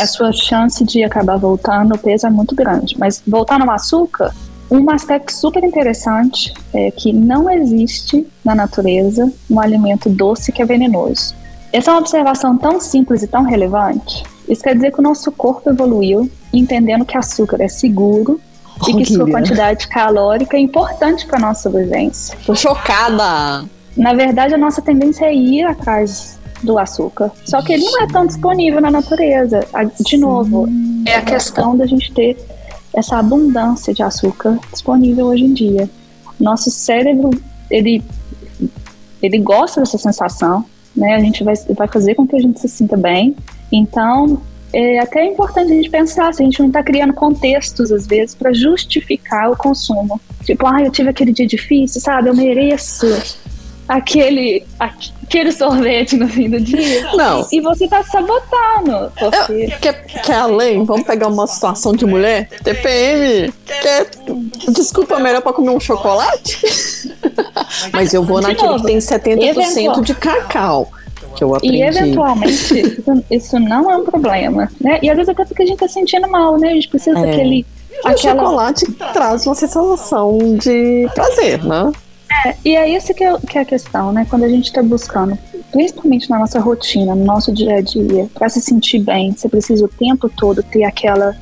a 0.00 0.06
sua 0.06 0.32
chance 0.32 0.82
de 0.82 1.04
acabar 1.04 1.36
voltando 1.36 1.94
o 1.94 1.98
peso 1.98 2.26
é 2.26 2.30
muito 2.30 2.54
grande. 2.54 2.96
Mas 2.98 3.22
voltar 3.26 3.58
no 3.58 3.70
açúcar, 3.70 4.34
um 4.70 4.88
aspecto 4.90 5.30
super 5.30 5.62
interessante 5.62 6.54
é 6.72 6.90
que 6.90 7.12
não 7.12 7.50
existe 7.50 8.26
na 8.42 8.54
natureza 8.54 9.30
um 9.50 9.60
alimento 9.60 10.08
doce 10.08 10.50
que 10.50 10.62
é 10.62 10.64
venenoso. 10.64 11.34
Essa 11.70 11.90
é 11.90 11.92
uma 11.92 12.00
observação 12.00 12.56
tão 12.56 12.80
simples 12.80 13.22
e 13.22 13.26
tão 13.26 13.42
relevante. 13.42 14.24
Isso 14.48 14.62
quer 14.62 14.74
dizer 14.74 14.92
que 14.92 15.00
o 15.00 15.02
nosso 15.02 15.30
corpo 15.30 15.68
evoluiu 15.68 16.30
entendendo 16.54 17.04
que 17.04 17.18
açúcar 17.18 17.60
é 17.60 17.68
seguro 17.68 18.40
oh, 18.80 18.90
e 18.90 18.94
que 18.94 19.12
sua 19.12 19.30
quantidade 19.30 19.86
calórica 19.88 20.56
é 20.56 20.60
importante 20.60 21.26
para 21.26 21.38
nossa 21.38 21.64
sobrevivência. 21.64 22.34
Tô 22.46 22.54
chocada! 22.54 23.68
Na 23.98 24.14
verdade, 24.14 24.54
a 24.54 24.58
nossa 24.58 24.80
tendência 24.80 25.26
é 25.26 25.34
ir 25.34 25.64
atrás 25.64 26.38
do 26.62 26.78
açúcar. 26.78 27.32
Só 27.44 27.60
que 27.60 27.72
ele 27.72 27.84
não 27.84 28.02
é 28.02 28.06
tão 28.06 28.24
disponível 28.24 28.80
na 28.80 28.92
natureza. 28.92 29.60
De 30.00 30.16
novo, 30.16 30.68
é 31.04 31.16
a 31.16 31.22
questão 31.22 31.76
da 31.76 31.84
gente 31.84 32.12
ter 32.12 32.36
essa 32.94 33.18
abundância 33.18 33.92
de 33.92 34.02
açúcar 34.02 34.58
disponível 34.72 35.26
hoje 35.26 35.44
em 35.44 35.52
dia. 35.52 35.90
Nosso 36.38 36.70
cérebro, 36.70 37.30
ele, 37.68 38.02
ele 39.20 39.38
gosta 39.38 39.80
dessa 39.80 39.98
sensação, 39.98 40.64
né? 40.94 41.16
A 41.16 41.20
gente 41.20 41.42
vai, 41.42 41.54
vai 41.76 41.88
fazer 41.88 42.14
com 42.14 42.26
que 42.26 42.36
a 42.36 42.40
gente 42.40 42.60
se 42.60 42.68
sinta 42.68 42.96
bem. 42.96 43.34
Então, 43.72 44.40
é 44.72 45.00
até 45.00 45.24
importante 45.26 45.72
a 45.72 45.74
gente 45.74 45.90
pensar 45.90 46.32
se 46.32 46.40
a 46.40 46.44
gente 46.44 46.60
não 46.60 46.68
está 46.68 46.84
criando 46.84 47.12
contextos, 47.12 47.90
às 47.90 48.06
vezes, 48.06 48.36
para 48.36 48.52
justificar 48.52 49.50
o 49.50 49.56
consumo. 49.56 50.20
Tipo, 50.44 50.66
ah, 50.66 50.82
eu 50.82 50.90
tive 50.92 51.08
aquele 51.08 51.32
dia 51.32 51.46
difícil, 51.46 52.00
sabe? 52.00 52.28
Eu 52.28 52.34
mereço 52.34 53.06
aquele, 53.88 54.64
aquele 54.78 55.50
sorvete 55.50 56.16
no 56.16 56.28
fim 56.28 56.50
do 56.50 56.60
dia. 56.60 57.10
Não. 57.14 57.46
E, 57.50 57.56
e 57.56 57.60
você 57.60 57.88
tá 57.88 58.02
sabotando. 58.02 59.10
Porque... 59.18 59.66
quer, 59.80 60.04
quer 60.04 60.36
além? 60.36 60.84
Vamos 60.84 61.06
pegar 61.06 61.28
uma 61.28 61.46
situação 61.46 61.92
de 61.94 62.04
mulher? 62.04 62.48
TPM? 62.62 63.52
Quer 63.64 64.10
desculpa 64.68 65.18
melhor 65.18 65.40
pra 65.40 65.52
comer 65.52 65.70
um 65.70 65.80
chocolate? 65.80 66.60
Mas 67.92 68.12
eu 68.12 68.22
vou 68.22 68.40
naquele 68.40 68.74
que 68.74 68.84
tem 68.84 68.98
70% 68.98 69.42
eventual. 69.42 70.00
de 70.02 70.14
cacau. 70.14 70.92
Que 71.34 71.44
eu 71.44 71.54
aprendi. 71.54 71.76
E 71.76 71.82
eventualmente, 71.82 73.02
isso 73.30 73.58
não 73.60 73.90
é 73.90 73.96
um 73.96 74.04
problema, 74.04 74.70
né? 74.80 74.98
E 75.02 75.08
às 75.08 75.16
vezes 75.16 75.28
até 75.28 75.44
porque 75.44 75.62
a 75.62 75.66
gente 75.66 75.78
tá 75.78 75.88
sentindo 75.88 76.28
mal, 76.28 76.58
né? 76.58 76.70
A 76.70 76.74
gente 76.74 76.88
precisa 76.88 77.18
é. 77.18 77.26
daquele. 77.26 77.64
O 78.04 78.08
aquela... 78.08 78.42
chocolate 78.42 78.92
traz 79.12 79.46
uma 79.46 79.54
sensação 79.54 80.38
de 80.56 81.08
prazer, 81.14 81.62
né? 81.64 81.92
É, 82.46 82.54
e 82.64 82.76
é 82.76 82.88
isso 82.88 83.14
que 83.14 83.24
é, 83.24 83.38
que 83.38 83.58
é 83.58 83.62
a 83.62 83.64
questão, 83.64 84.12
né? 84.12 84.26
Quando 84.28 84.44
a 84.44 84.48
gente 84.48 84.66
está 84.66 84.82
buscando, 84.82 85.38
principalmente 85.70 86.28
na 86.28 86.38
nossa 86.38 86.60
rotina, 86.60 87.14
no 87.14 87.24
nosso 87.24 87.52
dia 87.52 87.76
a 87.76 87.80
dia, 87.80 88.28
para 88.34 88.48
se 88.48 88.60
sentir 88.60 89.00
bem, 89.00 89.32
você 89.32 89.48
precisa 89.48 89.84
o 89.84 89.88
tempo 89.88 90.28
todo 90.28 90.62
ter 90.62 90.84
aquela 90.84 91.34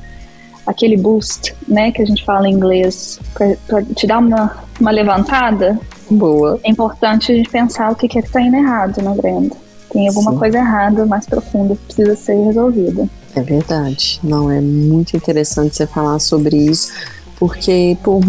aquele 0.65 0.97
boost, 0.97 1.55
né, 1.65 1.93
que 1.93 2.01
a 2.01 2.05
gente 2.05 2.25
fala 2.25 2.47
em 2.47 2.51
inglês, 2.51 3.21
para 3.33 3.81
te 3.95 4.05
dar 4.05 4.17
uma, 4.17 4.57
uma 4.81 4.91
levantada. 4.91 5.79
Boa. 6.11 6.59
É 6.61 6.69
importante 6.69 7.31
a 7.31 7.35
gente 7.35 7.49
pensar 7.49 7.89
o 7.89 7.95
que, 7.95 8.05
que 8.05 8.19
é 8.19 8.21
que 8.21 8.29
tá 8.29 8.41
indo 8.41 8.57
errado, 8.57 9.01
né, 9.01 9.15
Brenda? 9.15 9.55
Tem 9.89 10.09
alguma 10.09 10.31
Sim. 10.31 10.37
coisa 10.37 10.57
errada, 10.57 11.05
mais 11.05 11.25
profunda, 11.25 11.73
que 11.73 11.85
precisa 11.85 12.15
ser 12.17 12.43
resolvida. 12.43 13.07
É 13.33 13.41
verdade. 13.41 14.19
Não, 14.21 14.51
é 14.51 14.59
muito 14.59 15.15
interessante 15.15 15.77
você 15.77 15.87
falar 15.87 16.19
sobre 16.19 16.57
isso, 16.57 16.91
porque 17.39 17.97
por 18.03 18.21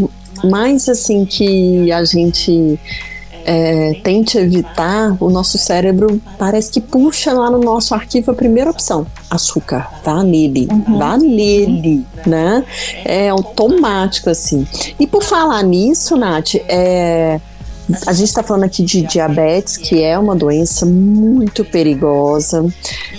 mais 0.45 0.89
assim 0.89 1.25
que 1.25 1.91
a 1.91 2.05
gente 2.05 2.79
é, 3.45 3.95
tente 4.03 4.37
evitar, 4.37 5.17
o 5.19 5.31
nosso 5.31 5.57
cérebro 5.57 6.21
parece 6.39 6.71
que 6.71 6.81
puxa 6.81 7.33
lá 7.33 7.51
no 7.51 7.59
nosso 7.59 7.95
arquivo 7.95 8.31
a 8.31 8.35
primeira 8.35 8.71
opção: 8.71 9.07
açúcar, 9.31 9.91
vá 10.05 10.23
nele, 10.23 10.69
uhum. 10.71 10.99
vá 10.99 11.17
nele, 11.17 12.05
né? 12.27 12.63
É 13.05 13.31
automático 13.31 14.29
assim. 14.29 14.67
E 15.01 15.07
por 15.07 15.23
falar 15.23 15.63
nisso, 15.63 16.17
Nath, 16.17 16.57
é 16.69 17.41
a 18.07 18.13
gente 18.13 18.29
está 18.29 18.43
falando 18.43 18.65
aqui 18.65 18.83
de 18.83 19.03
diabetes, 19.03 19.77
que 19.77 20.03
é 20.03 20.19
uma 20.19 20.37
doença 20.37 20.85
muito 20.85 21.65
perigosa. 21.65 22.67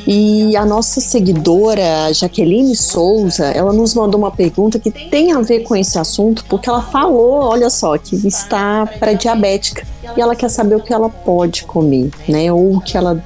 E 0.05 0.55
a 0.55 0.65
nossa 0.65 1.01
seguidora, 1.01 2.13
Jaqueline 2.13 2.75
Souza, 2.75 3.47
ela 3.47 3.73
nos 3.73 3.93
mandou 3.93 4.19
uma 4.19 4.31
pergunta 4.31 4.79
que 4.79 4.91
tem 4.91 5.31
a 5.31 5.41
ver 5.41 5.61
com 5.61 5.75
esse 5.75 5.97
assunto, 5.97 6.45
porque 6.47 6.69
ela 6.69 6.81
falou, 6.81 7.41
olha 7.43 7.69
só, 7.69 7.97
que 7.97 8.15
está 8.27 8.87
pré-diabética 8.99 9.85
e 10.15 10.21
ela 10.21 10.35
quer 10.35 10.49
saber 10.49 10.75
o 10.75 10.81
que 10.81 10.93
ela 10.93 11.09
pode 11.09 11.63
comer, 11.63 12.11
né? 12.27 12.51
Ou 12.51 12.77
o 12.77 12.81
que 12.81 12.97
ela 12.97 13.23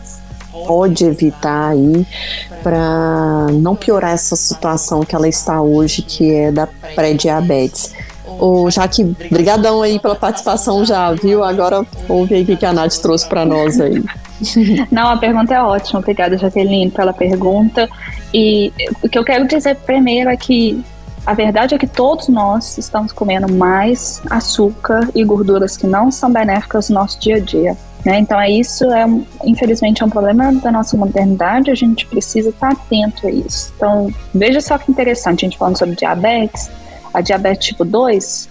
pode 0.65 1.03
evitar 1.03 1.69
aí 1.71 2.05
para 2.61 3.47
não 3.53 3.75
piorar 3.75 4.13
essa 4.13 4.35
situação 4.35 5.01
que 5.01 5.15
ela 5.15 5.27
está 5.27 5.61
hoje, 5.61 6.01
que 6.01 6.31
é 6.31 6.51
da 6.51 6.67
pré-diabetes. 6.95 7.91
Ô, 8.39 8.69
Jaque, 8.69 9.03
brigadão 9.03 9.81
aí 9.81 9.99
pela 9.99 10.15
participação 10.15 10.85
já, 10.85 11.11
viu? 11.13 11.43
Agora 11.43 11.85
ouve 12.09 12.35
aí 12.35 12.43
o 12.43 12.57
que 12.57 12.65
a 12.65 12.73
Nath 12.73 12.97
trouxe 12.97 13.27
para 13.27 13.45
nós 13.45 13.79
aí. 13.79 14.03
Não, 14.91 15.09
a 15.09 15.17
pergunta 15.17 15.53
é 15.53 15.61
ótima. 15.61 15.99
Obrigada, 15.99 16.37
Jaqueline, 16.37 16.91
pela 16.91 17.13
pergunta. 17.13 17.89
E 18.33 18.71
o 19.01 19.09
que 19.09 19.17
eu 19.17 19.23
quero 19.23 19.47
dizer 19.47 19.75
primeiro 19.77 20.29
é 20.29 20.37
que 20.37 20.83
a 21.25 21.33
verdade 21.33 21.73
é 21.73 21.77
que 21.77 21.87
todos 21.87 22.27
nós 22.27 22.77
estamos 22.77 23.13
comendo 23.13 23.51
mais 23.53 24.21
açúcar 24.29 25.09
e 25.15 25.23
gorduras 25.23 25.77
que 25.77 25.87
não 25.87 26.11
são 26.11 26.31
benéficas 26.31 26.89
no 26.89 26.95
nosso 26.95 27.19
dia 27.19 27.37
a 27.37 27.39
dia. 27.39 27.77
Né? 28.05 28.19
Então, 28.19 28.39
é 28.39 28.49
isso, 28.49 28.83
é, 28.91 29.05
infelizmente, 29.45 30.03
é 30.03 30.05
um 30.05 30.09
problema 30.09 30.51
da 30.51 30.71
nossa 30.71 30.97
modernidade, 30.97 31.71
a 31.71 31.75
gente 31.75 32.05
precisa 32.05 32.49
estar 32.49 32.73
atento 32.73 33.25
a 33.25 33.31
isso. 33.31 33.71
Então, 33.77 34.09
veja 34.33 34.59
só 34.59 34.77
que 34.77 34.91
interessante, 34.91 35.45
a 35.45 35.49
gente 35.49 35.57
falando 35.57 35.77
sobre 35.77 35.95
diabetes, 35.95 36.69
a 37.13 37.21
diabetes 37.21 37.67
tipo 37.67 37.85
2, 37.85 38.49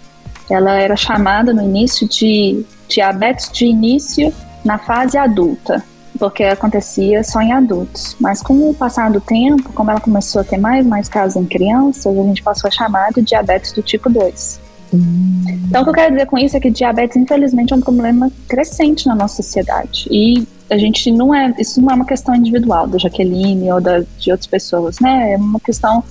ela 0.51 0.75
era 0.75 0.97
chamada 0.97 1.53
no 1.53 1.63
início 1.63 2.09
de 2.09 2.65
diabetes 2.89 3.51
de 3.51 3.67
início 3.67 4.33
na 4.65 4.79
fase 4.79 5.17
adulta, 5.17 5.83
porque 6.19 6.45
acontecia 6.45 7.25
só 7.25 7.41
em 7.41 7.53
adultos. 7.53 8.17
Mas 8.21 8.43
com 8.43 8.71
o 8.71 8.75
passar 8.75 9.11
do 9.11 9.21
tempo, 9.21 9.73
como 9.73 9.91
ela 9.91 10.01
começou 10.01 10.41
a 10.41 10.45
ter 10.45 10.59
mais 10.59 10.87
mais 10.87 11.09
casos 11.09 11.37
em 11.37 11.47
crianças, 11.47 12.07
a 12.07 12.23
gente 12.23 12.43
passou 12.43 12.69
a 12.69 12.71
chamar 12.71 13.13
de 13.13 13.23
diabetes 13.23 13.73
do 13.73 13.83
tipo 13.83 14.09
2. 14.11 14.61
Hum. 14.95 15.43
Então, 15.69 15.81
o 15.81 15.85
que 15.85 15.91
eu 15.91 15.95
quero 15.95 16.13
dizer 16.13 16.27
com 16.27 16.37
isso 16.37 16.57
é 16.57 16.61
que 16.61 16.71
diabetes, 16.71 17.17
infelizmente, 17.17 17.73
é 17.73 17.77
um 17.77 17.81
problema 17.81 18.31
crescente 18.47 19.07
na 19.07 19.15
nossa 19.15 19.37
sociedade. 19.43 20.07
E 20.11 20.47
a 20.69 20.77
gente 20.77 21.11
não 21.11 21.35
é, 21.35 21.55
isso 21.59 21.81
não 21.81 21.91
é 21.91 21.95
uma 21.95 22.05
questão 22.05 22.35
individual 22.35 22.87
da 22.87 22.99
Jaqueline 22.99 23.73
ou 23.73 23.81
da, 23.81 24.01
de 24.19 24.31
outras 24.31 24.47
pessoas, 24.47 25.01
né? 25.01 25.33
É 25.33 25.37
uma 25.37 25.61
questão 25.61 26.05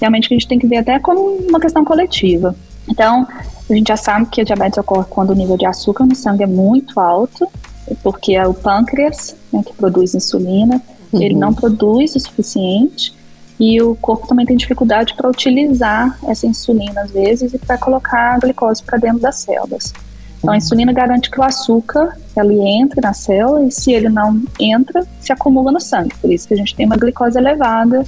realmente 0.00 0.28
que 0.28 0.34
a 0.34 0.38
gente 0.38 0.48
tem 0.48 0.58
que 0.58 0.66
ver 0.66 0.78
até 0.78 0.98
como 0.98 1.20
uma 1.48 1.60
questão 1.60 1.84
coletiva. 1.84 2.54
Então, 2.88 3.26
a 3.68 3.74
gente 3.74 3.88
já 3.88 3.96
sabe 3.96 4.26
que 4.26 4.40
a 4.40 4.44
diabetes 4.44 4.78
ocorre 4.78 5.06
quando 5.08 5.30
o 5.30 5.34
nível 5.34 5.56
de 5.56 5.66
açúcar 5.66 6.04
no 6.06 6.14
sangue 6.14 6.44
é 6.44 6.46
muito 6.46 7.00
alto, 7.00 7.48
porque 8.02 8.34
é 8.34 8.46
o 8.46 8.54
pâncreas 8.54 9.36
né, 9.52 9.62
que 9.64 9.74
produz 9.74 10.14
insulina, 10.14 10.80
uhum. 11.12 11.22
ele 11.22 11.34
não 11.34 11.52
produz 11.52 12.14
o 12.14 12.20
suficiente 12.20 13.14
e 13.58 13.80
o 13.80 13.94
corpo 13.96 14.26
também 14.26 14.44
tem 14.44 14.56
dificuldade 14.56 15.14
para 15.14 15.28
utilizar 15.28 16.18
essa 16.28 16.46
insulina 16.46 17.02
às 17.02 17.10
vezes 17.10 17.54
e 17.54 17.58
para 17.58 17.78
colocar 17.78 18.34
a 18.34 18.38
glicose 18.38 18.82
para 18.82 18.98
dentro 18.98 19.20
das 19.20 19.36
células. 19.36 19.92
Então, 20.38 20.52
a 20.52 20.56
insulina 20.56 20.92
garante 20.92 21.30
que 21.30 21.40
o 21.40 21.42
açúcar 21.42 22.16
ele 22.36 22.60
entre 22.60 23.00
na 23.00 23.14
célula 23.14 23.64
e 23.64 23.70
se 23.72 23.92
ele 23.92 24.08
não 24.08 24.40
entra, 24.60 25.06
se 25.18 25.32
acumula 25.32 25.72
no 25.72 25.80
sangue. 25.80 26.14
Por 26.20 26.30
isso 26.30 26.46
que 26.46 26.54
a 26.54 26.56
gente 26.56 26.74
tem 26.74 26.86
uma 26.86 26.96
glicose 26.96 27.38
elevada 27.38 28.04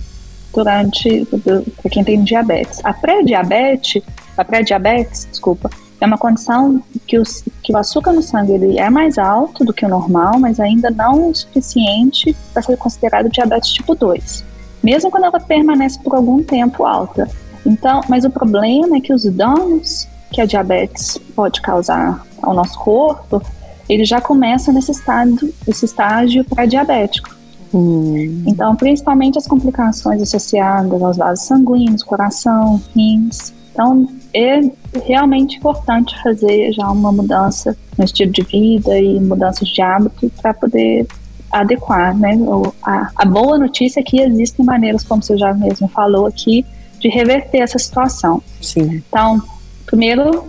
durante 0.54 1.26
para 1.26 1.90
quem 1.90 2.04
tem 2.04 2.22
diabetes. 2.24 2.80
A 2.84 2.92
pré-diabetes, 2.92 4.02
a 4.36 4.44
pré-diabetes, 4.44 5.28
desculpa, 5.30 5.70
é 6.00 6.06
uma 6.06 6.18
condição 6.18 6.82
que, 7.06 7.18
os, 7.18 7.44
que 7.62 7.72
o 7.72 7.76
açúcar 7.76 8.12
no 8.12 8.22
sangue 8.22 8.52
ele 8.52 8.78
é 8.78 8.88
mais 8.88 9.18
alto 9.18 9.64
do 9.64 9.72
que 9.72 9.84
o 9.84 9.88
normal, 9.88 10.38
mas 10.38 10.60
ainda 10.60 10.90
não 10.90 11.30
o 11.30 11.34
suficiente 11.34 12.36
para 12.52 12.62
ser 12.62 12.76
considerado 12.76 13.28
diabetes 13.28 13.70
tipo 13.70 13.94
2. 13.94 14.44
mesmo 14.82 15.10
quando 15.10 15.24
ela 15.24 15.40
permanece 15.40 15.98
por 15.98 16.14
algum 16.14 16.42
tempo 16.42 16.84
alta. 16.84 17.28
Então, 17.66 18.00
mas 18.08 18.24
o 18.24 18.30
problema 18.30 18.96
é 18.96 19.00
que 19.00 19.12
os 19.12 19.24
danos 19.24 20.08
que 20.30 20.40
a 20.40 20.46
diabetes 20.46 21.18
pode 21.34 21.60
causar 21.60 22.24
ao 22.42 22.54
nosso 22.54 22.78
corpo, 22.78 23.42
ele 23.88 24.04
já 24.04 24.20
começa 24.20 24.70
nesse 24.70 24.92
estágio, 24.92 25.52
esse 25.66 25.84
estágio 25.84 26.44
pré-diabético. 26.44 27.37
Hum. 27.72 28.44
Então, 28.46 28.74
principalmente 28.76 29.38
as 29.38 29.46
complicações 29.46 30.22
associadas 30.22 31.02
aos 31.02 31.16
vasos 31.16 31.46
sanguíneos, 31.46 32.02
coração, 32.02 32.80
rins. 32.94 33.52
Então, 33.72 34.08
é 34.34 34.60
realmente 35.04 35.56
importante 35.56 36.20
fazer 36.22 36.72
já 36.72 36.90
uma 36.90 37.12
mudança 37.12 37.76
no 37.96 38.04
estilo 38.04 38.32
de 38.32 38.42
vida 38.42 38.98
e 38.98 39.20
mudanças 39.20 39.68
de 39.68 39.80
hábito 39.80 40.30
para 40.40 40.54
poder 40.54 41.06
adequar, 41.50 42.16
né? 42.16 42.38
A, 42.82 43.10
a, 43.16 43.24
boa 43.24 43.58
notícia 43.58 44.00
é 44.00 44.02
que 44.02 44.20
existem 44.20 44.64
maneiras, 44.64 45.04
como 45.04 45.22
você 45.22 45.36
já 45.36 45.52
mesmo 45.54 45.88
falou 45.88 46.26
aqui, 46.26 46.64
de 46.98 47.08
reverter 47.08 47.58
essa 47.58 47.78
situação. 47.78 48.42
Sim. 48.60 49.02
Então, 49.08 49.40
primeiro 49.86 50.44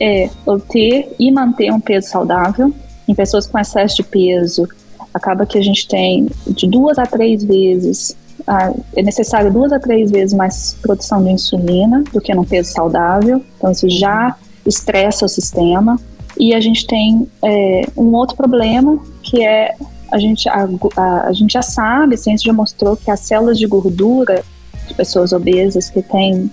é 0.00 0.28
obter 0.44 1.14
e 1.18 1.30
manter 1.30 1.72
um 1.72 1.80
peso 1.80 2.08
saudável. 2.08 2.74
Em 3.06 3.14
pessoas 3.14 3.46
com 3.46 3.58
excesso 3.58 3.96
de 3.96 4.02
peso, 4.02 4.68
acaba 5.12 5.46
que 5.46 5.58
a 5.58 5.62
gente 5.62 5.86
tem 5.86 6.28
de 6.46 6.66
duas 6.66 6.98
a 6.98 7.06
três 7.06 7.44
vezes 7.44 8.16
ah, 8.46 8.72
é 8.96 9.02
necessário 9.02 9.52
duas 9.52 9.72
a 9.72 9.78
três 9.78 10.10
vezes 10.10 10.34
mais 10.34 10.76
produção 10.82 11.22
de 11.22 11.30
insulina 11.30 12.02
do 12.12 12.20
que 12.20 12.34
num 12.34 12.44
peso 12.44 12.72
saudável, 12.72 13.42
então 13.56 13.70
isso 13.70 13.88
já 13.88 14.36
estressa 14.66 15.24
o 15.24 15.28
sistema. 15.28 15.98
E 16.38 16.54
a 16.54 16.60
gente 16.60 16.86
tem 16.86 17.28
é, 17.42 17.82
um 17.96 18.14
outro 18.14 18.36
problema 18.36 18.98
que 19.22 19.44
é 19.44 19.74
a 20.10 20.18
gente, 20.18 20.48
a, 20.48 20.68
a, 20.96 21.28
a, 21.28 21.32
gente 21.32 21.52
já 21.52 21.62
sabe, 21.62 22.14
a 22.14 22.18
ciência 22.18 22.46
já 22.46 22.52
mostrou 22.52 22.96
que 22.96 23.10
as 23.10 23.20
células 23.20 23.58
de 23.58 23.66
gordura 23.66 24.44
de 24.86 24.94
pessoas 24.94 25.32
obesas 25.32 25.88
que 25.88 26.02
têm 26.02 26.50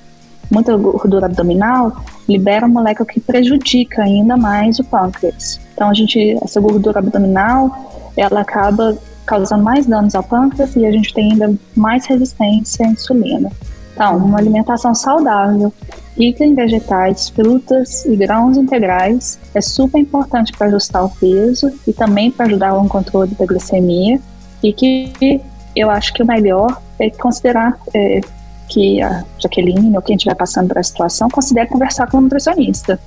muita 0.49 0.76
gordura 0.78 1.26
abdominal 1.26 2.03
liberam 2.28 2.70
molécula 2.70 3.05
que 3.05 3.20
prejudica 3.20 4.03
ainda 4.03 4.38
mais 4.38 4.80
o 4.80 4.84
pâncreas. 4.84 5.60
Então 5.80 5.89
a 5.89 5.93
gente, 5.93 6.38
essa 6.43 6.59
gordura 6.59 6.99
abdominal, 6.99 8.11
ela 8.17 8.41
acaba 8.41 8.97
causando 9.25 9.63
mais 9.63 9.86
danos 9.86 10.13
ao 10.13 10.21
pâncreas 10.21 10.75
e 10.75 10.86
a 10.86 10.91
gente 10.91 11.13
tem 11.13 11.32
ainda 11.32 11.55
mais 11.73 12.05
resistência 12.05 12.86
à 12.86 12.89
insulina. 12.89 13.49
Então, 13.93 14.17
uma 14.17 14.39
alimentação 14.39 14.93
saudável, 14.93 15.71
rica 16.17 16.43
em 16.43 16.53
vegetais, 16.53 17.30
frutas 17.30 18.03
e 18.03 18.13
grãos 18.17 18.57
integrais 18.57 19.39
é 19.55 19.61
super 19.61 19.99
importante 19.99 20.51
para 20.51 20.67
ajustar 20.67 21.05
o 21.05 21.09
peso 21.11 21.71
e 21.88 21.93
também 21.93 22.30
para 22.30 22.47
ajudar 22.47 22.73
no 22.73 22.89
controle 22.89 23.34
da 23.36 23.45
glicemia. 23.45 24.19
E 24.61 24.73
que 24.73 25.41
eu 25.73 25.89
acho 25.89 26.11
que 26.11 26.21
o 26.21 26.27
melhor 26.27 26.82
é 26.99 27.09
considerar 27.09 27.80
é, 27.93 28.19
que 28.67 29.01
a 29.01 29.23
Jaqueline 29.41 29.95
ou 29.95 30.01
quem 30.01 30.17
estiver 30.17 30.36
passando 30.36 30.67
por 30.67 30.77
a 30.77 30.84
situação 30.84 31.30
considere 31.30 31.67
conversar 31.67 32.11
com 32.11 32.17
um 32.17 32.21
nutricionista 32.21 32.99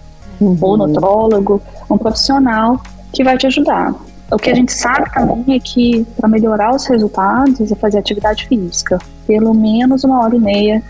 uhum. 0.42 0.58
ou 0.60 0.76
nutrólogo, 0.76 1.62
um 1.95 1.99
profissional 1.99 2.80
que 3.12 3.22
vai 3.22 3.36
te 3.36 3.47
ajudar. 3.47 3.95
O 4.30 4.36
que 4.36 4.51
a 4.51 4.55
gente 4.55 4.72
sabe 4.72 5.12
também 5.12 5.57
é 5.57 5.61
que 5.61 6.07
para 6.16 6.28
melhorar 6.28 6.74
os 6.74 6.86
resultados 6.86 7.70
é 7.70 7.74
fazer 7.74 7.99
atividade 7.99 8.47
física, 8.47 8.99
pelo 9.26 9.53
menos 9.53 10.05
uma 10.05 10.20
hora 10.22 10.34
e 10.34 10.40
meia 10.40 10.82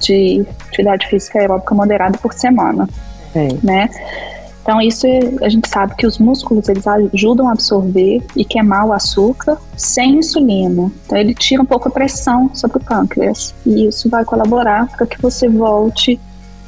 de 0.00 0.46
atividade 0.68 1.06
física 1.08 1.38
aeróbica 1.38 1.74
moderada 1.74 2.18
por 2.18 2.34
semana, 2.34 2.88
é. 3.34 3.48
né? 3.62 3.88
Então 4.62 4.80
isso 4.80 5.06
a 5.42 5.48
gente 5.48 5.68
sabe 5.68 5.94
que 5.94 6.06
os 6.06 6.18
músculos 6.18 6.68
eles 6.68 6.86
ajudam 6.86 7.48
a 7.48 7.52
absorver 7.52 8.22
e 8.34 8.44
queimar 8.44 8.86
o 8.86 8.92
açúcar 8.94 9.58
sem 9.76 10.16
insulina. 10.16 10.90
Então 11.04 11.18
ele 11.18 11.34
tira 11.34 11.62
um 11.62 11.66
pouco 11.66 11.88
a 11.88 11.90
pressão 11.90 12.50
sobre 12.54 12.78
o 12.78 12.80
pâncreas 12.80 13.54
e 13.66 13.86
isso 13.86 14.08
vai 14.08 14.24
colaborar 14.24 14.88
para 14.96 15.06
que 15.06 15.20
você 15.20 15.48
volte 15.48 16.18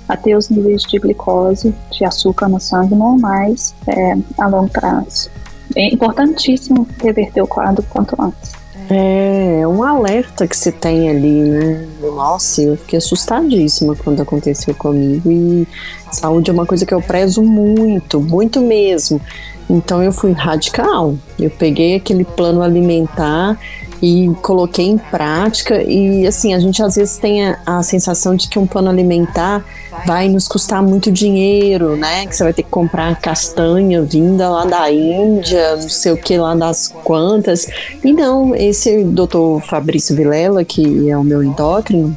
a 0.08 0.16
ter 0.16 0.36
os 0.36 0.48
níveis 0.48 0.82
de 0.82 0.98
glicose, 0.98 1.74
de 1.90 2.04
açúcar 2.04 2.48
no 2.48 2.60
sangue 2.60 2.94
normais 2.94 3.74
é, 3.86 4.16
a 4.38 4.46
longo 4.48 4.70
prazo 4.70 5.30
é 5.74 5.92
importantíssimo 5.92 6.86
reverter 7.02 7.42
o 7.42 7.46
quadro 7.46 7.84
quanto 7.88 8.20
antes. 8.20 8.52
É, 8.88 9.66
um 9.66 9.82
alerta 9.82 10.46
que 10.46 10.56
você 10.56 10.70
tem 10.70 11.08
ali, 11.10 11.42
né? 11.42 11.88
Nossa, 12.00 12.62
eu 12.62 12.76
fiquei 12.76 12.98
assustadíssima 12.98 13.96
quando 13.96 14.22
aconteceu 14.22 14.74
comigo. 14.74 15.30
E 15.30 15.66
saúde 16.12 16.50
é 16.50 16.52
uma 16.52 16.64
coisa 16.64 16.86
que 16.86 16.94
eu 16.94 17.02
prezo 17.02 17.42
muito, 17.42 18.20
muito 18.20 18.60
mesmo. 18.60 19.20
Então 19.68 20.00
eu 20.00 20.12
fui 20.12 20.30
radical. 20.30 21.16
Eu 21.38 21.50
peguei 21.50 21.96
aquele 21.96 22.24
plano 22.24 22.62
alimentar 22.62 23.58
e 24.00 24.30
coloquei 24.40 24.86
em 24.86 24.98
prática. 24.98 25.82
E 25.82 26.24
assim, 26.24 26.54
a 26.54 26.60
gente 26.60 26.80
às 26.80 26.94
vezes 26.94 27.18
tem 27.18 27.44
a, 27.44 27.58
a, 27.66 27.82
sensação 27.82 28.36
de 28.36 28.48
que 28.48 28.56
um 28.56 28.68
plano 28.68 28.88
alimentar 28.88 29.64
vai 30.04 30.28
nos 30.28 30.48
custar 30.48 30.82
muito 30.82 31.10
dinheiro, 31.10 31.96
né? 31.96 32.26
Que 32.26 32.36
você 32.36 32.44
vai 32.44 32.52
ter 32.52 32.62
que 32.62 32.70
comprar 32.70 33.18
castanha 33.20 34.02
vinda 34.02 34.48
lá 34.48 34.64
da 34.64 34.90
Índia, 34.90 35.76
não 35.76 35.88
sei 35.88 36.12
o 36.12 36.16
que 36.16 36.36
lá 36.36 36.54
das 36.54 36.88
quantas. 37.04 37.66
E 38.04 38.12
não, 38.12 38.54
esse 38.54 39.04
doutor 39.04 39.60
Fabrício 39.62 40.14
Vilela, 40.14 40.64
que 40.64 41.08
é 41.08 41.16
o 41.16 41.24
meu 41.24 41.42
endócrino, 41.42 42.16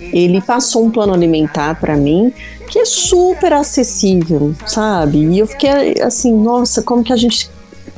ele 0.00 0.40
passou 0.40 0.84
um 0.84 0.90
plano 0.90 1.12
alimentar 1.12 1.78
para 1.80 1.96
mim 1.96 2.32
que 2.68 2.78
é 2.78 2.84
super 2.84 3.52
acessível, 3.52 4.54
sabe? 4.66 5.18
E 5.18 5.38
eu 5.38 5.46
fiquei 5.46 6.00
assim, 6.02 6.32
nossa, 6.32 6.82
como 6.82 7.02
que 7.02 7.12
a 7.12 7.16
gente 7.16 7.50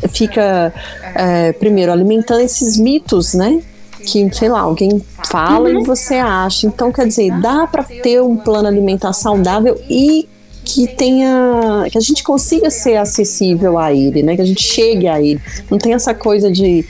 fica, 0.08 0.72
é, 1.14 1.52
primeiro, 1.52 1.92
alimentando 1.92 2.40
esses 2.40 2.76
mitos, 2.76 3.34
né? 3.34 3.60
Que, 4.04 4.32
sei 4.34 4.48
lá, 4.48 4.60
alguém 4.60 5.02
fala 5.24 5.68
uhum. 5.68 5.80
e 5.80 5.84
você 5.84 6.14
acha. 6.16 6.66
Então, 6.66 6.92
quer 6.92 7.06
dizer, 7.06 7.30
dá 7.40 7.66
para 7.66 7.84
ter 7.84 8.20
um 8.22 8.36
plano 8.36 8.68
alimentar 8.68 9.12
saudável 9.12 9.80
e 9.88 10.28
que 10.64 10.86
tenha 10.86 11.86
que 11.90 11.96
a 11.96 12.00
gente 12.00 12.22
consiga 12.22 12.70
ser 12.70 12.96
acessível 12.96 13.78
a 13.78 13.92
ele, 13.92 14.22
né? 14.22 14.36
Que 14.36 14.42
a 14.42 14.44
gente 14.44 14.62
chegue 14.62 15.08
a 15.08 15.20
ele. 15.20 15.40
Não 15.70 15.78
tem 15.78 15.94
essa 15.94 16.14
coisa 16.14 16.50
de 16.50 16.84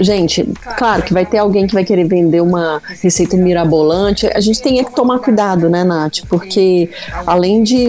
gente, 0.00 0.48
claro 0.76 1.02
que 1.02 1.12
vai 1.12 1.24
ter 1.24 1.38
alguém 1.38 1.66
que 1.66 1.74
vai 1.74 1.84
querer 1.84 2.04
vender 2.04 2.40
uma 2.40 2.80
receita 3.00 3.36
mirabolante. 3.36 4.26
A 4.26 4.40
gente 4.40 4.60
tem 4.60 4.82
que 4.82 4.94
tomar 4.94 5.18
cuidado, 5.20 5.68
né, 5.68 5.84
Nath? 5.84 6.20
Porque 6.28 6.90
além 7.26 7.62
de 7.62 7.86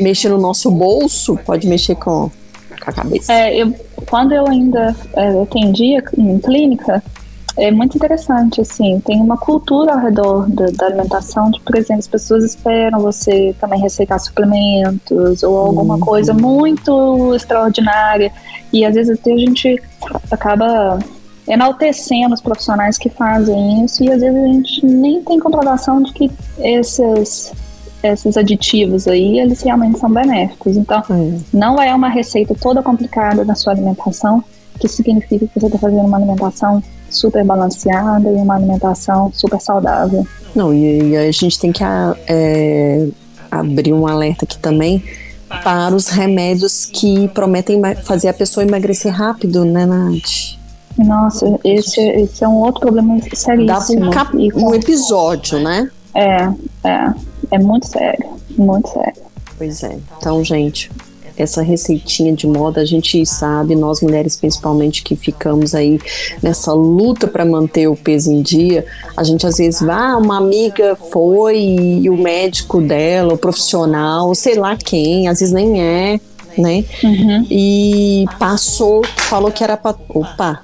mexer 0.00 0.28
no 0.28 0.38
nosso 0.38 0.70
bolso, 0.70 1.38
pode 1.44 1.68
mexer 1.68 1.94
com 1.94 2.30
com 2.80 2.90
a 2.90 2.92
cabeça. 2.92 3.32
É, 3.32 3.62
eu, 3.62 3.74
quando 4.08 4.32
eu 4.32 4.46
ainda 4.48 4.96
é, 5.14 5.42
atendia 5.42 6.02
em 6.16 6.38
clínica, 6.38 7.02
é 7.60 7.70
muito 7.70 7.96
interessante, 7.96 8.62
assim, 8.62 9.00
tem 9.00 9.20
uma 9.20 9.36
cultura 9.36 9.92
ao 9.92 10.00
redor 10.00 10.48
da, 10.48 10.66
da, 10.70 10.86
alimentação, 10.86 11.50
de, 11.50 11.60
por 11.60 11.76
exemplo, 11.76 11.98
as 11.98 12.08
pessoas 12.08 12.42
esperam 12.42 13.00
você 13.00 13.54
também 13.60 13.78
receitar 13.78 14.18
suplementos 14.18 15.42
ou 15.42 15.58
alguma 15.58 15.94
uhum. 15.94 16.00
coisa 16.00 16.32
muito 16.32 17.34
extraordinária, 17.34 18.32
e 18.72 18.82
às 18.84 18.94
vezes 18.94 19.18
até 19.18 19.32
a 19.32 19.36
gente 19.36 19.82
acaba 20.30 20.98
enaltecendo 21.46 22.32
os 22.32 22.40
profissionais 22.40 22.96
que 22.96 23.10
fazem 23.10 23.84
isso, 23.84 24.02
e 24.04 24.10
às 24.10 24.22
vezes 24.22 24.42
a 24.42 24.46
gente 24.46 24.86
nem 24.86 25.22
tem 25.22 25.38
comprovação 25.38 26.02
de 26.02 26.12
que 26.14 26.30
esses 26.58 27.52
esses 28.02 28.34
aditivos 28.38 29.06
aí, 29.06 29.38
eles 29.40 29.60
realmente 29.60 29.98
são 29.98 30.10
benéficos. 30.10 30.74
Então, 30.74 31.02
hum. 31.10 31.38
não 31.52 31.78
é 31.78 31.94
uma 31.94 32.08
receita 32.08 32.54
toda 32.54 32.82
complicada 32.82 33.44
na 33.44 33.54
sua 33.54 33.74
alimentação, 33.74 34.42
que 34.78 34.88
significa 34.88 35.46
que 35.46 35.60
você 35.60 35.66
está 35.66 35.78
fazendo 35.78 36.06
uma 36.06 36.16
alimentação 36.16 36.82
super 37.10 37.44
balanceada 37.44 38.28
e 38.30 38.34
uma 38.34 38.54
alimentação 38.54 39.30
super 39.34 39.60
saudável. 39.60 40.26
Não, 40.54 40.72
e, 40.72 41.10
e 41.10 41.16
a 41.16 41.30
gente 41.30 41.58
tem 41.58 41.72
que 41.72 41.82
é, 41.84 43.08
abrir 43.50 43.92
um 43.92 44.06
alerta 44.06 44.44
aqui 44.44 44.58
também 44.58 45.02
para 45.62 45.94
os 45.94 46.08
remédios 46.08 46.86
que 46.86 47.28
prometem 47.28 47.80
fazer 48.04 48.28
a 48.28 48.34
pessoa 48.34 48.64
emagrecer 48.64 49.12
rápido, 49.12 49.64
né, 49.64 49.84
Nath? 49.84 50.58
Nossa, 50.96 51.58
esse, 51.64 52.00
esse 52.00 52.44
é 52.44 52.48
um 52.48 52.56
outro 52.56 52.80
problema 52.80 53.18
seríssimo. 53.34 54.00
Dá 54.00 54.06
um, 54.06 54.10
cap, 54.10 54.36
um 54.54 54.74
episódio, 54.74 55.58
né? 55.58 55.90
É, 56.14 56.48
é. 56.84 57.14
É 57.52 57.58
muito 57.58 57.86
sério, 57.86 58.30
muito 58.56 58.88
sério. 58.88 59.22
Pois 59.58 59.82
é. 59.82 59.98
Então, 60.18 60.42
gente, 60.44 60.90
essa 61.40 61.62
receitinha 61.62 62.32
de 62.32 62.46
moda, 62.46 62.80
a 62.80 62.84
gente 62.84 63.24
sabe, 63.26 63.74
nós 63.74 64.00
mulheres 64.00 64.36
principalmente 64.36 65.02
que 65.02 65.16
ficamos 65.16 65.74
aí 65.74 65.98
nessa 66.42 66.72
luta 66.72 67.26
para 67.26 67.44
manter 67.44 67.88
o 67.88 67.96
peso 67.96 68.30
em 68.30 68.42
dia, 68.42 68.84
a 69.16 69.24
gente 69.24 69.46
às 69.46 69.56
vezes 69.56 69.80
vai, 69.80 69.96
ah, 69.96 70.16
uma 70.16 70.38
amiga 70.38 70.96
foi 71.10 71.58
e 71.58 72.10
o 72.10 72.16
médico 72.16 72.80
dela, 72.80 73.34
o 73.34 73.38
profissional, 73.38 74.34
sei 74.34 74.54
lá 74.54 74.76
quem, 74.76 75.28
às 75.28 75.40
vezes 75.40 75.52
nem 75.52 75.82
é, 75.82 76.20
né? 76.58 76.84
Uhum. 77.02 77.46
E 77.50 78.26
passou, 78.38 79.02
falou 79.16 79.50
que 79.50 79.62
era 79.62 79.76
para. 79.76 79.96
Opa! 80.08 80.60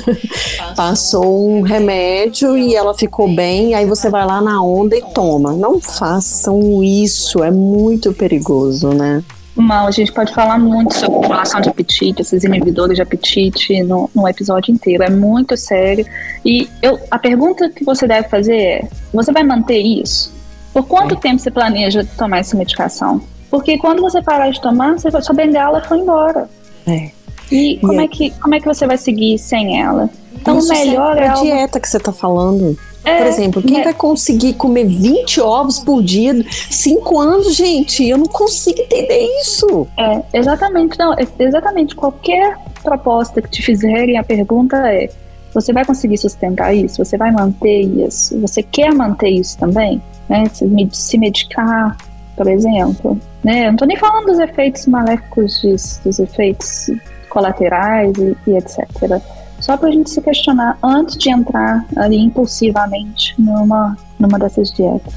passou 0.76 1.48
um 1.50 1.62
remédio 1.62 2.56
e 2.56 2.74
ela 2.74 2.94
ficou 2.94 3.32
bem, 3.34 3.74
aí 3.74 3.86
você 3.86 4.08
vai 4.08 4.24
lá 4.24 4.40
na 4.40 4.62
onda 4.62 4.96
e 4.96 5.02
toma. 5.12 5.52
Não 5.52 5.80
façam 5.80 6.82
isso, 6.82 7.42
é 7.42 7.50
muito 7.50 8.12
perigoso, 8.12 8.88
né? 8.90 9.22
Mal, 9.62 9.86
a 9.86 9.90
gente 9.90 10.12
pode 10.12 10.32
falar 10.32 10.58
muito 10.58 10.94
sobre 10.94 11.20
população 11.20 11.60
de 11.60 11.68
apetite, 11.68 12.22
esses 12.22 12.44
inibidores 12.44 12.96
de 12.96 13.02
apetite 13.02 13.82
no, 13.82 14.10
no 14.14 14.28
episódio 14.28 14.72
inteiro. 14.72 15.02
É 15.02 15.10
muito 15.10 15.56
sério. 15.56 16.06
E 16.44 16.68
eu, 16.82 16.98
a 17.10 17.18
pergunta 17.18 17.68
que 17.68 17.84
você 17.84 18.06
deve 18.06 18.28
fazer 18.28 18.56
é: 18.56 18.88
você 19.12 19.32
vai 19.32 19.42
manter 19.42 19.80
isso? 19.80 20.32
Por 20.72 20.86
quanto 20.86 21.14
é. 21.14 21.18
tempo 21.18 21.38
você 21.38 21.50
planeja 21.50 22.06
tomar 22.16 22.38
essa 22.38 22.56
medicação? 22.56 23.20
Porque 23.50 23.78
quando 23.78 24.00
você 24.00 24.22
parar 24.22 24.50
de 24.50 24.60
tomar, 24.60 24.98
você, 24.98 25.10
sua 25.22 25.34
bengala 25.34 25.82
foi 25.82 25.98
embora. 25.98 26.48
É. 26.86 27.10
E 27.50 27.78
como, 27.80 28.00
e 28.00 28.04
é, 28.04 28.08
que, 28.08 28.30
como 28.30 28.54
é 28.54 28.60
que 28.60 28.66
você 28.66 28.86
vai 28.86 28.98
seguir 28.98 29.38
sem 29.38 29.80
ela? 29.80 30.10
Então, 30.34 30.58
o 30.58 30.68
melhor 30.68 31.16
é. 31.16 31.28
a 31.28 31.34
dieta 31.34 31.80
que 31.80 31.88
você 31.88 31.96
está 31.96 32.12
falando. 32.12 32.78
É, 33.04 33.18
por 33.18 33.26
exemplo, 33.26 33.62
quem 33.62 33.80
é. 33.80 33.84
vai 33.84 33.94
conseguir 33.94 34.54
comer 34.54 34.86
20 34.86 35.40
ovos 35.40 35.78
por 35.78 36.02
dia, 36.02 36.34
5 36.50 37.18
anos, 37.18 37.54
gente? 37.54 38.06
Eu 38.06 38.18
não 38.18 38.26
consigo 38.26 38.80
entender 38.80 39.28
isso. 39.40 39.86
É, 39.96 40.22
exatamente, 40.32 40.98
não, 40.98 41.14
é, 41.14 41.26
exatamente. 41.38 41.94
Qualquer 41.94 42.58
proposta 42.82 43.40
que 43.40 43.48
te 43.48 43.62
fizerem, 43.62 44.18
a 44.18 44.24
pergunta 44.24 44.76
é: 44.92 45.08
você 45.54 45.72
vai 45.72 45.84
conseguir 45.84 46.18
sustentar 46.18 46.74
isso? 46.74 47.04
Você 47.04 47.16
vai 47.16 47.30
manter 47.30 47.82
isso? 47.82 48.38
Você 48.40 48.62
quer 48.62 48.92
manter 48.94 49.30
isso 49.30 49.56
também? 49.58 50.02
Né? 50.28 50.44
Se 50.92 51.16
medicar, 51.16 51.96
por 52.36 52.48
exemplo. 52.48 53.18
Né? 53.42 53.62
Eu 53.62 53.66
não 53.66 53.72
estou 53.72 53.88
nem 53.88 53.96
falando 53.96 54.26
dos 54.26 54.38
efeitos 54.38 54.86
maléficos, 54.86 55.60
disso, 55.60 56.00
dos 56.04 56.18
efeitos 56.18 56.90
colaterais 57.30 58.12
e, 58.18 58.36
e 58.50 58.56
etc 58.56 59.22
só 59.60 59.76
para 59.76 59.88
a 59.88 59.92
gente 59.92 60.10
se 60.10 60.20
questionar 60.20 60.78
antes 60.82 61.16
de 61.16 61.30
entrar 61.30 61.84
ali 61.96 62.16
impulsivamente 62.16 63.34
numa, 63.38 63.96
numa 64.18 64.38
dessas 64.38 64.70
dietas. 64.72 65.14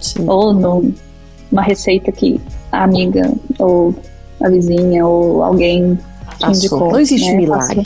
Sim. 0.00 0.28
Ou 0.28 0.52
numa 0.52 1.62
receita 1.62 2.10
que 2.12 2.40
a 2.72 2.84
amiga 2.84 3.32
ou 3.58 3.94
a 4.42 4.48
vizinha 4.48 5.06
ou 5.06 5.42
alguém 5.42 5.98
indicou. 6.48 6.92
Não 6.92 7.00
existe 7.00 7.30
né? 7.30 7.36
milagre, 7.36 7.82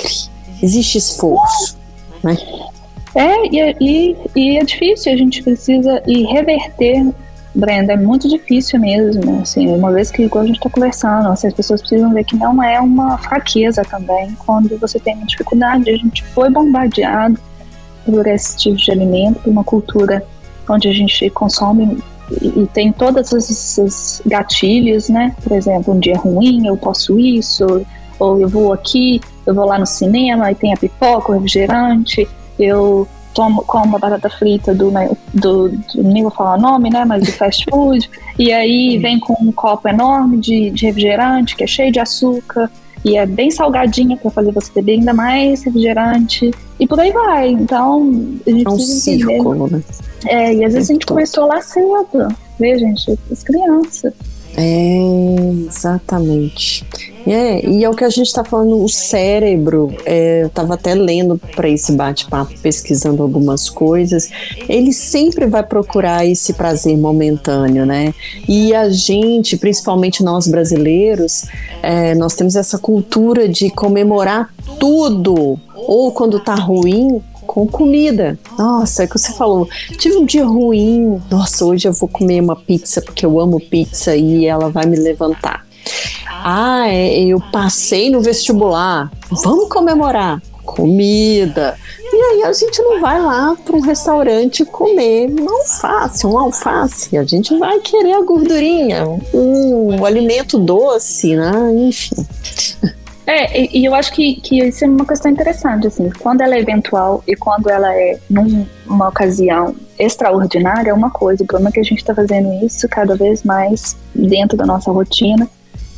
existe 0.62 0.98
esforço. 0.98 1.76
Né? 2.22 2.36
É, 3.14 3.46
e, 3.46 3.76
e, 3.80 4.16
e 4.34 4.58
é 4.58 4.64
difícil, 4.64 5.12
a 5.12 5.16
gente 5.16 5.42
precisa 5.42 6.02
ir 6.06 6.24
reverter 6.26 7.14
Brenda, 7.54 7.92
é 7.92 7.96
muito 7.96 8.28
difícil 8.28 8.80
mesmo, 8.80 9.40
assim, 9.40 9.68
uma 9.68 9.92
vez 9.92 10.10
que 10.10 10.22
igual 10.22 10.42
a 10.42 10.46
gente 10.46 10.56
está 10.56 10.68
conversando, 10.68 11.28
assim, 11.28 11.46
as 11.46 11.54
pessoas 11.54 11.80
precisam 11.80 12.12
ver 12.12 12.24
que 12.24 12.36
não 12.36 12.60
é 12.60 12.80
uma 12.80 13.16
fraqueza 13.18 13.82
também 13.84 14.34
quando 14.44 14.76
você 14.78 14.98
tem 14.98 15.14
uma 15.14 15.26
dificuldade. 15.26 15.88
A 15.88 15.96
gente 15.96 16.24
foi 16.24 16.50
bombardeado 16.50 17.38
por 18.04 18.26
esse 18.26 18.56
tipo 18.56 18.76
de 18.76 18.90
alimento, 18.90 19.40
por 19.40 19.50
uma 19.50 19.62
cultura 19.62 20.24
onde 20.68 20.88
a 20.88 20.92
gente 20.92 21.30
consome 21.30 21.98
e, 22.40 22.62
e 22.62 22.66
tem 22.66 22.92
todos 22.92 23.32
esses 23.32 24.20
gatilhos, 24.26 25.08
né? 25.08 25.34
Por 25.42 25.52
exemplo, 25.52 25.94
um 25.94 26.00
dia 26.00 26.16
ruim, 26.16 26.66
eu 26.66 26.76
posso 26.76 27.18
isso, 27.18 27.86
ou 28.18 28.40
eu 28.40 28.48
vou 28.48 28.72
aqui, 28.72 29.20
eu 29.46 29.54
vou 29.54 29.66
lá 29.66 29.78
no 29.78 29.86
cinema 29.86 30.50
e 30.50 30.54
tem 30.54 30.72
a 30.72 30.76
pipoca, 30.76 31.30
o 31.30 31.34
refrigerante, 31.34 32.28
eu 32.58 33.06
tomo, 33.34 33.62
como 33.64 33.96
a 33.96 33.98
batata 33.98 34.30
frita 34.30 34.72
do, 34.74 34.90
do, 35.34 35.68
do, 35.68 36.02
nem 36.02 36.22
vou 36.22 36.30
falar 36.30 36.56
o 36.56 36.60
nome, 36.60 36.88
né, 36.88 37.04
mas 37.04 37.24
do 37.24 37.32
fast 37.32 37.66
food, 37.70 38.08
e 38.38 38.52
aí 38.52 38.96
vem 38.98 39.18
com 39.18 39.34
um 39.40 39.52
copo 39.52 39.88
enorme 39.88 40.38
de, 40.38 40.70
de 40.70 40.86
refrigerante, 40.86 41.56
que 41.56 41.64
é 41.64 41.66
cheio 41.66 41.92
de 41.92 42.00
açúcar, 42.00 42.70
e 43.04 43.18
é 43.18 43.26
bem 43.26 43.50
salgadinha 43.50 44.16
para 44.16 44.30
fazer 44.30 44.52
você 44.52 44.72
beber 44.72 44.92
ainda 44.92 45.12
mais 45.12 45.62
refrigerante, 45.64 46.50
e 46.80 46.86
por 46.86 46.98
aí 46.98 47.12
vai. 47.12 47.50
Então, 47.50 48.10
a 48.46 48.50
gente 48.50 48.66
é 48.66 48.70
um 48.70 48.78
círculo, 48.78 49.68
né? 49.68 49.82
É, 50.26 50.54
e 50.54 50.64
às 50.64 50.72
vezes 50.72 50.88
a 50.88 50.92
gente 50.94 51.04
começou 51.04 51.46
lá 51.46 51.60
cedo, 51.60 52.28
vê, 52.58 52.78
gente, 52.78 53.18
as 53.30 53.42
crianças. 53.42 54.14
É, 54.56 54.96
exatamente. 55.68 56.86
É, 57.26 57.66
e 57.66 57.84
é 57.84 57.88
o 57.88 57.94
que 57.94 58.04
a 58.04 58.10
gente 58.10 58.26
está 58.26 58.44
falando, 58.44 58.82
o 58.82 58.88
cérebro, 58.88 59.94
é, 60.04 60.42
eu 60.42 60.46
estava 60.48 60.74
até 60.74 60.94
lendo 60.94 61.40
para 61.56 61.68
esse 61.68 61.92
bate-papo, 61.92 62.52
pesquisando 62.60 63.22
algumas 63.22 63.70
coisas, 63.70 64.30
ele 64.68 64.92
sempre 64.92 65.46
vai 65.46 65.62
procurar 65.62 66.26
esse 66.26 66.52
prazer 66.52 66.96
momentâneo, 66.98 67.86
né? 67.86 68.12
E 68.46 68.74
a 68.74 68.90
gente, 68.90 69.56
principalmente 69.56 70.22
nós 70.22 70.46
brasileiros, 70.46 71.46
é, 71.82 72.14
nós 72.14 72.34
temos 72.34 72.56
essa 72.56 72.78
cultura 72.78 73.48
de 73.48 73.70
comemorar 73.70 74.52
tudo, 74.78 75.58
ou 75.74 76.12
quando 76.12 76.40
tá 76.40 76.54
ruim, 76.54 77.22
com 77.46 77.66
comida. 77.66 78.38
Nossa, 78.58 79.04
é 79.04 79.06
que 79.06 79.18
você 79.18 79.32
falou, 79.32 79.68
tive 79.98 80.16
um 80.16 80.24
dia 80.24 80.44
ruim. 80.44 81.20
Nossa, 81.30 81.64
hoje 81.64 81.86
eu 81.86 81.92
vou 81.92 82.08
comer 82.08 82.40
uma 82.40 82.56
pizza 82.56 83.00
porque 83.00 83.24
eu 83.24 83.38
amo 83.38 83.60
pizza 83.60 84.16
e 84.16 84.46
ela 84.46 84.68
vai 84.68 84.86
me 84.86 84.96
levantar. 84.96 85.63
Ah, 86.28 86.88
é, 86.88 87.20
eu 87.20 87.40
passei 87.52 88.10
no 88.10 88.20
vestibular. 88.20 89.10
Vamos 89.30 89.68
comemorar. 89.68 90.42
Comida. 90.62 91.76
E 92.12 92.16
aí 92.16 92.42
a 92.44 92.52
gente 92.52 92.80
não 92.82 93.00
vai 93.00 93.20
lá 93.20 93.56
para 93.64 93.76
um 93.76 93.80
restaurante 93.80 94.64
comer 94.64 95.28
um 95.28 95.50
alface, 95.50 96.26
um 96.26 96.38
alface. 96.38 97.16
A 97.18 97.24
gente 97.24 97.56
vai 97.58 97.80
querer 97.80 98.14
a 98.14 98.22
gordurinha, 98.22 99.04
um, 99.32 99.96
um 99.96 100.04
alimento 100.04 100.58
doce, 100.58 101.36
né? 101.36 101.52
Enfim. 101.76 102.16
É, 103.26 103.58
e, 103.58 103.80
e, 103.80 103.84
eu 103.84 103.94
acho 103.94 104.12
que, 104.12 104.36
que 104.36 104.58
isso 104.58 104.84
é 104.84 104.88
uma 104.88 105.06
questão 105.06 105.30
interessante, 105.30 105.86
assim, 105.86 106.10
quando 106.20 106.42
ela 106.42 106.54
é 106.54 106.60
eventual 106.60 107.24
e 107.26 107.34
quando 107.34 107.70
ela 107.70 107.94
é 107.94 108.18
numa 108.28 109.08
ocasião 109.08 109.74
extraordinária 109.98 110.90
é 110.90 110.94
uma 110.94 111.10
coisa, 111.10 111.42
o 111.42 111.46
problema 111.46 111.70
é 111.70 111.72
que 111.72 111.80
a 111.80 111.84
gente 111.84 111.98
está 111.98 112.14
fazendo 112.14 112.52
isso 112.64 112.86
cada 112.88 113.16
vez 113.16 113.42
mais 113.42 113.96
dentro 114.14 114.58
da 114.58 114.66
nossa 114.66 114.90
rotina 114.90 115.48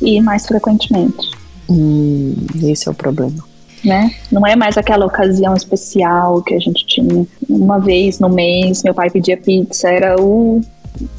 e 0.01 0.21
mais 0.21 0.45
frequentemente. 0.45 1.31
Hum, 1.69 2.35
esse 2.63 2.87
é 2.87 2.91
o 2.91 2.93
problema. 2.93 3.43
Né? 3.83 4.11
Não 4.31 4.45
é 4.45 4.55
mais 4.55 4.77
aquela 4.77 5.05
ocasião 5.05 5.53
especial 5.53 6.41
que 6.41 6.55
a 6.55 6.59
gente 6.59 6.85
tinha 6.87 7.25
uma 7.47 7.79
vez 7.79 8.19
no 8.19 8.27
mês, 8.27 8.81
meu 8.83 8.93
pai 8.93 9.09
pedia 9.09 9.37
pizza, 9.37 9.89
era 9.89 10.19
o 10.19 10.61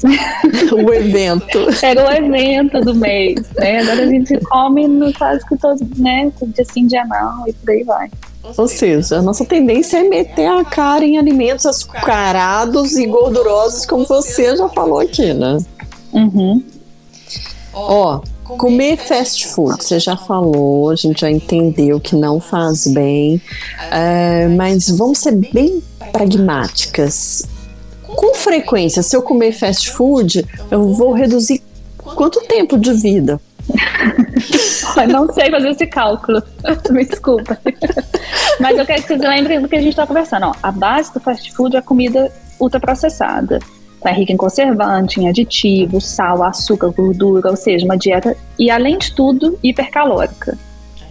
o 0.73 0.93
evento. 0.93 1.57
Era 1.81 2.05
o 2.05 2.11
evento 2.11 2.81
do 2.81 2.93
mês, 2.93 3.39
né? 3.55 3.79
Agora 3.79 4.03
a 4.03 4.07
gente 4.07 4.37
come 4.45 4.87
no 4.87 5.13
quase 5.13 5.45
que 5.47 5.57
todo, 5.57 5.79
né? 5.97 6.31
Dia 6.41 6.65
sim, 6.65 6.85
dia 6.85 7.05
não, 7.05 7.47
e 7.47 7.53
por 7.53 7.69
aí 7.69 7.83
vai. 7.83 8.09
Ou 8.57 8.67
seja, 8.67 9.17
a 9.17 9.21
nossa 9.21 9.45
tendência 9.45 9.97
é 9.97 10.03
meter 10.03 10.47
a 10.47 10.63
cara 10.63 11.05
em 11.05 11.17
alimentos 11.17 11.65
açucarados 11.65 12.95
e 12.97 13.05
gordurosos, 13.05 13.85
como 13.85 14.05
você 14.05 14.55
já 14.55 14.67
falou 14.69 14.99
aqui, 14.99 15.33
né? 15.33 15.57
Uhum. 16.13 16.63
Ó, 17.73 18.21
comer 18.57 18.97
fast 18.97 19.47
food, 19.47 19.83
você 19.83 19.99
já 19.99 20.17
falou, 20.17 20.89
a 20.89 20.95
gente 20.95 21.21
já 21.21 21.31
entendeu 21.31 21.99
que 21.99 22.15
não 22.15 22.39
faz 22.39 22.87
bem, 22.87 23.41
é, 23.91 24.47
mas 24.47 24.89
vamos 24.89 25.19
ser 25.19 25.35
bem 25.35 25.81
pragmáticas 26.11 27.43
com 28.15 28.33
frequência, 28.33 29.01
se 29.03 29.15
eu 29.15 29.21
comer 29.21 29.51
fast 29.51 29.89
food, 29.91 30.45
eu 30.69 30.93
vou 30.93 31.13
reduzir 31.13 31.61
quanto 31.97 32.41
tempo 32.41 32.77
de 32.77 32.93
vida? 32.93 33.39
não 35.07 35.31
sei 35.31 35.49
fazer 35.51 35.69
esse 35.69 35.85
cálculo. 35.85 36.41
Me 36.89 37.05
desculpa. 37.05 37.57
Mas 38.59 38.77
eu 38.77 38.85
quero 38.85 39.01
que 39.03 39.07
vocês 39.07 39.21
lembrem 39.21 39.61
do 39.61 39.67
que 39.67 39.75
a 39.75 39.79
gente 39.79 39.91
está 39.91 40.07
conversando. 40.07 40.47
Ó, 40.47 40.53
a 40.61 40.71
base 40.71 41.13
do 41.13 41.19
fast 41.19 41.51
food 41.53 41.75
é 41.75 41.79
a 41.79 41.81
comida 41.81 42.31
ultraprocessada. 42.59 43.59
É 44.05 44.13
rica 44.13 44.31
em 44.31 44.37
conservante, 44.37 45.19
em 45.19 45.27
aditivos, 45.27 46.07
sal, 46.07 46.43
açúcar, 46.43 46.89
gordura, 46.89 47.49
ou 47.49 47.57
seja, 47.57 47.85
uma 47.85 47.97
dieta 47.97 48.35
e, 48.57 48.71
além 48.71 48.97
de 48.97 49.13
tudo, 49.13 49.59
hipercalórica. 49.61 50.57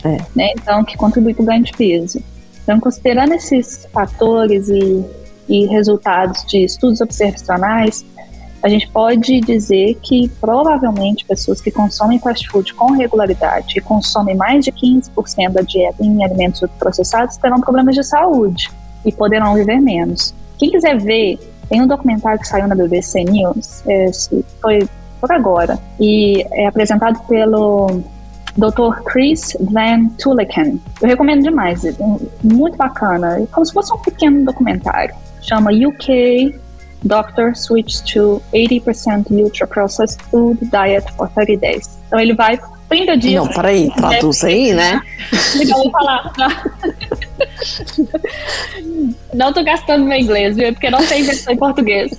É. 0.05 0.17
Né? 0.35 0.53
Então, 0.57 0.85
que 0.85 0.97
contribui 0.97 1.35
para 1.35 1.43
o 1.43 1.47
ganho 1.47 1.65
de 1.65 1.73
peso. 1.73 2.21
Então, 2.63 2.81
considerando 2.81 3.35
esses 3.35 3.87
fatores 3.93 4.69
e 4.69 5.05
e 5.49 5.67
resultados 5.67 6.45
de 6.45 6.65
estudos 6.65 7.01
observacionais, 7.01 8.05
a 8.63 8.69
gente 8.69 8.89
pode 8.91 9.41
dizer 9.41 9.97
que 10.03 10.29
provavelmente 10.41 11.25
pessoas 11.25 11.61
que 11.61 11.71
consomem 11.71 12.19
fast 12.19 12.49
food 12.49 12.75
com 12.75 12.93
regularidade 12.93 13.79
e 13.79 13.81
consomem 13.81 14.37
mais 14.37 14.65
de 14.65 14.73
15% 14.73 15.53
da 15.53 15.63
dieta 15.63 16.05
em 16.05 16.25
alimentos 16.25 16.63
processados 16.79 17.37
terão 17.37 17.61
problemas 17.61 17.95
de 17.95 18.03
saúde 18.03 18.69
e 19.07 19.13
poderão 19.13 19.55
viver 19.55 19.81
menos. 19.81 20.35
Quem 20.59 20.71
quiser 20.71 20.99
ver, 21.01 21.39
tem 21.69 21.83
um 21.83 21.87
documentário 21.87 22.41
que 22.41 22.49
saiu 22.49 22.67
na 22.67 22.75
BBC 22.75 23.25
News, 23.25 23.85
foi 24.61 24.89
por 25.21 25.33
agora, 25.33 25.79
e 26.01 26.45
é 26.53 26.67
apresentado 26.67 27.19
pelo 27.27 28.03
Dr. 28.57 29.03
Chris 29.05 29.57
Van 29.61 30.09
Tulleken. 30.19 30.81
Eu 31.03 31.09
recomendo 31.09 31.43
demais, 31.43 31.85
é 31.85 31.95
muito 32.43 32.77
bacana, 32.77 33.41
é 33.41 33.47
como 33.47 33.67
se 33.67 33.73
fosse 33.73 33.93
um 33.93 33.99
pequeno 33.99 34.45
documentário 34.45 35.15
chama 35.49 35.71
UK 35.71 36.55
Doctor 37.05 37.57
Switch 37.57 38.01
to 38.13 38.43
80% 38.53 39.31
Ultra 39.31 39.67
Processed 39.67 40.21
Food 40.31 40.59
Diet 40.71 41.11
for 41.13 41.29
30 41.31 41.61
Days. 41.61 41.99
Então 42.07 42.19
ele 42.19 42.35
vai 42.35 42.59
30 42.89 43.17
dias. 43.17 43.45
Não, 43.45 43.53
peraí, 43.53 43.91
traduz 43.95 44.43
aí, 44.45 44.73
né? 44.73 45.01
Legal, 45.57 45.83
vou 45.83 45.91
falar. 45.91 46.33
Não 49.35 49.53
tô 49.53 49.63
gastando 49.63 50.05
meu 50.05 50.19
inglês, 50.19 50.57
viu? 50.57 50.73
Porque 50.73 50.91
não 50.91 51.05
tem 51.07 51.23
versão 51.23 51.53
em 51.53 51.57
português. 51.57 52.13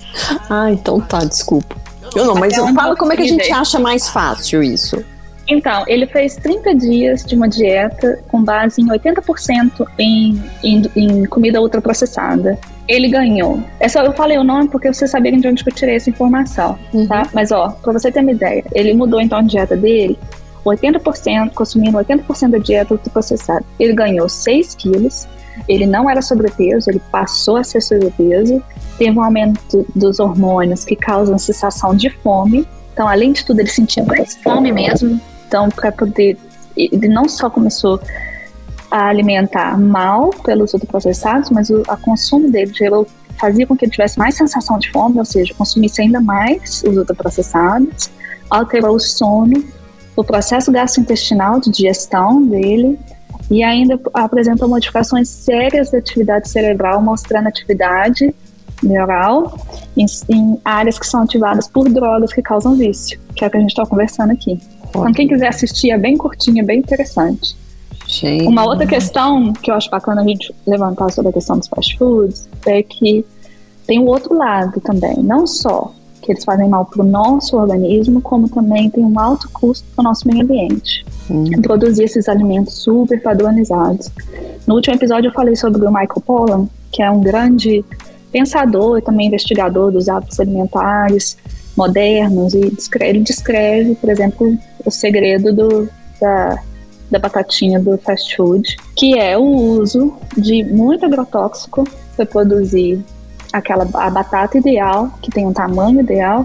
Ah, 0.48 0.70
então 0.70 1.00
tá, 1.00 1.18
desculpa. 1.18 1.76
Eu 2.14 2.24
não, 2.24 2.34
mas 2.34 2.56
eu 2.56 2.66
falo 2.74 2.96
como 2.96 3.12
é 3.12 3.16
que 3.16 3.22
a 3.22 3.26
gente 3.26 3.52
acha 3.52 3.78
mais 3.78 4.08
fácil 4.08 4.62
isso. 4.62 5.04
Então, 5.48 5.84
ele 5.88 6.06
fez 6.06 6.36
30 6.36 6.74
dias 6.76 7.24
de 7.24 7.34
uma 7.34 7.48
dieta 7.48 8.20
com 8.28 8.42
base 8.42 8.80
em 8.80 8.86
80% 8.86 9.84
em, 9.98 10.40
em, 10.62 10.82
em 10.94 11.24
comida 11.26 11.60
ultraprocessada. 11.60 12.56
Ele 12.86 13.08
ganhou. 13.08 13.60
É 13.80 13.88
só 13.88 14.02
eu 14.02 14.12
falei 14.12 14.38
o 14.38 14.44
nome 14.44 14.68
porque 14.68 14.92
vocês 14.92 15.10
saberem 15.10 15.40
de 15.40 15.48
onde 15.48 15.64
eu 15.66 15.74
tirei 15.74 15.96
essa 15.96 16.08
informação, 16.08 16.78
uhum. 16.92 17.06
tá? 17.06 17.24
Mas 17.32 17.50
ó, 17.50 17.70
pra 17.82 17.92
você 17.92 18.12
ter 18.12 18.20
uma 18.20 18.30
ideia, 18.30 18.64
ele 18.72 18.94
mudou 18.94 19.20
então 19.20 19.38
a 19.38 19.42
dieta 19.42 19.76
dele 19.76 20.16
80%, 20.64 21.52
consumindo 21.52 21.98
80% 21.98 22.50
da 22.50 22.58
dieta 22.58 22.94
ultraprocessada. 22.94 23.64
Ele 23.78 23.94
ganhou 23.94 24.28
6 24.28 24.74
quilos, 24.74 25.26
ele 25.68 25.86
não 25.86 26.08
era 26.08 26.22
sobrepeso, 26.22 26.90
ele 26.90 27.00
passou 27.10 27.56
a 27.56 27.64
ser 27.64 27.80
sobrepeso, 27.80 28.62
teve 28.98 29.18
um 29.18 29.22
aumento 29.22 29.86
dos 29.94 30.18
hormônios 30.18 30.84
que 30.84 30.96
causam 30.96 31.38
sensação 31.38 31.94
de 31.94 32.10
fome. 32.10 32.66
Então, 32.92 33.08
além 33.08 33.32
de 33.32 33.44
tudo, 33.44 33.60
ele 33.60 33.70
sentia 33.70 34.04
mais 34.04 34.36
fome 34.36 34.72
mesmo. 34.72 35.20
Então, 35.46 35.68
para 35.68 35.90
poder. 35.92 36.36
Ele 36.76 37.08
não 37.08 37.28
só 37.28 37.50
começou 37.50 38.00
a 38.90 39.08
alimentar 39.08 39.78
mal 39.78 40.30
pelos 40.44 40.72
ultraprocessados, 40.72 41.50
mas 41.50 41.70
o 41.70 41.82
a 41.88 41.96
consumo 41.96 42.50
dele 42.50 42.72
gerou, 42.74 43.06
fazia 43.38 43.66
com 43.66 43.76
que 43.76 43.84
ele 43.84 43.92
tivesse 43.92 44.18
mais 44.18 44.34
sensação 44.34 44.78
de 44.78 44.90
fome, 44.90 45.18
ou 45.18 45.24
seja, 45.24 45.54
consumisse 45.54 46.02
ainda 46.02 46.20
mais 46.20 46.82
os 46.82 46.96
ultraprocessados, 46.96 48.10
alterou 48.48 48.96
o 48.96 49.00
sono, 49.00 49.64
o 50.20 50.24
processo 50.24 50.70
gastrointestinal 50.70 51.60
de 51.60 51.70
digestão 51.70 52.46
dele 52.46 52.98
e 53.50 53.62
ainda 53.62 53.98
apresentou 54.14 54.68
modificações 54.68 55.28
sérias 55.28 55.90
da 55.90 55.98
atividade 55.98 56.48
cerebral, 56.48 57.02
mostrando 57.02 57.48
atividade 57.48 58.34
neural 58.82 59.58
em, 59.96 60.06
em, 60.28 60.58
áreas 60.64 60.98
que 60.98 61.06
são 61.06 61.22
ativadas 61.22 61.68
por 61.68 61.88
drogas 61.88 62.32
que 62.32 62.40
causam 62.42 62.76
vício, 62.76 63.18
que 63.34 63.44
é 63.44 63.48
o 63.48 63.50
que 63.50 63.56
a 63.56 63.60
gente 63.60 63.70
está 63.70 63.84
conversando 63.84 64.32
aqui. 64.32 64.58
Então, 64.88 65.12
quem 65.12 65.26
quiser 65.26 65.48
assistir, 65.48 65.90
é 65.90 65.98
bem 65.98 66.16
curtinho, 66.16 66.60
é 66.60 66.64
bem 66.64 66.78
interessante. 66.78 67.56
Uma 68.46 68.64
outra 68.64 68.86
questão 68.86 69.52
que 69.52 69.70
eu 69.70 69.74
acho 69.74 69.88
bacana 69.90 70.22
a 70.22 70.24
gente 70.24 70.54
levantar 70.66 71.10
sobre 71.12 71.30
a 71.30 71.32
questão 71.32 71.58
dos 71.58 71.68
fast 71.68 71.96
foods 71.96 72.48
é 72.66 72.82
que 72.82 73.24
tem 73.86 74.00
o 74.00 74.06
outro 74.06 74.34
lado 74.34 74.80
também, 74.80 75.16
não 75.18 75.46
só 75.46 75.92
que 76.20 76.32
eles 76.32 76.44
fazem 76.44 76.68
mal 76.68 76.84
para 76.84 77.02
o 77.02 77.06
nosso 77.06 77.56
organismo, 77.56 78.20
como 78.20 78.48
também 78.48 78.90
tem 78.90 79.04
um 79.04 79.18
alto 79.18 79.48
custo 79.52 79.86
para 79.94 80.02
o 80.02 80.04
nosso 80.04 80.26
meio 80.28 80.42
ambiente. 80.42 81.04
Hum. 81.30 81.44
Produzir 81.62 82.04
esses 82.04 82.28
alimentos 82.28 82.74
super 82.74 83.20
padronizados. 83.22 84.10
No 84.66 84.74
último 84.74 84.94
episódio 84.96 85.28
eu 85.28 85.32
falei 85.32 85.56
sobre 85.56 85.84
o 85.84 85.88
Michael 85.88 86.22
Pollan, 86.26 86.68
que 86.92 87.02
é 87.02 87.10
um 87.10 87.20
grande 87.20 87.84
pensador 88.30 88.98
e 88.98 89.02
também 89.02 89.26
investigador 89.26 89.90
dos 89.90 90.08
hábitos 90.08 90.38
alimentares 90.38 91.36
modernos 91.76 92.54
e 92.54 92.58
ele 93.00 93.20
descreve, 93.20 93.94
por 93.94 94.10
exemplo, 94.10 94.56
o 94.84 94.90
segredo 94.90 95.52
do, 95.52 95.88
da, 96.20 96.58
da 97.10 97.18
batatinha 97.18 97.80
do 97.80 97.96
fast 97.98 98.36
food, 98.36 98.76
que 98.96 99.18
é 99.18 99.36
o 99.36 99.42
uso 99.42 100.14
de 100.36 100.62
muito 100.64 101.04
agrotóxico 101.06 101.84
para 102.16 102.26
produzir 102.26 103.02
aquela 103.52 103.88
a 103.94 104.10
batata 104.10 104.58
ideal, 104.58 105.10
que 105.22 105.30
tem 105.30 105.46
um 105.46 105.52
tamanho 105.52 106.00
ideal 106.00 106.44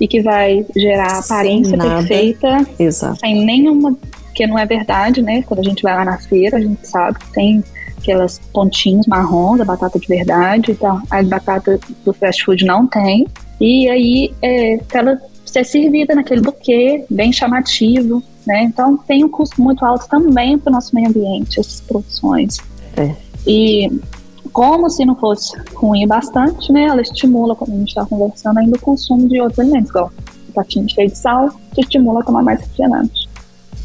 e 0.00 0.08
que 0.08 0.20
vai 0.20 0.66
gerar 0.76 1.18
aparência 1.18 1.78
perfeita, 1.78 2.66
Exato. 2.78 3.20
sem 3.20 3.44
nenhuma, 3.44 3.96
que 4.34 4.46
não 4.46 4.58
é 4.58 4.66
verdade, 4.66 5.22
né? 5.22 5.42
Quando 5.42 5.60
a 5.60 5.64
gente 5.64 5.82
vai 5.82 5.94
lá 5.94 6.04
na 6.04 6.18
feira, 6.18 6.56
a 6.56 6.60
gente 6.60 6.86
sabe 6.86 7.18
que 7.18 7.32
tem 7.32 7.64
aquelas 7.98 8.38
pontinhos 8.52 9.06
marrons 9.06 9.58
da 9.58 9.64
batata 9.64 9.98
de 9.98 10.06
verdade, 10.06 10.72
então 10.72 11.02
a 11.10 11.22
batata 11.22 11.78
do 12.04 12.12
fast 12.12 12.44
food 12.44 12.64
não 12.64 12.86
tem. 12.86 13.26
E 13.60 13.88
aí 13.88 14.34
é, 14.42 14.78
ela 14.92 15.18
ser 15.44 15.64
servida 15.64 16.14
naquele 16.14 16.40
buquê 16.40 17.04
bem 17.08 17.32
chamativo, 17.32 18.22
né? 18.46 18.64
Então 18.64 18.96
tem 18.96 19.24
um 19.24 19.28
custo 19.28 19.62
muito 19.62 19.84
alto 19.84 20.08
também 20.08 20.58
para 20.58 20.70
o 20.70 20.74
nosso 20.74 20.94
meio 20.94 21.08
ambiente, 21.08 21.60
essas 21.60 21.80
produções. 21.80 22.58
É. 22.96 23.14
E 23.46 23.88
como 24.54 24.88
se 24.88 25.04
não 25.04 25.16
fosse 25.16 25.52
ruim 25.74 26.06
bastante, 26.06 26.72
né? 26.72 26.84
Ela 26.84 27.02
estimula, 27.02 27.56
como 27.56 27.74
a 27.74 27.78
gente 27.78 27.88
está 27.88 28.06
conversando, 28.06 28.58
ainda 28.58 28.76
o 28.76 28.80
consumo 28.80 29.28
de 29.28 29.40
outros 29.40 29.58
alimentos, 29.58 29.90
igual 29.90 30.10
patinho 30.54 30.88
cheio 30.88 31.10
de 31.10 31.18
sal, 31.18 31.50
te 31.74 31.80
estimula 31.80 32.20
a 32.20 32.22
tomar 32.22 32.42
mais 32.42 32.60
refrigerante. 32.60 33.28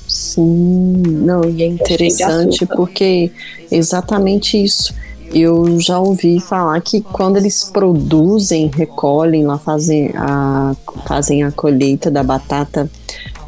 Sim, 0.08 1.02
não, 1.08 1.44
e 1.44 1.64
é 1.64 1.66
interessante 1.66 2.66
porque 2.68 3.32
exatamente 3.72 4.64
isso. 4.64 4.94
Eu 5.34 5.80
já 5.80 6.00
ouvi 6.00 6.40
falar 6.40 6.80
que 6.82 7.02
quando 7.02 7.38
eles 7.38 7.64
produzem, 7.64 8.70
recolhem 8.74 9.46
lá, 9.46 9.58
fazem 9.58 10.12
a, 10.16 10.76
fazem 11.08 11.44
a 11.44 11.52
colheita 11.52 12.10
da 12.12 12.24
batata, 12.24 12.90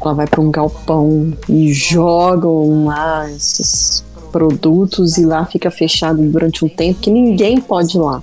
ela 0.00 0.14
vai 0.14 0.26
para 0.26 0.40
um 0.40 0.50
galpão 0.50 1.32
e 1.48 1.72
jogam 1.72 2.86
lá 2.86 3.30
esses 3.30 4.04
produtos 4.32 5.18
e 5.18 5.26
lá 5.26 5.44
fica 5.44 5.70
fechado 5.70 6.22
durante 6.22 6.64
um 6.64 6.68
tempo 6.68 7.00
que 7.00 7.10
ninguém 7.10 7.60
pode 7.60 7.96
ir 7.96 8.00
lá. 8.00 8.22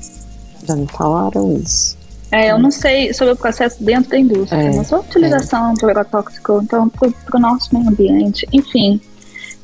Já 0.68 0.76
me 0.76 0.88
falaram 0.88 1.56
isso. 1.56 1.98
É, 2.32 2.52
eu 2.52 2.60
não 2.60 2.70
sei 2.70 3.14
sobre 3.14 3.34
o 3.34 3.36
processo 3.36 3.84
dentro 3.84 4.10
da 4.12 4.20
indústria, 4.20 4.62
é, 4.62 4.76
mas 4.76 4.94
a 4.94 5.00
utilização 5.00 5.72
é. 5.72 5.74
do 5.74 5.90
agrotóxico, 5.90 6.62
então, 6.64 6.88
para 6.90 7.38
o 7.38 7.40
nosso 7.40 7.74
meio 7.74 7.90
ambiente, 7.90 8.48
enfim. 8.54 9.00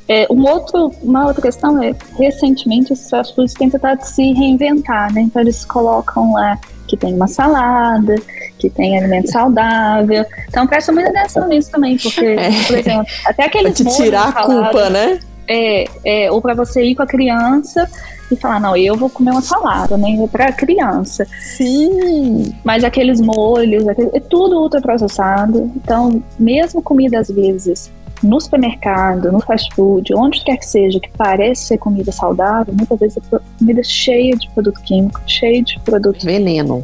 É, 0.08 0.28
um 0.32 0.44
outro, 0.48 0.92
uma 1.02 1.28
outra 1.28 1.42
questão 1.42 1.82
é, 1.82 1.96
recentemente, 2.18 2.94
esses 2.94 3.10
fast 3.10 3.36
foods 3.36 3.54
têm 3.54 3.70
tentado 3.70 4.04
se 4.04 4.34
reinventar, 4.34 5.14
né? 5.14 5.22
Então, 5.22 5.42
eles 5.42 5.66
colocam 5.66 6.34
lá 6.34 6.60
que 6.88 6.96
tem 6.96 7.14
uma 7.14 7.28
salada, 7.28 8.16
que 8.58 8.70
tem 8.70 8.98
alimento 8.98 9.32
saudável. 9.32 10.26
Então, 10.48 10.66
presta 10.68 10.92
muita 10.92 11.10
atenção 11.10 11.48
nisso 11.48 11.72
também, 11.72 11.98
porque, 11.98 12.26
é. 12.38 12.50
por 12.68 12.78
exemplo, 12.78 13.06
até 13.26 13.46
aqueles 13.46 13.82
Pra 13.82 13.92
te 13.92 13.98
tirar 13.98 14.30
a 14.30 14.44
culpa, 14.44 14.90
né? 14.90 15.20
É, 15.48 15.86
é, 16.04 16.32
ou 16.32 16.42
para 16.42 16.54
você 16.54 16.84
ir 16.84 16.96
com 16.96 17.04
a 17.04 17.08
criança 17.08 17.90
e 18.32 18.36
falar, 18.36 18.60
não, 18.60 18.76
eu 18.76 18.96
vou 18.96 19.10
comer 19.10 19.32
uma 19.32 19.42
salada, 19.42 19.96
né? 19.98 20.18
É 20.24 20.28
para 20.28 20.52
criança. 20.52 21.26
Sim. 21.40 22.56
Mas 22.64 22.84
aqueles 22.84 23.22
molhos, 23.22 23.88
aquele, 23.88 24.10
é 24.14 24.20
tudo 24.20 24.60
ultraprocessado. 24.60 25.72
Então, 25.76 26.24
mesmo 26.40 26.82
comida 26.82 27.20
às 27.20 27.30
vezes 27.30 27.92
no 28.24 28.40
supermercado, 28.40 29.32
no 29.32 29.40
fast 29.40 29.74
food, 29.76 30.14
onde 30.16 30.44
quer 30.44 30.58
que 30.58 30.66
seja, 30.66 31.00
que 31.00 31.10
parece 31.18 31.66
ser 31.66 31.78
comida 31.78 32.12
saudável, 32.12 32.74
muitas 32.74 33.00
vezes 33.00 33.18
é 33.18 33.40
comida 33.60 33.84
cheia 33.84 34.36
de 34.36 34.50
produto 34.52 34.82
químico, 34.82 35.22
cheia 35.28 35.62
de 35.62 35.80
produto 35.82 36.24
veneno, 36.24 36.84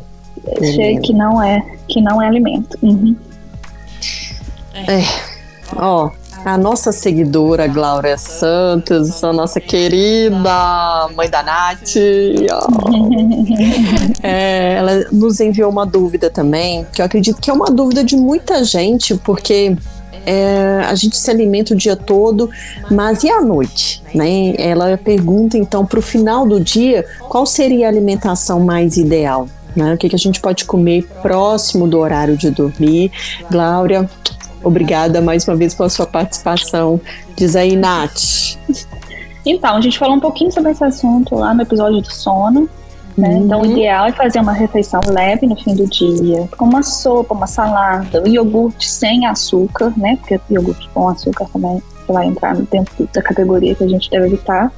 cheio 0.59 0.75
veneno. 0.75 1.01
que 1.01 1.13
não 1.13 1.41
é 1.41 1.77
que 1.87 2.01
não 2.01 2.21
é 2.21 2.27
alimento. 2.27 2.77
Uhum. 2.81 3.15
É. 4.73 5.01
Ó, 5.75 6.11
a 6.43 6.57
nossa 6.57 6.91
seguidora 6.91 7.67
Glória 7.67 8.17
Santos, 8.17 9.23
a 9.23 9.31
nossa 9.31 9.59
querida 9.59 11.09
mãe 11.15 11.29
da 11.29 11.43
Nath, 11.43 11.95
é, 14.23 14.73
ela 14.73 15.05
nos 15.11 15.39
enviou 15.39 15.69
uma 15.69 15.85
dúvida 15.85 16.29
também, 16.29 16.85
que 16.93 17.01
eu 17.01 17.05
acredito 17.05 17.39
que 17.39 17.49
é 17.49 17.53
uma 17.53 17.67
dúvida 17.67 18.03
de 18.03 18.15
muita 18.15 18.63
gente, 18.63 19.15
porque 19.15 19.75
é, 20.25 20.81
a 20.85 20.95
gente 20.95 21.17
se 21.17 21.29
alimenta 21.29 21.73
o 21.73 21.77
dia 21.77 21.95
todo, 21.95 22.49
mas 22.89 23.23
e 23.23 23.29
à 23.29 23.41
noite? 23.41 24.01
Né? 24.13 24.53
Ela 24.57 24.97
pergunta 24.97 25.57
então 25.57 25.85
para 25.85 25.99
o 25.99 26.01
final 26.01 26.47
do 26.47 26.59
dia 26.59 27.05
qual 27.29 27.45
seria 27.45 27.85
a 27.85 27.89
alimentação 27.89 28.59
mais 28.59 28.97
ideal? 28.97 29.47
Né? 29.75 29.93
O 29.93 29.97
que, 29.97 30.09
que 30.09 30.15
a 30.15 30.19
gente 30.19 30.39
pode 30.39 30.65
comer 30.65 31.03
próximo 31.21 31.87
do 31.87 31.99
horário 31.99 32.35
de 32.35 32.51
dormir? 32.51 33.11
Glória, 33.49 34.09
Obrigada 34.63 35.21
mais 35.21 35.47
uma 35.47 35.55
vez 35.55 35.73
pela 35.73 35.89
sua 35.89 36.05
participação. 36.05 36.99
Diz 37.35 37.55
aí, 37.55 37.75
Nath. 37.75 38.57
Então, 39.45 39.75
a 39.75 39.81
gente 39.81 39.97
falou 39.97 40.15
um 40.15 40.19
pouquinho 40.19 40.51
sobre 40.51 40.71
esse 40.71 40.83
assunto 40.83 41.35
lá 41.35 41.53
no 41.53 41.63
episódio 41.63 42.01
do 42.01 42.11
sono. 42.13 42.69
Né? 43.17 43.29
Uhum. 43.29 43.45
Então, 43.45 43.61
o 43.61 43.65
ideal 43.65 44.05
é 44.05 44.11
fazer 44.11 44.39
uma 44.39 44.53
refeição 44.53 45.01
leve 45.07 45.45
no 45.45 45.55
fim 45.55 45.75
do 45.75 45.85
dia, 45.87 46.47
com 46.57 46.65
uma 46.65 46.83
sopa, 46.83 47.33
uma 47.33 47.47
salada, 47.47 48.21
um 48.21 48.27
iogurte 48.27 48.89
sem 48.89 49.25
açúcar, 49.25 49.91
né? 49.97 50.17
Porque 50.17 50.39
iogurte 50.49 50.87
com 50.93 51.09
açúcar 51.09 51.45
também 51.51 51.81
vai 52.07 52.27
entrar 52.27 52.55
dentro 52.55 53.07
da 53.13 53.21
categoria 53.21 53.75
que 53.75 53.83
a 53.83 53.87
gente 53.87 54.09
deve 54.09 54.27
evitar. 54.27 54.71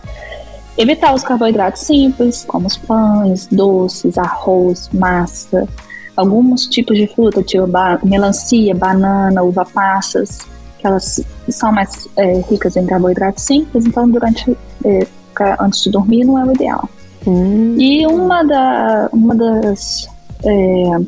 Evitar 0.77 1.13
os 1.13 1.23
carboidratos 1.23 1.81
simples, 1.81 2.43
como 2.47 2.65
os 2.65 2.77
pães, 2.77 3.47
doces, 3.51 4.17
arroz, 4.17 4.89
massa, 4.91 5.67
alguns 6.15 6.67
tipos 6.67 6.97
de 6.97 7.07
fruta, 7.07 7.41
tipo 7.41 7.67
ba 7.67 7.99
melancia, 8.03 8.73
banana, 8.75 9.43
uva 9.43 9.65
passas, 9.65 10.39
que 10.79 10.87
elas 10.87 11.23
são 11.49 11.71
mais 11.71 12.07
é, 12.17 12.41
ricas 12.49 12.75
em 12.75 12.85
carboidratos 12.85 13.43
simples, 13.43 13.85
então 13.85 14.09
durante 14.09 14.55
é, 14.85 15.07
antes 15.59 15.83
de 15.83 15.91
dormir 15.91 16.23
não 16.25 16.37
é 16.37 16.45
o 16.45 16.51
ideal. 16.51 16.89
Hum. 17.25 17.75
E 17.77 18.05
uma, 18.05 18.43
da, 18.43 19.09
uma 19.13 19.33
das 19.33 20.07
é, 20.43 20.99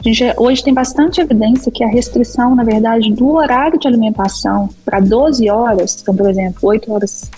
gente, 0.00 0.34
hoje 0.36 0.62
tem 0.64 0.74
bastante 0.74 1.20
evidência 1.20 1.70
que 1.70 1.84
a 1.84 1.88
restrição, 1.88 2.54
na 2.54 2.64
verdade, 2.64 3.12
do 3.12 3.30
horário 3.30 3.78
de 3.78 3.86
alimentação 3.86 4.68
para 4.84 5.00
12 5.00 5.48
horas, 5.48 5.98
então, 6.02 6.14
por 6.14 6.28
exemplo, 6.28 6.68
8 6.68 6.92
horas 6.92 7.30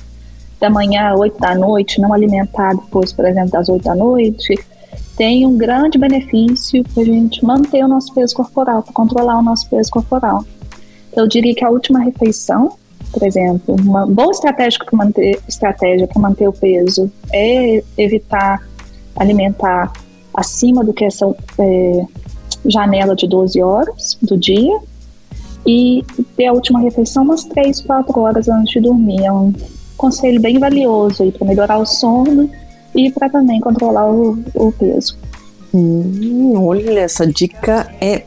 da 0.59 0.71
manhã, 0.71 1.13
8 1.15 1.39
da 1.39 1.55
noite, 1.55 2.01
não 2.01 2.13
alimentar 2.13 2.75
depois, 2.75 3.13
por 3.13 3.25
exemplo, 3.25 3.51
das 3.51 3.69
8 3.69 3.85
da 3.85 3.95
noite, 3.95 4.55
tem 5.17 5.47
um 5.47 5.57
grande 5.57 5.99
benefício 5.99 6.85
para 6.95 7.03
a 7.03 7.07
gente 7.07 7.45
manter 7.45 7.85
o 7.85 7.89
nosso 7.89 8.13
peso 8.15 8.35
corporal, 8.35 8.83
para 8.83 8.93
controlar 8.93 9.39
o 9.39 9.43
nosso 9.43 9.69
peso 9.69 9.91
corporal. 9.91 10.45
eu 11.15 11.27
diria 11.29 11.55
que 11.55 11.65
a 11.65 11.71
última 11.71 12.01
refeição, 12.01 12.77
por 13.13 13.23
exemplo, 13.23 13.77
uma 13.81 14.07
boa 14.07 14.31
estratégia 14.31 14.79
para 14.85 14.97
manter, 14.97 15.41
estratégia 15.47 16.07
para 16.07 16.21
manter 16.21 16.49
o 16.49 16.53
peso 16.53 17.11
é 17.33 17.83
evitar 17.99 18.67
alimentar 19.17 19.93
acima 20.35 20.83
do 20.83 20.93
que 20.93 21.05
essa 21.05 21.27
é, 21.59 22.07
janela 22.65 23.15
de 23.15 23.27
12 23.29 23.63
horas 23.63 24.19
do 24.23 24.39
dia 24.39 24.79
e 25.67 26.05
ter 26.37 26.47
a 26.47 26.53
última 26.53 26.81
refeição 26.81 27.23
umas 27.23 27.45
3, 27.45 27.83
4 27.83 28.21
horas 28.21 28.49
antes 28.49 28.73
de 28.73 28.81
dormir. 28.81 29.25
É 29.25 29.33
um 29.33 29.53
conselho 29.97 30.41
bem 30.41 30.59
valioso 30.59 31.31
para 31.33 31.47
melhorar 31.47 31.79
o 31.79 31.87
sono 31.87 32.51
e 32.95 33.11
para 33.11 33.29
também 33.29 33.61
controlar 33.61 34.07
o, 34.11 34.39
o 34.55 34.73
peso. 34.73 35.17
Hum, 35.75 36.53
olha, 36.57 37.01
essa 37.01 37.27
dica 37.27 37.91
é 38.01 38.25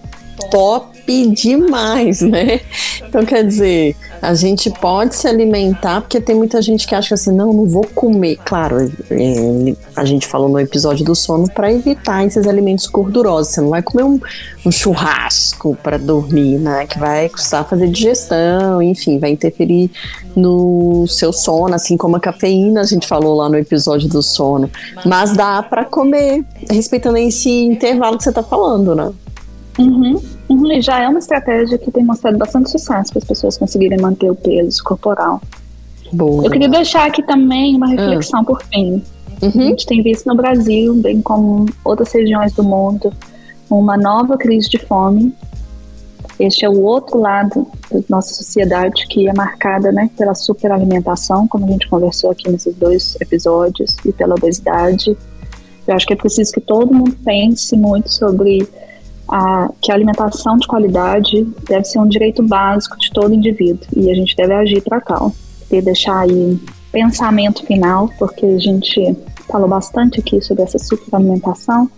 top 0.49 0.95
demais, 1.33 2.21
né? 2.21 2.61
Então, 3.07 3.25
quer 3.25 3.45
dizer, 3.45 3.95
a 4.21 4.33
gente 4.33 4.71
pode 4.71 5.15
se 5.15 5.27
alimentar, 5.27 6.01
porque 6.01 6.19
tem 6.19 6.35
muita 6.35 6.61
gente 6.61 6.87
que 6.87 6.95
acha 6.95 7.13
assim, 7.13 7.31
não, 7.31 7.53
não 7.53 7.65
vou 7.65 7.85
comer. 7.93 8.37
Claro, 8.43 8.91
é, 9.11 9.75
a 9.95 10.03
gente 10.03 10.27
falou 10.27 10.49
no 10.49 10.59
episódio 10.59 11.05
do 11.05 11.15
sono 11.15 11.47
para 11.51 11.71
evitar 11.71 12.25
esses 12.25 12.47
alimentos 12.47 12.87
gordurosos. 12.87 13.53
Você 13.53 13.61
não 13.61 13.69
vai 13.69 13.83
comer 13.83 14.03
um, 14.03 14.19
um 14.65 14.71
churrasco 14.71 15.77
para 15.81 15.97
dormir, 15.97 16.57
né? 16.57 16.87
Que 16.87 16.97
vai 16.97 17.29
custar 17.29 17.67
fazer 17.67 17.87
digestão, 17.87 18.81
enfim, 18.81 19.19
vai 19.19 19.29
interferir 19.31 19.91
no 20.35 21.05
seu 21.07 21.31
sono, 21.31 21.73
assim 21.73 21.95
como 21.95 22.15
a 22.15 22.19
cafeína, 22.19 22.81
a 22.81 22.85
gente 22.85 23.07
falou 23.07 23.35
lá 23.35 23.47
no 23.47 23.57
episódio 23.57 24.09
do 24.09 24.21
sono. 24.21 24.69
Mas 25.05 25.33
dá 25.33 25.61
para 25.63 25.85
comer, 25.85 26.43
respeitando 26.69 27.17
esse 27.17 27.49
intervalo 27.49 28.17
que 28.17 28.23
você 28.23 28.31
tá 28.31 28.43
falando, 28.43 28.95
né? 28.95 29.11
Uhum. 29.77 30.21
Uhum, 30.47 30.71
e 30.71 30.81
já 30.81 30.99
é 30.99 31.07
uma 31.07 31.19
estratégia 31.19 31.77
que 31.77 31.91
tem 31.91 32.03
mostrado 32.03 32.37
bastante 32.37 32.69
sucesso 32.69 33.11
para 33.11 33.19
as 33.19 33.25
pessoas 33.25 33.57
conseguirem 33.57 33.99
manter 33.99 34.29
o 34.29 34.35
peso 34.35 34.83
corporal. 34.83 35.41
Boa. 36.13 36.45
Eu 36.45 36.51
queria 36.51 36.69
deixar 36.69 37.07
aqui 37.07 37.23
também 37.23 37.75
uma 37.75 37.87
reflexão 37.87 38.41
ah. 38.41 38.45
por 38.45 38.61
fim. 38.63 39.01
Uhum. 39.41 39.61
A 39.61 39.63
gente 39.63 39.85
tem 39.85 40.01
visto 40.01 40.27
no 40.27 40.35
Brasil, 40.35 40.93
bem 40.95 41.21
como 41.21 41.65
outras 41.83 42.11
regiões 42.13 42.53
do 42.53 42.63
mundo, 42.63 43.11
uma 43.69 43.97
nova 43.97 44.37
crise 44.37 44.69
de 44.69 44.77
fome. 44.77 45.33
Este 46.39 46.65
é 46.65 46.69
o 46.69 46.81
outro 46.81 47.19
lado 47.19 47.67
da 47.91 47.99
nossa 48.09 48.33
sociedade 48.33 49.07
que 49.07 49.27
é 49.27 49.33
marcada 49.33 49.91
né, 49.91 50.09
pela 50.17 50.35
superalimentação, 50.35 51.47
como 51.47 51.65
a 51.65 51.69
gente 51.69 51.87
conversou 51.87 52.31
aqui 52.31 52.49
nesses 52.49 52.75
dois 52.75 53.17
episódios, 53.21 53.95
e 54.05 54.11
pela 54.11 54.35
obesidade. 54.35 55.17
Eu 55.87 55.95
acho 55.95 56.05
que 56.05 56.13
é 56.13 56.15
preciso 56.15 56.51
que 56.51 56.61
todo 56.61 56.93
mundo 56.93 57.15
pense 57.23 57.75
muito 57.77 58.09
sobre 58.11 58.67
a, 59.27 59.69
que 59.81 59.91
a 59.91 59.95
alimentação 59.95 60.57
de 60.57 60.67
qualidade 60.67 61.43
deve 61.67 61.85
ser 61.85 61.99
um 61.99 62.07
direito 62.07 62.43
básico 62.43 62.97
de 62.97 63.11
todo 63.11 63.33
indivíduo 63.33 63.87
e 63.95 64.11
a 64.11 64.15
gente 64.15 64.35
deve 64.35 64.53
agir 64.53 64.81
para 64.81 65.01
tal. 65.01 65.33
E 65.71 65.81
deixar 65.81 66.19
aí 66.19 66.59
pensamento 66.91 67.65
final, 67.65 68.09
porque 68.19 68.45
a 68.45 68.59
gente 68.59 69.17
falou 69.49 69.67
bastante 69.67 70.19
aqui 70.19 70.39
sobre 70.41 70.63
essa 70.63 70.77
superalimentação, 70.77 71.89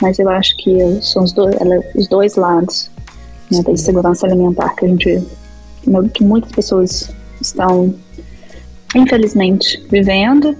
mas 0.00 0.18
eu 0.18 0.28
acho 0.28 0.56
que 0.56 1.02
são 1.02 1.22
os 1.22 1.32
dois, 1.32 1.54
ela, 1.60 1.80
os 1.94 2.08
dois 2.08 2.36
lados 2.36 2.90
né, 3.50 3.62
da 3.62 3.72
insegurança 3.72 4.26
alimentar 4.26 4.74
que 4.74 4.86
a 4.86 4.88
gente, 4.88 5.22
que 6.14 6.24
muitas 6.24 6.50
pessoas 6.52 7.10
estão 7.40 7.94
infelizmente 8.94 9.84
vivendo 9.90 10.56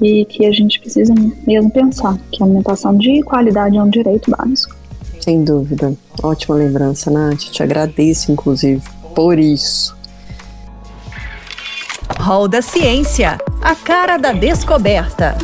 e 0.00 0.24
que 0.26 0.46
a 0.46 0.52
gente 0.52 0.78
precisa 0.80 1.14
mesmo 1.46 1.70
pensar 1.70 2.18
que 2.30 2.42
a 2.42 2.46
alimentação 2.46 2.96
de 2.96 3.22
qualidade 3.22 3.76
é 3.76 3.82
um 3.82 3.88
direito 3.88 4.30
básico. 4.30 4.75
Sem 5.26 5.42
dúvida. 5.42 5.92
Ótima 6.22 6.54
lembrança, 6.54 7.10
Nath. 7.10 7.50
Te 7.50 7.60
agradeço, 7.60 8.30
inclusive, 8.30 8.80
por 9.12 9.40
isso. 9.40 9.96
Hall 12.20 12.46
da 12.46 12.62
Ciência 12.62 13.36
a 13.60 13.74
cara 13.74 14.18
da 14.18 14.30
descoberta. 14.30 15.36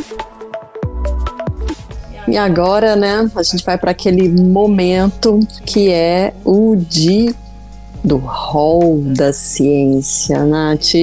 E 2.29 2.37
agora, 2.37 2.95
né, 2.95 3.29
a 3.35 3.43
gente 3.43 3.61
vai 3.65 3.77
para 3.77 3.91
aquele 3.91 4.29
momento 4.29 5.37
que 5.65 5.91
é 5.91 6.33
o 6.45 6.77
de 6.77 7.35
do 8.01 8.15
Hall 8.19 9.01
da 9.01 9.33
Ciência, 9.33 10.45
Nath. 10.45 10.93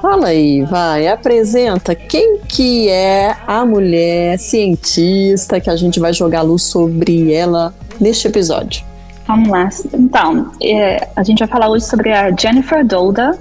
Fala 0.00 0.28
aí, 0.28 0.62
vai, 0.62 1.06
apresenta 1.06 1.94
quem 1.94 2.38
que 2.38 2.88
é 2.88 3.36
a 3.46 3.62
mulher 3.66 4.38
cientista 4.38 5.60
que 5.60 5.68
a 5.68 5.76
gente 5.76 6.00
vai 6.00 6.14
jogar 6.14 6.40
luz 6.40 6.62
sobre 6.62 7.34
ela 7.34 7.74
neste 8.00 8.28
episódio. 8.28 8.84
Vamos 9.26 9.48
lá. 9.48 9.68
Então, 9.92 10.52
é, 10.62 11.08
a 11.16 11.22
gente 11.22 11.40
vai 11.40 11.48
falar 11.48 11.68
hoje 11.68 11.84
sobre 11.84 12.12
a 12.12 12.30
Jennifer 12.34 12.84
Doudna. 12.86 13.36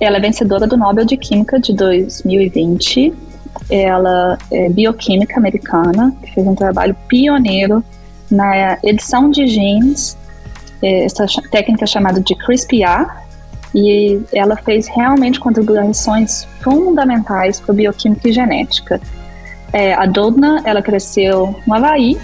Ela 0.00 0.16
é 0.16 0.20
vencedora 0.20 0.66
do 0.66 0.76
Nobel 0.76 1.04
de 1.04 1.16
Química 1.16 1.60
de 1.60 1.72
2020. 1.72 3.14
Ela 3.70 4.36
é 4.50 4.68
bioquímica 4.68 5.38
americana, 5.38 6.14
que 6.22 6.34
fez 6.34 6.46
um 6.46 6.54
trabalho 6.54 6.96
pioneiro 7.06 7.82
na 8.30 8.78
edição 8.82 9.30
de 9.30 9.46
genes, 9.46 10.16
é, 10.82 11.04
essa 11.04 11.26
técnica 11.50 11.86
chamada 11.86 12.20
de 12.20 12.34
CRISPR, 12.34 13.06
e 13.74 14.20
ela 14.32 14.56
fez 14.56 14.88
realmente 14.88 15.38
contribuições 15.38 16.46
fundamentais 16.60 17.60
para 17.60 17.74
bioquímica 17.74 18.28
e 18.28 18.32
genética. 18.32 19.00
É, 19.72 19.94
a 19.94 20.06
Doudna, 20.06 20.62
ela 20.64 20.82
cresceu 20.82 21.54
no 21.66 21.74
Havaí, 21.74 22.18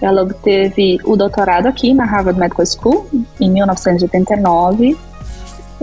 ela 0.00 0.22
obteve 0.22 0.98
o 1.04 1.16
doutorado 1.16 1.66
aqui 1.66 1.94
na 1.94 2.04
Harvard 2.04 2.38
Medical 2.38 2.66
School 2.66 3.06
em 3.40 3.50
1989. 3.50 4.96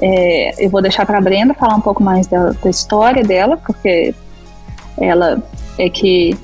É, 0.02 0.66
eu 0.66 0.70
vou 0.70 0.82
deixar 0.82 1.06
para 1.06 1.18
a 1.18 1.22
Brenda 1.22 1.54
falar 1.54 1.76
um 1.76 1.82
pouco 1.82 2.04
mais 2.04 2.28
da, 2.28 2.52
da, 2.52 2.70
história 2.70 3.24
dela, 3.24 3.58
porque 3.58 4.14
ela 5.00 5.42
é 5.78 5.90
que 5.90 6.38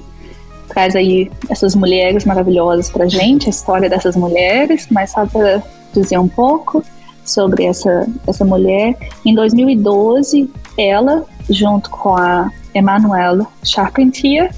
traz 0.67 0.95
aí 0.95 1.31
essas 1.49 1.75
mulheres 1.75 2.25
maravilhosas 2.25 2.89
para 2.89 3.07
gente, 3.07 3.47
a 3.47 3.49
história 3.49 3.89
dessas 3.89 4.15
mulheres, 4.15 4.87
mas 4.91 5.11
só 5.11 5.25
para 5.25 5.61
dizer 5.93 6.17
um 6.19 6.27
pouco 6.27 6.83
sobre 7.25 7.65
essa, 7.65 8.07
essa 8.25 8.45
mulher. 8.45 8.95
Em 9.25 9.33
2012, 9.33 10.49
ela, 10.77 11.25
junto 11.49 11.89
com 11.89 12.15
a 12.15 12.49
Emmanuelle 12.73 13.45
Charpentier, 13.63 14.51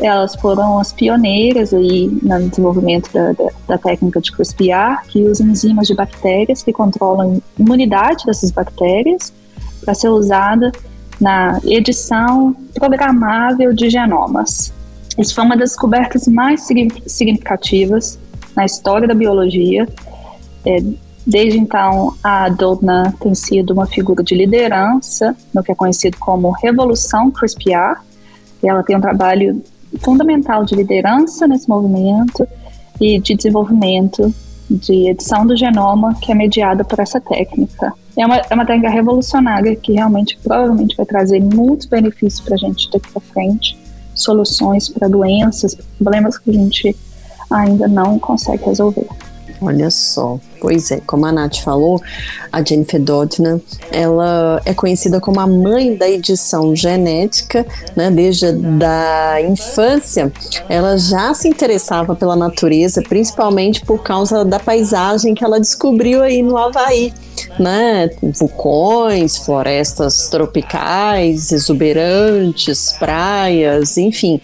elas 0.00 0.34
foram 0.34 0.78
as 0.78 0.92
pioneiras 0.92 1.74
aí 1.74 2.08
no 2.22 2.48
desenvolvimento 2.48 3.12
da, 3.12 3.32
da, 3.32 3.50
da 3.68 3.78
técnica 3.78 4.20
de 4.20 4.32
CRISPR, 4.32 5.06
que 5.08 5.22
usa 5.22 5.42
enzimas 5.42 5.86
de 5.86 5.94
bactérias 5.94 6.62
que 6.62 6.72
controlam 6.72 7.40
a 7.58 7.60
imunidade 7.60 8.24
dessas 8.24 8.50
bactérias 8.50 9.32
para 9.84 9.94
ser 9.94 10.08
usada 10.08 10.72
na 11.20 11.60
edição 11.64 12.56
programável 12.74 13.74
de 13.74 13.90
genomas. 13.90 14.72
Isso 15.18 15.34
foi 15.34 15.44
uma 15.44 15.56
das 15.56 15.70
descobertas 15.70 16.26
mais 16.26 16.66
significativas 17.06 18.18
na 18.56 18.64
história 18.64 19.06
da 19.06 19.14
biologia. 19.14 19.86
É, 20.64 20.82
desde 21.26 21.58
então, 21.58 22.14
a 22.24 22.48
Doudna 22.48 23.14
tem 23.20 23.34
sido 23.34 23.72
uma 23.72 23.86
figura 23.86 24.22
de 24.22 24.34
liderança 24.34 25.36
no 25.52 25.62
que 25.62 25.72
é 25.72 25.74
conhecido 25.74 26.16
como 26.18 26.50
Revolução 26.52 27.30
CRISPR. 27.30 28.00
Ela 28.62 28.82
tem 28.82 28.96
um 28.96 29.00
trabalho 29.00 29.62
fundamental 29.98 30.64
de 30.64 30.74
liderança 30.74 31.46
nesse 31.46 31.68
movimento 31.68 32.46
e 33.00 33.18
de 33.18 33.34
desenvolvimento 33.34 34.32
de 34.70 35.08
edição 35.08 35.44
do 35.44 35.56
genoma 35.56 36.14
que 36.20 36.30
é 36.30 36.34
mediada 36.34 36.84
por 36.84 37.00
essa 37.00 37.20
técnica. 37.20 37.92
É 38.16 38.24
uma, 38.24 38.36
é 38.36 38.54
uma 38.54 38.64
técnica 38.64 38.90
revolucionária 38.90 39.74
que 39.74 39.92
realmente 39.92 40.38
provavelmente 40.42 40.96
vai 40.96 41.06
trazer 41.06 41.40
muitos 41.40 41.86
benefícios 41.86 42.40
para 42.40 42.54
a 42.54 42.58
gente 42.58 42.88
daqui 42.90 43.10
para 43.10 43.20
frente, 43.20 43.76
soluções 44.14 44.88
para 44.88 45.08
doenças, 45.08 45.76
problemas 45.98 46.38
que 46.38 46.50
a 46.50 46.52
gente 46.52 46.96
ainda 47.50 47.88
não 47.88 48.18
consegue 48.18 48.64
resolver. 48.64 49.06
Olha 49.60 49.90
só. 49.90 50.38
Pois 50.60 50.90
é, 50.90 51.00
como 51.06 51.24
a 51.26 51.32
Nath 51.32 51.58
falou, 51.58 52.00
a 52.52 52.62
Jennifer 52.62 53.00
Doudna, 53.00 53.60
ela 53.90 54.60
é 54.64 54.74
conhecida 54.74 55.20
como 55.20 55.40
a 55.40 55.46
mãe 55.46 55.94
da 55.96 56.08
edição 56.08 56.76
genética, 56.76 57.66
né? 57.96 58.10
Desde 58.10 58.46
a 58.46 59.40
infância, 59.42 60.32
ela 60.68 60.98
já 60.98 61.32
se 61.32 61.48
interessava 61.48 62.14
pela 62.14 62.36
natureza, 62.36 63.02
principalmente 63.02 63.84
por 63.84 64.02
causa 64.02 64.44
da 64.44 64.58
paisagem 64.58 65.34
que 65.34 65.44
ela 65.44 65.58
descobriu 65.58 66.22
aí 66.22 66.42
no 66.42 66.56
Havaí, 66.56 67.12
né? 67.58 68.10
Vulcões, 68.38 69.38
florestas 69.38 70.28
tropicais, 70.28 71.52
exuberantes, 71.52 72.92
praias, 72.98 73.96
enfim. 73.96 74.40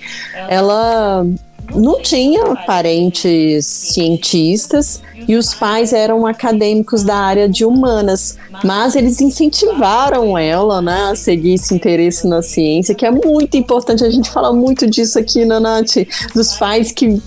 Ela 0.49 1.27
não 1.75 2.01
tinha 2.01 2.55
parentes 2.67 3.67
cientistas 3.67 5.03
e 5.27 5.35
os 5.35 5.55
pais 5.55 5.93
eram 5.93 6.27
acadêmicos 6.27 7.03
da 7.03 7.17
área 7.17 7.49
de 7.49 7.65
humanas, 7.65 8.37
mas 8.65 8.95
eles 8.95 9.21
incentivaram 9.21 10.39
ela 10.39 10.81
né, 10.81 11.11
a 11.11 11.17
seguir 11.17 11.55
esse 11.55 11.75
interesse 11.75 12.27
na 12.27 12.43
ciência, 12.43 12.95
que 12.95 13.05
é 13.05 13.11
muito 13.11 13.57
importante. 13.57 14.05
A 14.05 14.11
gente 14.11 14.31
fala 14.31 14.53
muito 14.53 14.89
disso 14.89 15.19
aqui 15.19 15.45
na 15.45 15.59
Nath, 15.59 15.97
dos 16.35 16.55
pais 16.57 16.93
que 16.93 17.21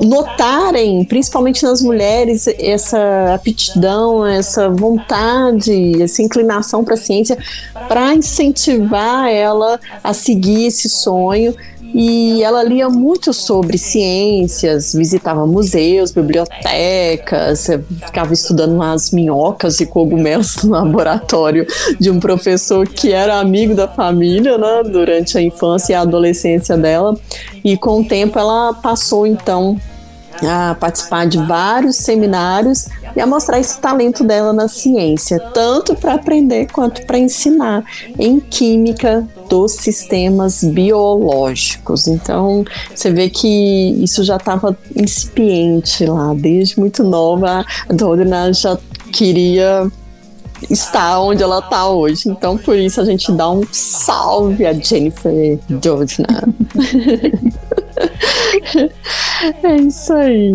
notarem, 0.00 1.04
principalmente 1.04 1.62
nas 1.62 1.82
mulheres, 1.82 2.46
essa 2.46 3.34
aptidão, 3.34 4.26
essa 4.26 4.70
vontade, 4.70 6.02
essa 6.02 6.22
inclinação 6.22 6.82
para 6.82 6.94
a 6.94 6.96
ciência, 6.96 7.36
para 7.86 8.14
incentivar 8.14 9.28
ela 9.28 9.78
a 10.02 10.14
seguir 10.14 10.66
esse 10.66 10.88
sonho 10.88 11.54
e 11.94 12.42
ela 12.42 12.62
lia 12.62 12.88
muito 12.88 13.32
sobre 13.32 13.76
ciências, 13.78 14.92
visitava 14.94 15.46
museus, 15.46 16.12
bibliotecas, 16.12 17.66
ficava 18.06 18.32
estudando 18.32 18.80
as 18.82 19.10
minhocas 19.10 19.80
e 19.80 19.86
cogumelos 19.86 20.62
no 20.62 20.70
laboratório 20.72 21.66
de 21.98 22.10
um 22.10 22.20
professor 22.20 22.86
que 22.88 23.12
era 23.12 23.38
amigo 23.38 23.74
da 23.74 23.88
família, 23.88 24.56
né, 24.56 24.82
durante 24.84 25.36
a 25.36 25.42
infância 25.42 25.92
e 25.92 25.96
a 25.96 26.02
adolescência 26.02 26.76
dela. 26.76 27.16
E 27.64 27.76
com 27.76 28.00
o 28.00 28.04
tempo 28.04 28.38
ela 28.38 28.72
passou 28.74 29.26
então 29.26 29.76
a 30.46 30.74
participar 30.74 31.26
de 31.26 31.38
vários 31.38 31.96
seminários 31.96 32.86
e 33.14 33.20
a 33.20 33.26
mostrar 33.26 33.58
esse 33.58 33.78
talento 33.80 34.24
dela 34.24 34.52
na 34.52 34.68
ciência, 34.68 35.38
tanto 35.52 35.94
para 35.94 36.14
aprender 36.14 36.66
quanto 36.72 37.04
para 37.06 37.18
ensinar 37.18 37.84
em 38.18 38.40
química 38.40 39.26
dos 39.48 39.72
sistemas 39.72 40.62
biológicos. 40.62 42.06
Então, 42.06 42.64
você 42.94 43.10
vê 43.10 43.28
que 43.28 43.96
isso 44.02 44.22
já 44.22 44.36
estava 44.36 44.76
incipiente 44.94 46.06
lá, 46.06 46.32
desde 46.34 46.78
muito 46.78 47.02
nova, 47.02 47.64
a 47.88 47.92
Dodina 47.92 48.52
já 48.52 48.78
queria 49.12 49.90
estar 50.68 51.20
onde 51.20 51.42
ela 51.42 51.60
está 51.60 51.88
hoje. 51.88 52.28
Então, 52.28 52.58
por 52.58 52.76
isso 52.76 53.00
a 53.00 53.04
gente 53.04 53.32
dá 53.32 53.50
um 53.50 53.62
salve 53.72 54.66
a 54.66 54.72
Jennifer 54.72 55.58
Dodina. 55.68 56.48
é 59.62 59.76
isso 59.76 60.12
aí. 60.12 60.54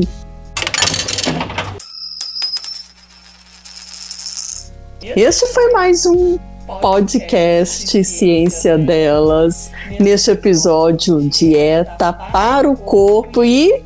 Este 5.16 5.46
foi 5.48 5.72
mais 5.72 6.06
um 6.06 6.38
podcast 6.82 8.04
Ciência 8.04 8.78
Delas, 8.78 9.72
neste 10.00 10.32
episódio 10.32 11.22
Dieta 11.30 12.12
para 12.12 12.70
o 12.70 12.76
Corpo 12.76 13.44
e 13.44 13.84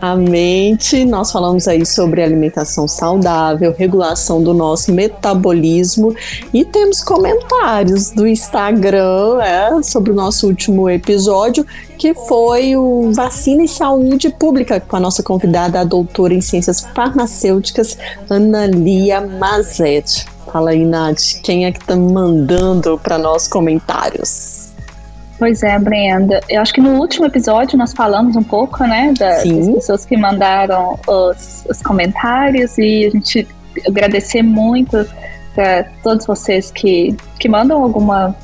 a 0.00 0.16
mente. 0.16 1.04
Nós 1.04 1.30
falamos 1.30 1.68
aí 1.68 1.84
sobre 1.84 2.22
alimentação 2.22 2.88
saudável, 2.88 3.74
regulação 3.76 4.42
do 4.42 4.54
nosso 4.54 4.92
metabolismo 4.92 6.14
e 6.52 6.64
temos 6.64 7.02
comentários 7.02 8.10
do 8.10 8.26
Instagram 8.26 9.40
é, 9.42 9.82
sobre 9.82 10.12
o 10.12 10.14
nosso 10.14 10.46
último 10.46 10.88
episódio, 10.88 11.66
que 11.98 12.14
foi 12.14 12.76
o 12.76 13.12
Vacina 13.12 13.64
e 13.64 13.68
Saúde 13.68 14.30
Pública, 14.30 14.80
com 14.80 14.96
a 14.96 15.00
nossa 15.00 15.22
convidada, 15.22 15.80
a 15.80 15.84
doutora 15.84 16.32
em 16.32 16.40
Ciências 16.40 16.80
Farmacêuticas, 16.94 17.98
Ana 18.28 18.66
Lia 18.66 19.20
Mazetti. 19.20 20.26
Fala 20.50 20.70
aí, 20.70 20.84
Nath, 20.84 21.40
quem 21.44 21.66
é 21.66 21.72
que 21.72 21.84
tá 21.84 21.94
mandando 21.94 22.98
para 22.98 23.18
nós 23.18 23.46
comentários? 23.46 24.59
Pois 25.40 25.62
é, 25.62 25.78
Brenda. 25.78 26.38
Eu 26.50 26.60
acho 26.60 26.74
que 26.74 26.82
no 26.82 27.00
último 27.00 27.24
episódio 27.24 27.78
nós 27.78 27.94
falamos 27.94 28.36
um 28.36 28.42
pouco, 28.42 28.84
né, 28.84 29.14
da, 29.18 29.42
das 29.42 29.68
pessoas 29.74 30.04
que 30.04 30.14
mandaram 30.14 31.00
os, 31.08 31.64
os, 31.66 31.80
comentários 31.80 32.76
e 32.76 33.06
a 33.06 33.10
gente 33.10 33.48
agradecer 33.88 34.42
muito 34.42 34.98
para 35.54 35.84
todos 36.02 36.26
vocês 36.26 36.70
que, 36.70 37.16
que 37.38 37.48
mandam 37.48 37.82
alguma, 37.82 38.36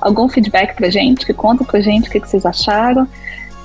algum 0.00 0.28
feedback 0.28 0.76
pra 0.76 0.88
gente, 0.88 1.26
que 1.26 1.34
contam 1.34 1.66
pra 1.66 1.80
gente 1.80 2.08
o 2.08 2.12
que, 2.12 2.20
que 2.20 2.28
vocês 2.28 2.46
acharam. 2.46 3.08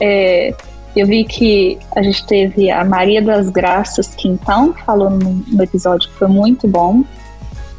É, 0.01 0.51
eu 0.95 1.05
vi 1.05 1.23
que 1.23 1.77
a 1.95 2.01
gente 2.01 2.25
teve 2.25 2.71
a 2.71 2.83
Maria 2.83 3.21
das 3.21 3.47
Graças 3.51 4.15
que 4.15 4.27
então 4.27 4.73
falou 4.83 5.11
no, 5.11 5.33
no 5.47 5.63
episódio 5.63 6.09
que 6.09 6.15
foi 6.15 6.27
muito 6.27 6.67
bom. 6.67 7.03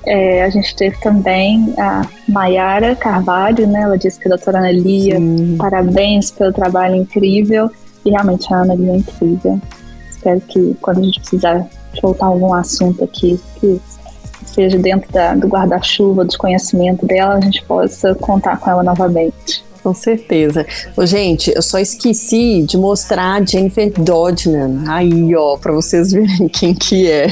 É, 0.07 0.45
a 0.45 0.51
gente 0.51 0.75
teve 0.77 0.97
também 1.01 1.75
a 1.77 2.03
Maiara 2.29 2.95
Carvalho, 2.95 3.67
né? 3.67 3.83
Ela 3.83 3.99
disse 3.99 4.21
que 4.21 4.29
a 4.29 4.37
doutora 4.37 4.59
Ana 4.59 4.71
Lia, 4.71 5.17
Sim. 5.17 5.57
parabéns 5.59 6.31
pelo 6.31 6.53
trabalho 6.53 6.95
incrível. 6.95 7.69
E 8.05 8.11
realmente 8.11 8.53
a 8.55 8.59
Ana 8.59 8.75
Lia 8.75 8.93
é 8.93 8.97
incrível. 8.99 9.61
Espero 10.09 10.41
que 10.43 10.77
quando 10.81 11.01
a 11.01 11.03
gente 11.03 11.21
precisar 11.21 11.67
voltar 12.01 12.27
algum 12.27 12.55
assunto 12.55 13.03
aqui 13.03 13.41
que 13.59 13.81
seja 14.45 14.79
dentro 14.79 15.11
da, 15.13 15.35
do 15.35 15.49
guarda-chuva, 15.49 16.25
do 16.25 16.39
conhecimento 16.39 17.05
dela, 17.05 17.35
a 17.35 17.41
gente 17.41 17.65
possa 17.65 18.15
contar 18.15 18.59
com 18.59 18.71
ela 18.71 18.85
novamente. 18.85 19.66
Com 19.87 19.95
certeza. 19.95 20.67
Ô, 20.97 21.07
gente, 21.07 21.53
eu 21.55 21.63
só 21.63 21.79
esqueci 21.79 22.63
de 22.63 22.77
mostrar 22.77 23.35
a 23.35 23.45
Jennifer 23.45 23.93
Dodnan. 23.93 24.83
Aí, 24.89 25.33
ó, 25.37 25.57
para 25.57 25.73
vocês 25.73 26.11
verem 26.11 26.49
quem 26.49 26.75
que 26.75 27.09
é. 27.09 27.29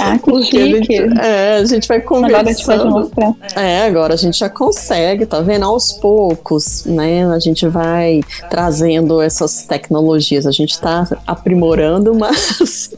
Ah, 0.00 0.16
que 0.16 0.30
Porque 0.30 0.56
a 0.56 0.66
gente, 0.66 0.94
é, 1.20 1.56
a 1.56 1.64
gente 1.64 1.88
vai 1.88 2.00
conversando. 2.00 2.98
Agora. 2.98 3.34
É, 3.56 3.84
agora 3.84 4.14
a 4.14 4.16
gente 4.16 4.38
já 4.38 4.48
consegue, 4.48 5.26
tá 5.26 5.40
vendo? 5.40 5.64
Aos 5.64 5.92
poucos, 5.94 6.84
né? 6.84 7.26
A 7.26 7.40
gente 7.40 7.66
vai 7.66 8.20
trazendo 8.48 9.20
essas 9.20 9.64
tecnologias. 9.64 10.46
A 10.46 10.52
gente 10.52 10.80
tá 10.80 11.04
aprimorando, 11.26 12.14
mas 12.18 12.94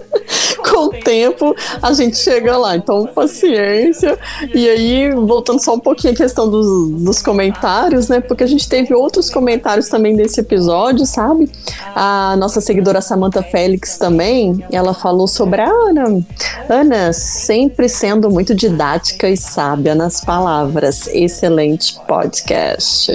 com 0.68 0.86
o 0.86 0.90
tempo 0.90 1.56
a 1.80 1.92
gente 1.94 2.18
chega 2.18 2.54
lá. 2.58 2.76
Então, 2.76 3.06
paciência. 3.06 4.18
E 4.54 4.68
aí, 4.68 5.10
voltando 5.10 5.62
só 5.62 5.74
um 5.74 5.80
pouquinho 5.80 6.12
à 6.12 6.16
questão 6.16 6.50
dos, 6.50 7.02
dos 7.02 7.22
comentários, 7.22 8.10
né? 8.10 8.20
Porque 8.20 8.44
a 8.44 8.46
gente 8.46 8.68
teve 8.74 8.92
outros 8.92 9.30
comentários 9.30 9.88
também 9.88 10.16
desse 10.16 10.40
episódio, 10.40 11.06
sabe? 11.06 11.48
A 11.94 12.34
nossa 12.36 12.60
seguidora 12.60 13.00
Samantha 13.00 13.40
Félix 13.40 13.96
também, 13.96 14.64
ela 14.72 14.92
falou 14.92 15.28
sobre 15.28 15.60
a 15.60 15.68
Ana. 15.68 16.20
Ana, 16.68 17.12
sempre 17.12 17.88
sendo 17.88 18.28
muito 18.28 18.52
didática 18.52 19.30
e 19.30 19.36
sábia 19.36 19.94
nas 19.94 20.20
palavras. 20.20 21.06
Excelente 21.06 21.96
podcast. 22.08 23.12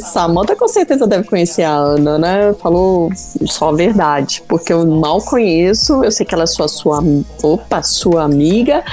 Samantha 0.00 0.54
com 0.54 0.68
certeza 0.68 1.06
deve 1.06 1.26
conhecer 1.26 1.62
a 1.62 1.74
Ana, 1.74 2.18
né? 2.18 2.52
Falou 2.60 3.10
só 3.46 3.70
a 3.70 3.72
verdade, 3.72 4.42
porque 4.46 4.74
eu 4.74 4.86
mal 4.86 5.22
conheço, 5.22 6.04
eu 6.04 6.12
sei 6.12 6.26
que 6.26 6.34
ela 6.34 6.44
é 6.44 6.46
sua, 6.46 6.68
sua, 6.68 7.02
opa, 7.42 7.82
sua 7.82 8.24
amiga, 8.24 8.84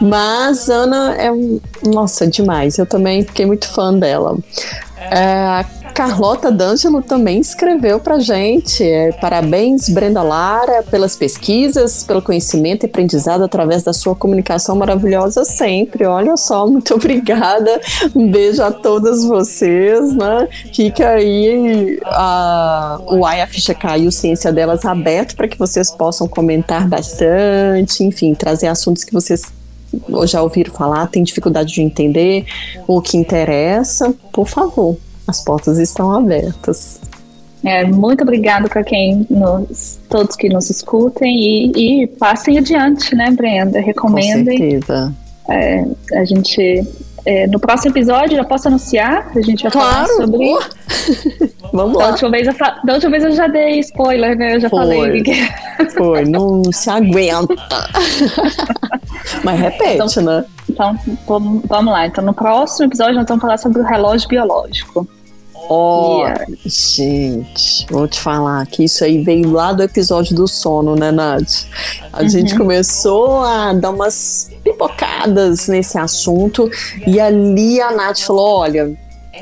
mas 0.00 0.68
Ana 0.68 1.14
é, 1.16 1.30
nossa, 1.86 2.26
demais. 2.26 2.78
Eu 2.78 2.86
também 2.86 3.22
fiquei 3.22 3.46
muito 3.46 3.68
fã 3.68 3.96
dela. 3.96 4.36
É, 5.10 5.24
a 5.24 5.64
Carlota 5.94 6.50
D'Angelo 6.50 7.02
também 7.02 7.38
escreveu 7.38 8.00
pra 8.00 8.18
gente. 8.18 8.82
É, 8.82 9.12
Parabéns, 9.12 9.88
Brenda 9.88 10.22
Lara, 10.22 10.82
pelas 10.82 11.14
pesquisas, 11.14 12.02
pelo 12.02 12.22
conhecimento 12.22 12.84
e 12.84 12.86
aprendizado 12.86 13.44
através 13.44 13.82
da 13.82 13.92
sua 13.92 14.14
comunicação 14.14 14.74
maravilhosa 14.76 15.44
sempre. 15.44 16.06
Olha 16.06 16.36
só, 16.36 16.66
muito 16.66 16.94
obrigada. 16.94 17.80
Um 18.14 18.30
beijo 18.30 18.62
a 18.62 18.70
todas 18.70 19.24
vocês, 19.24 20.14
né? 20.14 20.48
Fica 20.72 21.10
aí 21.10 21.98
a, 22.06 23.00
o 23.06 23.24
Ai 23.24 23.40
a 23.42 23.46
Ficha 23.46 23.74
Caiu, 23.74 24.10
Ciência 24.10 24.52
Delas 24.52 24.84
aberto 24.84 25.36
para 25.36 25.48
que 25.48 25.58
vocês 25.58 25.90
possam 25.90 26.26
comentar 26.26 26.88
bastante, 26.88 28.02
enfim, 28.02 28.34
trazer 28.34 28.68
assuntos 28.68 29.04
que 29.04 29.12
vocês 29.12 29.52
ou 30.10 30.26
já 30.26 30.42
ouviram 30.42 30.72
falar, 30.72 31.06
tem 31.06 31.22
dificuldade 31.22 31.72
de 31.72 31.82
entender 31.82 32.44
o 32.86 33.00
que 33.00 33.16
interessa, 33.16 34.14
por 34.32 34.48
favor, 34.48 34.96
as 35.26 35.42
portas 35.44 35.78
estão 35.78 36.10
abertas. 36.10 37.00
É, 37.64 37.84
muito 37.84 38.22
obrigado 38.22 38.68
para 38.68 38.82
quem 38.82 39.24
nos, 39.30 40.00
todos 40.08 40.34
que 40.34 40.48
nos 40.48 40.68
escutem 40.68 41.36
e, 41.36 42.02
e, 42.02 42.06
passem 42.06 42.58
adiante, 42.58 43.14
né, 43.14 43.30
Brenda? 43.30 43.80
Recomendem. 43.80 44.58
Com 44.58 44.64
certeza. 44.64 45.14
É, 45.48 45.84
a 46.14 46.24
gente 46.24 46.84
é, 47.24 47.46
no 47.46 47.58
próximo 47.60 47.92
episódio 47.92 48.36
já 48.36 48.44
posso 48.44 48.68
anunciar? 48.68 49.30
A 49.34 49.40
gente 49.40 49.62
vai 49.62 49.72
claro. 49.72 49.90
falar 49.90 50.06
sobre. 50.08 50.58
Vamos 51.72 51.98
da 51.98 52.04
lá. 52.04 52.10
Última 52.10 52.30
vez 52.30 52.46
eu 52.46 52.54
fa... 52.54 52.80
Da 52.84 52.94
última 52.94 53.12
vez 53.12 53.24
eu 53.24 53.32
já 53.32 53.46
dei 53.46 53.78
spoiler, 53.80 54.36
né? 54.36 54.56
Eu 54.56 54.60
já 54.60 54.68
Foi. 54.68 54.78
falei. 54.80 55.22
Que... 55.22 55.34
Foi, 55.96 56.24
não 56.24 56.62
se 56.72 56.90
aguenta. 56.90 57.54
Mas 59.42 59.60
repete, 59.60 59.94
então, 59.94 60.24
né? 60.24 60.44
Então, 60.68 60.98
vamos 61.66 61.92
lá. 61.92 62.06
Então, 62.06 62.24
no 62.24 62.34
próximo 62.34 62.86
episódio, 62.86 63.14
nós 63.14 63.26
vamos 63.26 63.40
falar 63.40 63.56
sobre 63.56 63.80
o 63.80 63.84
relógio 63.84 64.28
biológico. 64.28 65.08
Oh, 65.68 66.24
gente, 66.66 67.86
vou 67.88 68.08
te 68.08 68.20
falar 68.20 68.66
que 68.66 68.84
isso 68.84 69.04
aí 69.04 69.22
veio 69.22 69.50
lá 69.50 69.72
do 69.72 69.82
episódio 69.82 70.34
do 70.34 70.48
sono, 70.48 70.96
né, 70.96 71.10
Nath? 71.12 71.66
A 72.12 72.22
uhum. 72.22 72.28
gente 72.28 72.56
começou 72.56 73.42
a 73.44 73.72
dar 73.72 73.90
umas 73.90 74.50
pipocadas 74.82 75.68
nesse 75.68 75.98
assunto 75.98 76.70
e 77.06 77.20
ali 77.20 77.80
a 77.80 77.92
Nath 77.92 78.20
falou: 78.20 78.58
olha, 78.58 78.92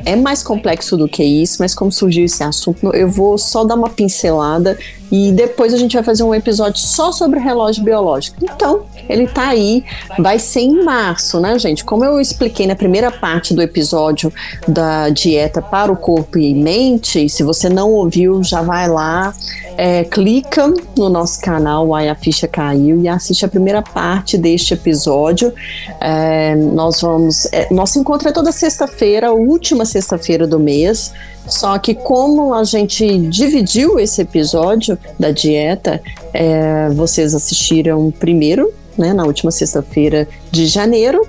é 0.04 0.14
mais 0.14 0.42
complexo 0.42 0.96
do 0.96 1.08
que 1.08 1.22
isso, 1.22 1.56
mas 1.60 1.74
como 1.74 1.90
surgiu 1.90 2.24
esse 2.24 2.42
assunto, 2.42 2.94
eu 2.94 3.08
vou 3.08 3.36
só 3.38 3.64
dar 3.64 3.74
uma 3.74 3.88
pincelada 3.88 4.78
e 5.10 5.32
depois 5.32 5.74
a 5.74 5.76
gente 5.76 5.94
vai 5.94 6.02
fazer 6.02 6.22
um 6.22 6.34
episódio 6.34 6.80
só 6.80 7.10
sobre 7.10 7.40
relógio 7.40 7.82
biológico. 7.82 8.36
Então, 8.42 8.84
ele 9.10 9.26
tá 9.26 9.48
aí, 9.48 9.84
vai 10.18 10.38
ser 10.38 10.60
em 10.60 10.84
março, 10.84 11.40
né, 11.40 11.58
gente? 11.58 11.84
Como 11.84 12.04
eu 12.04 12.20
expliquei 12.20 12.66
na 12.66 12.76
primeira 12.76 13.10
parte 13.10 13.52
do 13.52 13.60
episódio 13.60 14.32
da 14.66 15.08
dieta 15.08 15.60
para 15.60 15.90
o 15.90 15.96
corpo 15.96 16.38
e 16.38 16.54
mente, 16.54 17.28
se 17.28 17.42
você 17.42 17.68
não 17.68 17.92
ouviu, 17.92 18.42
já 18.42 18.62
vai 18.62 18.88
lá, 18.88 19.34
é, 19.76 20.04
clica 20.04 20.72
no 20.96 21.08
nosso 21.08 21.40
canal, 21.40 21.94
aí 21.94 22.08
a 22.08 22.14
ficha 22.14 22.46
caiu 22.46 23.00
e 23.00 23.08
assiste 23.08 23.44
a 23.44 23.48
primeira 23.48 23.82
parte 23.82 24.36
deste 24.36 24.74
episódio. 24.74 25.52
É, 26.00 26.54
nós 26.54 27.00
vamos, 27.00 27.46
é, 27.52 27.72
nosso 27.72 27.98
encontro 27.98 28.28
é 28.28 28.32
toda 28.32 28.52
sexta-feira, 28.52 29.32
última 29.32 29.84
sexta-feira 29.84 30.46
do 30.46 30.58
mês. 30.58 31.12
Só 31.50 31.78
que 31.78 31.94
como 31.94 32.54
a 32.54 32.64
gente 32.64 33.18
dividiu 33.28 33.98
esse 33.98 34.22
episódio 34.22 34.96
da 35.18 35.30
dieta, 35.30 36.00
é, 36.32 36.88
vocês 36.90 37.34
assistiram 37.34 38.10
primeiro, 38.10 38.72
né, 38.96 39.12
na 39.12 39.24
última 39.24 39.50
sexta-feira 39.50 40.28
de 40.50 40.66
janeiro, 40.66 41.26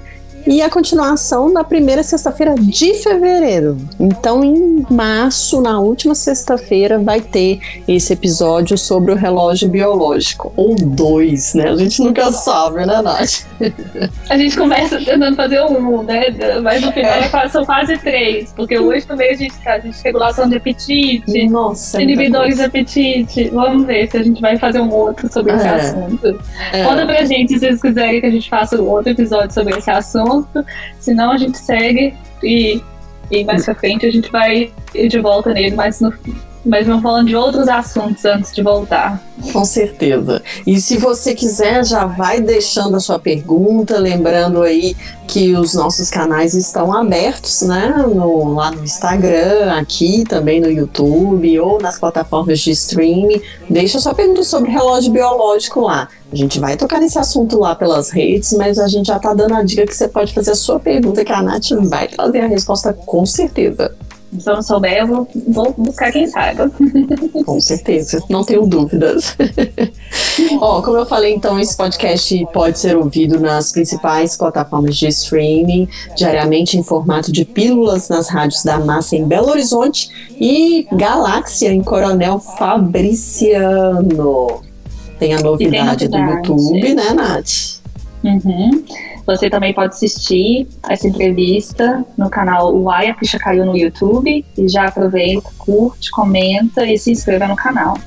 e 0.48 0.62
a 0.62 0.70
continuação 0.70 1.52
na 1.52 1.64
primeira 1.64 2.04
sexta-feira 2.04 2.56
de 2.56 2.94
fevereiro. 2.96 3.78
Então, 4.00 4.44
em 4.44 4.86
março, 4.90 5.62
na 5.62 5.80
última 5.80 6.16
sexta-feira, 6.16 6.98
vai 7.00 7.22
ter 7.22 7.60
esse 7.88 8.14
episódio 8.14 8.78
sobre 8.78 9.12
o 9.12 9.16
relógio 9.16 9.70
biológico. 9.70 10.52
Ou 10.56 10.76
dois, 10.76 11.54
né? 11.54 11.70
A 11.70 11.76
gente 11.76 12.02
nunca 12.02 12.32
sabe, 12.32 12.86
né, 12.86 13.02
Nath? 13.02 13.46
A 14.30 14.38
gente 14.38 14.58
começa 14.58 14.98
tentando 14.98 15.36
fazer 15.36 15.62
um, 15.62 16.04
né? 16.04 16.26
Mas 16.64 16.82
no 16.82 16.92
final 16.92 17.12
é. 17.12 17.50
são 17.50 17.66
quase 17.66 17.98
três. 17.98 18.52
Porque 18.54 18.78
hoje 18.80 19.06
também 19.06 19.32
a 19.32 19.36
gente, 19.36 19.54
gente 19.84 20.04
regulação 20.04 20.50
de 20.50 20.58
apetite, 20.58 21.48
Nossa, 21.50 22.02
inibidores 22.02 22.56
de 22.56 22.64
apetite. 22.64 23.50
Vamos 23.50 23.86
ver 23.86 24.10
se 24.10 24.18
a 24.18 24.24
gente 24.24 24.42
vai 24.42 24.58
fazer 24.58 24.80
um 24.80 24.92
outro 24.92 25.32
sobre 25.32 25.52
é. 25.52 25.56
esse 25.56 25.68
assunto. 25.68 26.40
É. 26.72 26.84
Conta 26.84 27.06
pra 27.06 27.24
gente 27.26 27.54
se 27.54 27.60
vocês 27.60 27.82
quiserem 27.82 28.20
que 28.20 28.26
a 28.26 28.32
gente 28.32 28.50
faça 28.50 28.82
um 28.82 28.88
outro 28.90 29.12
episódio 29.12 29.54
sobre 29.54 29.78
esse 29.78 29.90
assunto 29.90 30.31
assunto, 30.40 30.66
senão 31.00 31.32
a 31.32 31.38
gente 31.38 31.58
segue 31.58 32.14
e, 32.44 32.82
e 33.30 33.44
mais 33.44 33.66
pra 33.66 33.76
frente 33.76 34.06
a 34.06 34.12
gente 34.12 34.32
vai 34.32 34.72
de 34.94 35.20
volta 35.20 35.54
nele, 35.54 35.76
mas 35.76 36.00
no, 36.00 36.14
mas 36.66 36.86
vamos 36.86 37.02
falando 37.02 37.28
de 37.28 37.36
outros 37.36 37.68
assuntos 37.68 38.24
antes 38.26 38.54
de 38.54 38.62
voltar. 38.62 39.22
Com 39.52 39.66
certeza. 39.66 40.42
E 40.66 40.80
se 40.80 40.98
você 40.98 41.34
quiser, 41.34 41.84
já 41.84 42.06
vai 42.06 42.40
deixando 42.40 42.96
a 42.96 43.00
sua 43.00 43.18
pergunta, 43.18 43.98
lembrando 43.98 44.62
aí 44.62 44.96
que 45.28 45.56
os 45.56 45.74
nossos 45.74 46.10
canais 46.10 46.54
estão 46.54 46.94
abertos, 46.94 47.62
né? 47.62 48.06
No, 48.08 48.54
lá 48.54 48.70
no 48.70 48.84
Instagram, 48.84 49.72
aqui 49.74 50.24
também 50.28 50.62
no 50.62 50.70
YouTube 50.70 51.60
ou 51.60 51.82
nas 51.82 51.98
plataformas 51.98 52.60
de 52.60 52.72
streaming. 52.72 53.42
Deixa 53.70 54.00
sua 54.00 54.14
pergunta 54.14 54.44
sobre 54.44 54.70
relógio 54.70 55.12
biológico 55.12 55.82
lá. 55.82 56.08
A 56.32 56.36
gente 56.36 56.60
vai 56.60 56.78
tocar 56.78 57.00
nesse 57.00 57.18
assunto 57.18 57.58
lá 57.60 57.76
pelas 57.76 58.10
redes, 58.10 58.54
mas 58.54 58.78
a 58.78 58.88
gente 58.88 59.08
já 59.08 59.20
tá 59.20 59.34
dando 59.34 59.56
a 59.56 59.64
dica 59.64 59.86
que 59.86 59.96
você 59.96 60.08
pode 60.08 60.34
fazer 60.34 60.52
a 60.52 60.56
sua 60.56 60.80
pergunta, 60.80 61.26
que 61.26 61.32
a 61.32 61.42
Nath 61.42 61.72
vai 61.90 62.08
trazer 62.08 62.42
a 62.42 62.48
resposta 62.48 62.94
com 62.94 63.26
certeza. 63.26 63.96
Se 64.40 64.50
eu 64.50 64.56
não 64.56 64.62
souber, 64.62 65.00
eu 65.00 65.08
vou, 65.08 65.28
vou 65.48 65.74
buscar 65.78 66.12
quem 66.12 66.26
saiba. 66.26 66.72
Com 67.46 67.60
certeza, 67.60 68.24
não 68.30 68.46
tenho 68.46 68.66
dúvidas. 68.66 69.36
Ó, 70.60 70.82
como 70.82 70.98
eu 70.98 71.06
falei, 71.06 71.34
então, 71.34 71.60
esse 71.60 71.76
podcast 71.76 72.48
pode 72.54 72.80
ser 72.80 72.96
ouvido 72.96 73.40
nas 73.40 73.74
principais 73.74 74.38
plataformas 74.38 74.96
de 74.96 75.08
streaming, 75.08 75.90
diariamente 76.16 76.78
em 76.78 76.84
formato 76.84 77.30
de 77.32 77.44
pílulas 77.44 78.08
nas 78.08 78.30
rádios 78.30 78.64
da 78.64 78.80
Massa 78.80 79.18
em 79.18 79.26
Belo 79.28 79.50
Horizonte 79.50 80.10
e 80.40 80.88
Galáxia 80.94 81.74
em 81.74 81.84
Coronel 81.84 82.40
Fabriciano. 82.40 83.92
Tem 85.20 85.34
a 85.34 85.42
novidade, 85.42 86.08
tem 86.08 86.20
novidade. 86.20 86.48
do 86.48 86.54
YouTube, 86.54 86.96
né, 86.96 87.14
Nath? 87.14 87.82
Uhum. 88.24 88.84
Você 89.26 89.50
também 89.50 89.74
pode 89.74 89.96
assistir 89.96 90.68
essa 90.90 91.08
entrevista 91.08 92.06
no 92.18 92.30
canal 92.30 92.76
Uai, 92.76 93.10
a 93.10 93.16
ficha 93.16 93.38
caiu 93.40 93.66
no 93.66 93.76
YouTube. 93.76 94.46
E 94.58 94.68
já 94.68 94.86
aproveita, 94.86 95.50
curte, 95.58 96.12
comenta 96.12 96.86
e 96.86 96.98
se 96.98 97.12
inscreva 97.12 97.48
no 97.48 97.56
canal. 97.56 97.98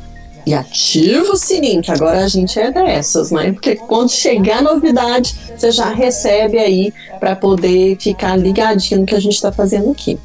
E 0.46 0.52
ativa 0.52 1.32
o 1.32 1.36
sininho, 1.36 1.80
que 1.80 1.90
agora 1.90 2.22
a 2.22 2.28
gente 2.28 2.58
é 2.58 2.70
dessas, 2.70 3.30
né? 3.30 3.52
Porque 3.52 3.76
quando 3.76 4.10
chegar 4.10 4.62
novidade, 4.62 5.34
você 5.56 5.70
já 5.70 5.90
recebe 5.90 6.58
aí 6.58 6.92
para 7.18 7.34
poder 7.34 7.96
ficar 7.98 8.36
ligadinho 8.36 9.00
no 9.00 9.06
que 9.06 9.14
a 9.14 9.20
gente 9.20 9.34
está 9.34 9.50
fazendo 9.50 9.90
aqui. 9.90 10.18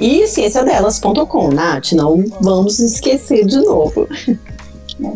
E 0.00 0.26
cienciadelas.com, 0.26 1.48
Nath, 1.48 1.92
não 1.92 2.24
vamos 2.40 2.78
esquecer 2.78 3.44
de 3.44 3.58
novo. 3.58 4.08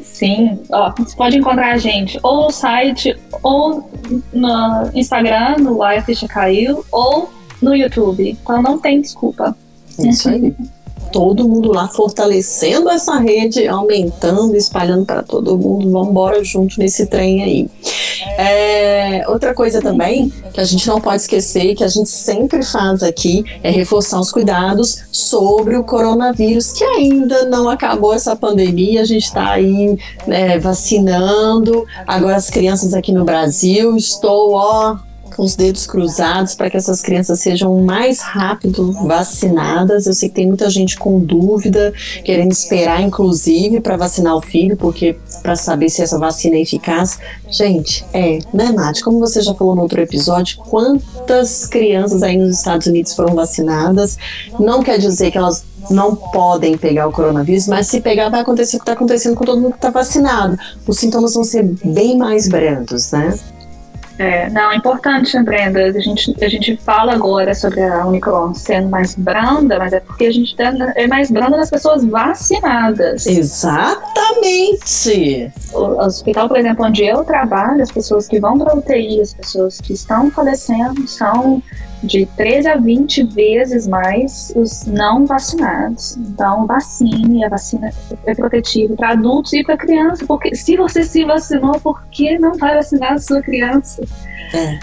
Sim, 0.02 0.58
ó, 0.70 0.92
você 0.96 1.16
pode 1.16 1.38
encontrar 1.38 1.72
a 1.72 1.78
gente 1.78 2.18
ou 2.22 2.44
no 2.44 2.50
site, 2.50 3.16
ou 3.42 3.90
no 4.32 4.90
Instagram, 4.94 5.56
no 5.58 5.78
Live 5.78 6.04
Ficha 6.04 6.28
Caiu, 6.28 6.84
ou 6.92 7.30
no 7.62 7.74
YouTube. 7.74 8.36
Então 8.42 8.62
não 8.62 8.78
tem 8.78 9.00
desculpa. 9.00 9.56
É 9.98 10.08
isso 10.08 10.28
aí. 10.28 10.54
Todo 11.12 11.48
mundo 11.48 11.72
lá 11.72 11.88
fortalecendo 11.88 12.88
essa 12.90 13.18
rede, 13.18 13.66
aumentando, 13.66 14.56
espalhando 14.56 15.04
para 15.04 15.22
todo 15.22 15.56
mundo. 15.58 15.90
Vamos 15.90 16.08
embora 16.08 16.42
junto 16.44 16.78
nesse 16.78 17.06
trem 17.06 17.42
aí. 17.42 17.70
É, 18.38 19.24
outra 19.28 19.54
coisa 19.54 19.80
também 19.80 20.32
que 20.52 20.60
a 20.60 20.64
gente 20.64 20.86
não 20.88 21.00
pode 21.00 21.22
esquecer, 21.22 21.74
que 21.74 21.84
a 21.84 21.88
gente 21.88 22.08
sempre 22.08 22.62
faz 22.64 23.02
aqui, 23.02 23.44
é 23.62 23.70
reforçar 23.70 24.20
os 24.20 24.30
cuidados 24.30 25.04
sobre 25.12 25.76
o 25.76 25.84
coronavírus, 25.84 26.72
que 26.72 26.84
ainda 26.84 27.44
não 27.46 27.68
acabou 27.68 28.12
essa 28.12 28.34
pandemia, 28.34 29.02
a 29.02 29.04
gente 29.04 29.24
está 29.24 29.52
aí 29.52 29.96
né, 30.26 30.58
vacinando. 30.58 31.84
Agora 32.06 32.36
as 32.36 32.50
crianças 32.50 32.94
aqui 32.94 33.12
no 33.12 33.24
Brasil, 33.24 33.96
estou 33.96 34.52
ó, 34.52 34.96
com 35.40 35.44
os 35.44 35.56
dedos 35.56 35.86
cruzados 35.86 36.54
para 36.54 36.68
que 36.68 36.76
essas 36.76 37.00
crianças 37.00 37.40
sejam 37.40 37.82
mais 37.82 38.20
rápido 38.20 38.92
vacinadas. 39.06 40.06
Eu 40.06 40.12
sei 40.12 40.28
que 40.28 40.34
tem 40.34 40.46
muita 40.46 40.68
gente 40.68 40.98
com 40.98 41.18
dúvida, 41.18 41.94
querendo 42.22 42.52
esperar, 42.52 43.00
inclusive, 43.00 43.80
para 43.80 43.96
vacinar 43.96 44.36
o 44.36 44.42
filho, 44.42 44.76
porque 44.76 45.16
para 45.42 45.56
saber 45.56 45.88
se 45.88 46.02
essa 46.02 46.18
vacina 46.18 46.56
é 46.56 46.60
eficaz. 46.60 47.18
Gente, 47.48 48.04
é, 48.12 48.40
né, 48.52 48.70
Nath? 48.70 49.00
Como 49.00 49.18
você 49.18 49.40
já 49.40 49.54
falou 49.54 49.74
no 49.74 49.80
outro 49.80 50.02
episódio, 50.02 50.58
quantas 50.58 51.64
crianças 51.64 52.22
aí 52.22 52.36
nos 52.36 52.58
Estados 52.58 52.86
Unidos 52.86 53.14
foram 53.14 53.34
vacinadas? 53.34 54.18
Não 54.58 54.82
quer 54.82 54.98
dizer 54.98 55.30
que 55.30 55.38
elas 55.38 55.64
não 55.90 56.14
podem 56.14 56.76
pegar 56.76 57.08
o 57.08 57.12
coronavírus, 57.12 57.66
mas 57.66 57.86
se 57.86 58.02
pegar 58.02 58.28
vai 58.28 58.40
acontecer 58.40 58.76
o 58.76 58.80
que 58.80 58.82
está 58.82 58.92
acontecendo 58.92 59.34
com 59.36 59.44
todo 59.46 59.58
mundo 59.58 59.72
que 59.72 59.78
está 59.78 59.88
vacinado. 59.88 60.58
Os 60.86 60.98
sintomas 60.98 61.32
vão 61.32 61.44
ser 61.44 61.62
bem 61.82 62.18
mais 62.18 62.46
brandos, 62.46 63.10
né? 63.12 63.38
É, 64.20 64.50
não, 64.50 64.70
é 64.70 64.76
importante, 64.76 65.42
Brenda. 65.42 65.80
A 65.80 65.98
gente, 65.98 66.36
a 66.44 66.48
gente 66.48 66.76
fala 66.76 67.14
agora 67.14 67.54
sobre 67.54 67.82
a 67.82 68.06
Omicron 68.06 68.52
sendo 68.52 68.90
mais 68.90 69.14
branda, 69.14 69.78
mas 69.78 69.94
é 69.94 70.00
porque 70.00 70.26
a 70.26 70.30
gente 70.30 70.54
tá, 70.54 70.74
é 70.94 71.06
mais 71.06 71.30
branda 71.30 71.56
nas 71.56 71.70
pessoas 71.70 72.04
vacinadas. 72.04 73.26
Exatamente! 73.26 73.90
O 75.72 76.02
hospital, 76.04 76.48
por 76.48 76.58
exemplo, 76.58 76.84
onde 76.84 77.02
eu 77.02 77.24
trabalho, 77.24 77.82
as 77.82 77.90
pessoas 77.90 78.28
que 78.28 78.38
vão 78.38 78.58
para 78.58 78.76
UTI, 78.76 79.22
as 79.22 79.32
pessoas 79.32 79.80
que 79.80 79.94
estão 79.94 80.30
falecendo, 80.30 81.08
são 81.08 81.62
de 82.02 82.26
13 82.26 82.68
a 82.68 82.76
20 82.76 83.24
vezes 83.24 83.86
mais 83.86 84.52
os 84.56 84.84
não 84.86 85.26
vacinados. 85.26 86.16
Então, 86.16 86.66
vacine, 86.66 87.44
a 87.44 87.48
vacina 87.48 87.90
é 88.26 88.34
protetiva 88.34 88.94
para 88.96 89.10
adultos 89.10 89.52
e 89.52 89.62
para 89.62 89.76
criança, 89.76 90.24
porque 90.26 90.54
se 90.54 90.76
você 90.76 91.02
se 91.02 91.24
vacinou, 91.24 91.78
por 91.80 92.02
que 92.10 92.38
não 92.38 92.56
vai 92.56 92.74
vacinar 92.74 93.14
a 93.14 93.18
sua 93.18 93.42
criança? 93.42 94.02
É. 94.54 94.78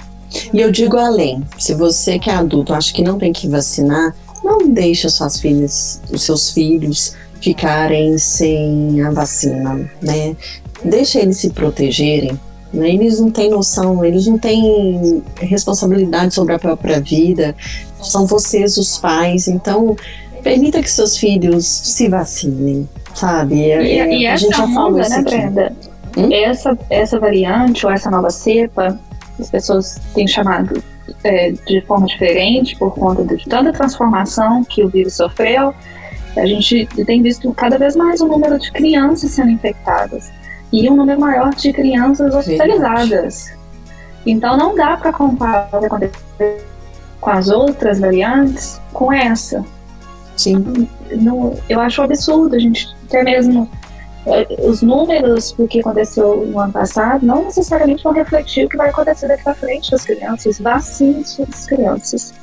E 0.54 0.60
eu 0.60 0.72
digo 0.72 0.98
além, 0.98 1.44
se 1.58 1.74
você 1.74 2.20
que 2.20 2.30
é 2.30 2.34
adulto 2.34 2.74
acha 2.74 2.94
que 2.94 3.02
não 3.02 3.18
tem 3.18 3.32
que 3.32 3.48
vacinar, 3.48 4.14
não 4.44 4.70
deixe 4.70 5.10
suas 5.10 5.40
filhas, 5.40 6.02
os 6.12 6.24
seus 6.24 6.52
filhos 6.52 7.16
ficarem 7.42 8.18
sem 8.18 9.02
a 9.04 9.12
vacina, 9.12 9.90
né? 10.02 10.36
Deixa 10.84 11.20
eles 11.20 11.38
se 11.38 11.50
protegerem, 11.50 12.40
né? 12.78 12.90
Eles 12.90 13.20
não 13.20 13.32
têm 13.32 13.50
noção, 13.50 14.04
eles 14.06 14.28
não 14.28 14.38
têm 14.38 15.24
responsabilidade 15.40 16.34
sobre 16.34 16.54
a 16.54 16.60
própria 16.60 17.02
vida. 17.02 17.56
São 18.02 18.26
vocês 18.26 18.78
os 18.78 18.98
pais, 18.98 19.48
então 19.48 19.96
permita 20.44 20.82
que 20.82 20.90
seus 20.90 21.18
filhos 21.18 21.66
se 21.66 22.08
vacinem, 22.08 22.88
sabe? 23.14 23.56
E, 23.56 23.72
é, 23.72 24.18
e 24.20 24.28
a 24.28 24.38
gente 24.38 24.56
já 24.56 24.68
falou 24.68 25.00
isso 25.00 25.10
né, 25.10 25.18
aqui. 25.18 25.36
Brenda? 25.36 25.74
Hum? 26.18 26.30
Essa, 26.32 26.78
essa 26.90 27.20
variante 27.20 27.86
ou 27.86 27.92
essa 27.92 28.10
nova 28.10 28.30
cepa, 28.30 29.00
as 29.40 29.50
pessoas 29.50 30.00
têm 30.14 30.28
chamado 30.28 30.82
é, 31.24 31.52
de 31.52 31.82
forma 31.82 32.06
diferente 32.06 32.76
por 32.76 32.94
conta 32.94 33.24
de 33.24 33.46
tanta 33.46 33.72
transformação 33.72 34.64
que 34.64 34.84
o 34.84 34.90
vírus 34.90 35.16
sofreu. 35.16 35.74
A 36.36 36.46
gente 36.46 36.88
tem 37.06 37.22
visto 37.22 37.52
cada 37.54 37.78
vez 37.78 37.96
mais 37.96 38.22
o 38.22 38.28
número 38.28 38.60
de 38.60 38.72
crianças 38.72 39.32
sendo 39.32 39.50
infectadas 39.50 40.32
e 40.72 40.90
um 40.90 40.96
número 40.96 41.20
maior 41.20 41.54
de 41.54 41.72
crianças 41.72 42.34
hospitalizadas. 42.34 43.54
Então 44.26 44.58
não 44.58 44.76
dá 44.76 44.98
para 44.98 45.14
comparar 45.14 45.70
com 47.22 47.30
as 47.30 47.50
outras 47.50 48.00
variantes 48.00 48.82
com 48.94 49.12
essa. 49.12 49.64
Sim. 50.36 50.88
Eu 51.68 51.80
acho 51.80 52.02
absurdo 52.02 52.56
a 52.56 52.60
gente 52.60 52.88
ter 53.10 53.24
mesmo 53.24 53.70
é, 54.26 54.46
os 54.68 54.82
números 54.82 55.54
do 55.54 55.68
que 55.68 55.80
aconteceu 55.80 56.46
no 56.46 56.60
ano 56.60 56.74
passado 56.74 57.26
não 57.26 57.46
necessariamente 57.46 58.04
vão 58.04 58.12
refletir 58.12 58.66
o 58.66 58.70
que 58.70 58.76
vai 58.76 58.90
acontecer 58.90 59.28
daqui 59.28 59.44
para 59.44 59.56
frente 59.56 59.90
com 59.90 59.96
as 59.96 60.06
crianças. 60.06 60.60
Vacine 60.60 61.26
suas 61.26 61.66
crianças. 61.66 62.34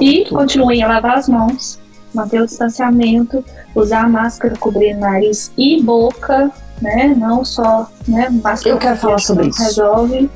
E 0.00 0.28
continuem 0.28 0.82
a 0.82 0.88
lavar 0.88 1.16
as 1.16 1.28
mãos, 1.28 1.78
manter 2.12 2.42
o 2.42 2.46
distanciamento, 2.46 3.44
usar 3.74 4.04
a 4.04 4.08
máscara, 4.08 4.54
cobrir 4.56 4.94
nariz 4.94 5.52
e 5.56 5.82
boca, 5.82 6.50
né? 6.80 7.14
Não 7.16 7.44
só 7.44 7.88
né, 8.06 8.28
máscara. 8.30 8.74
Eu 8.74 8.78
quero 8.78 8.96
falar 8.96 9.18
sobre 9.18 9.48
isso. 9.48 9.62
Resolve. 9.62 10.30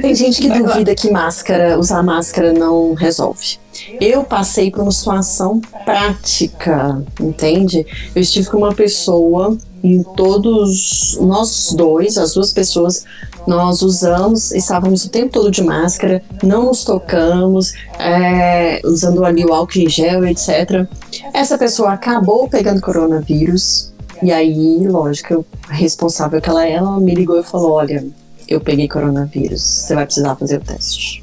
Tem 0.00 0.14
gente 0.14 0.40
que 0.40 0.48
duvida 0.58 0.94
que 0.94 1.10
máscara, 1.10 1.78
usar 1.78 2.02
máscara 2.02 2.52
não 2.52 2.94
resolve. 2.94 3.58
Eu 4.00 4.24
passei 4.24 4.70
por 4.70 4.82
uma 4.82 4.92
situação 4.92 5.60
prática, 5.84 7.02
entende? 7.20 7.86
Eu 8.14 8.22
estive 8.22 8.48
com 8.48 8.58
uma 8.58 8.74
pessoa 8.74 9.56
em 9.82 10.02
todos 10.02 11.18
nós 11.20 11.72
dois, 11.76 12.16
as 12.16 12.34
duas 12.34 12.52
pessoas, 12.52 13.04
nós 13.46 13.82
usamos, 13.82 14.52
estávamos 14.52 15.04
o 15.04 15.08
tempo 15.08 15.32
todo 15.32 15.50
de 15.50 15.62
máscara, 15.62 16.22
não 16.42 16.66
nos 16.66 16.84
tocamos, 16.84 17.72
é, 17.98 18.80
usando 18.84 19.24
ali 19.24 19.44
o 19.44 19.52
álcool 19.52 19.78
em 19.78 19.88
gel, 19.88 20.24
etc. 20.24 20.86
Essa 21.34 21.58
pessoa 21.58 21.92
acabou 21.92 22.48
pegando 22.48 22.80
coronavírus, 22.80 23.91
e 24.22 24.30
aí, 24.30 24.86
lógico, 24.86 25.44
a 25.68 25.72
responsável 25.72 26.40
que 26.40 26.48
ela 26.48 26.66
é, 26.66 26.72
ela 26.72 26.98
me 27.00 27.14
ligou 27.14 27.38
e 27.38 27.42
falou: 27.42 27.72
Olha, 27.72 28.06
eu 28.48 28.60
peguei 28.60 28.88
coronavírus, 28.88 29.62
você 29.62 29.94
vai 29.94 30.04
precisar 30.04 30.36
fazer 30.36 30.58
o 30.58 30.64
teste. 30.64 31.22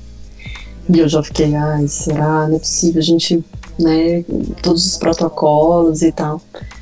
E 0.91 0.99
eu 0.99 1.07
já 1.07 1.21
fiquei, 1.21 1.55
ai, 1.55 1.87
será? 1.87 2.47
Não 2.47 2.55
é 2.55 2.59
possível, 2.59 2.99
a 2.99 3.03
gente, 3.03 3.43
né, 3.79 4.25
todos 4.61 4.85
os 4.85 4.97
protocolos 4.97 6.01
e 6.01 6.11
tal. 6.11 6.41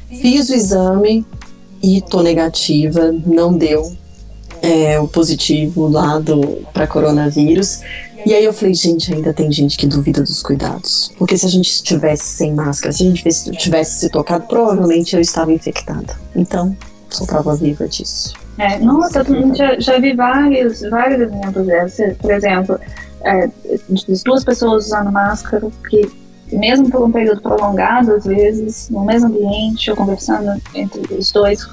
Fiz 0.09 0.49
o 0.49 0.55
exame 0.55 1.25
e 1.83 2.01
tô 2.01 2.21
negativa, 2.21 3.13
não 3.25 3.53
deu 3.53 3.91
é, 4.61 4.99
o 4.99 5.07
positivo 5.07 5.87
lá 5.89 6.21
para 6.73 6.87
coronavírus. 6.87 7.81
E 8.27 8.33
aí 8.33 8.43
eu 8.43 8.51
falei, 8.51 8.73
gente, 8.73 9.13
ainda 9.13 9.33
tem 9.33 9.49
gente 9.49 9.77
que 9.77 9.87
duvida 9.87 10.21
dos 10.21 10.43
cuidados. 10.43 11.13
Porque 11.17 11.37
se 11.37 11.45
a 11.45 11.49
gente 11.49 11.69
estivesse 11.69 12.25
sem 12.25 12.53
máscara, 12.53 12.91
se 12.91 13.01
a 13.01 13.05
gente 13.05 13.23
tivesse 13.53 14.01
se 14.01 14.09
tocado, 14.09 14.45
provavelmente 14.47 15.15
eu 15.15 15.21
estava 15.21 15.53
infectada. 15.53 16.13
Então, 16.35 16.75
sou 17.09 17.25
prova 17.25 17.55
viva 17.55 17.87
disso. 17.87 18.33
É, 18.57 18.79
nossa, 18.79 19.19
eu 19.19 19.55
já, 19.55 19.79
já 19.79 19.97
vi 19.97 20.13
vários, 20.13 20.81
vários 20.81 21.21
exemplos 21.21 21.67
dessa. 21.67 22.17
Por 22.21 22.31
exemplo, 22.33 22.77
é, 23.23 23.49
duas 24.25 24.43
pessoas 24.43 24.87
usando 24.87 25.09
máscara 25.09 25.65
que 25.89 26.11
mesmo 26.51 26.89
por 26.89 27.03
um 27.03 27.11
período 27.13 27.41
prolongado, 27.41 28.11
às 28.11 28.25
vezes, 28.25 28.89
no 28.89 29.05
mesmo 29.05 29.29
ambiente, 29.29 29.89
ou 29.89 29.95
conversando 29.95 30.61
entre 30.75 31.15
os 31.15 31.31
dois, 31.31 31.65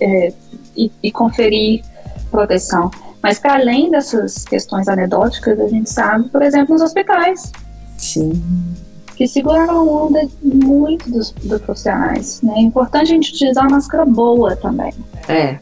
é, 0.00 0.32
e, 0.74 0.90
e, 1.02 1.12
conferir 1.12 1.82
proteção. 2.30 2.90
Mas 3.22 3.38
para 3.38 3.54
além 3.54 3.90
dessas 3.90 4.44
questões 4.44 4.88
anedóticas, 4.88 5.60
a 5.60 5.68
gente 5.68 5.88
sabe, 5.88 6.28
por 6.28 6.42
exemplo, 6.42 6.74
nos 6.74 6.82
hospitais. 6.82 7.52
Sim. 7.96 8.42
Que 9.14 9.28
seguraram 9.28 9.78
a 9.78 10.04
onda 10.04 10.28
muito 10.42 11.08
dos, 11.10 11.30
dos 11.30 11.60
profissionais. 11.60 12.42
Né? 12.42 12.54
É 12.56 12.60
importante 12.60 13.02
a 13.02 13.14
gente 13.14 13.32
utilizar 13.32 13.64
uma 13.64 13.76
máscara 13.76 14.04
boa 14.04 14.56
também. 14.56 14.92
É. 15.28 15.58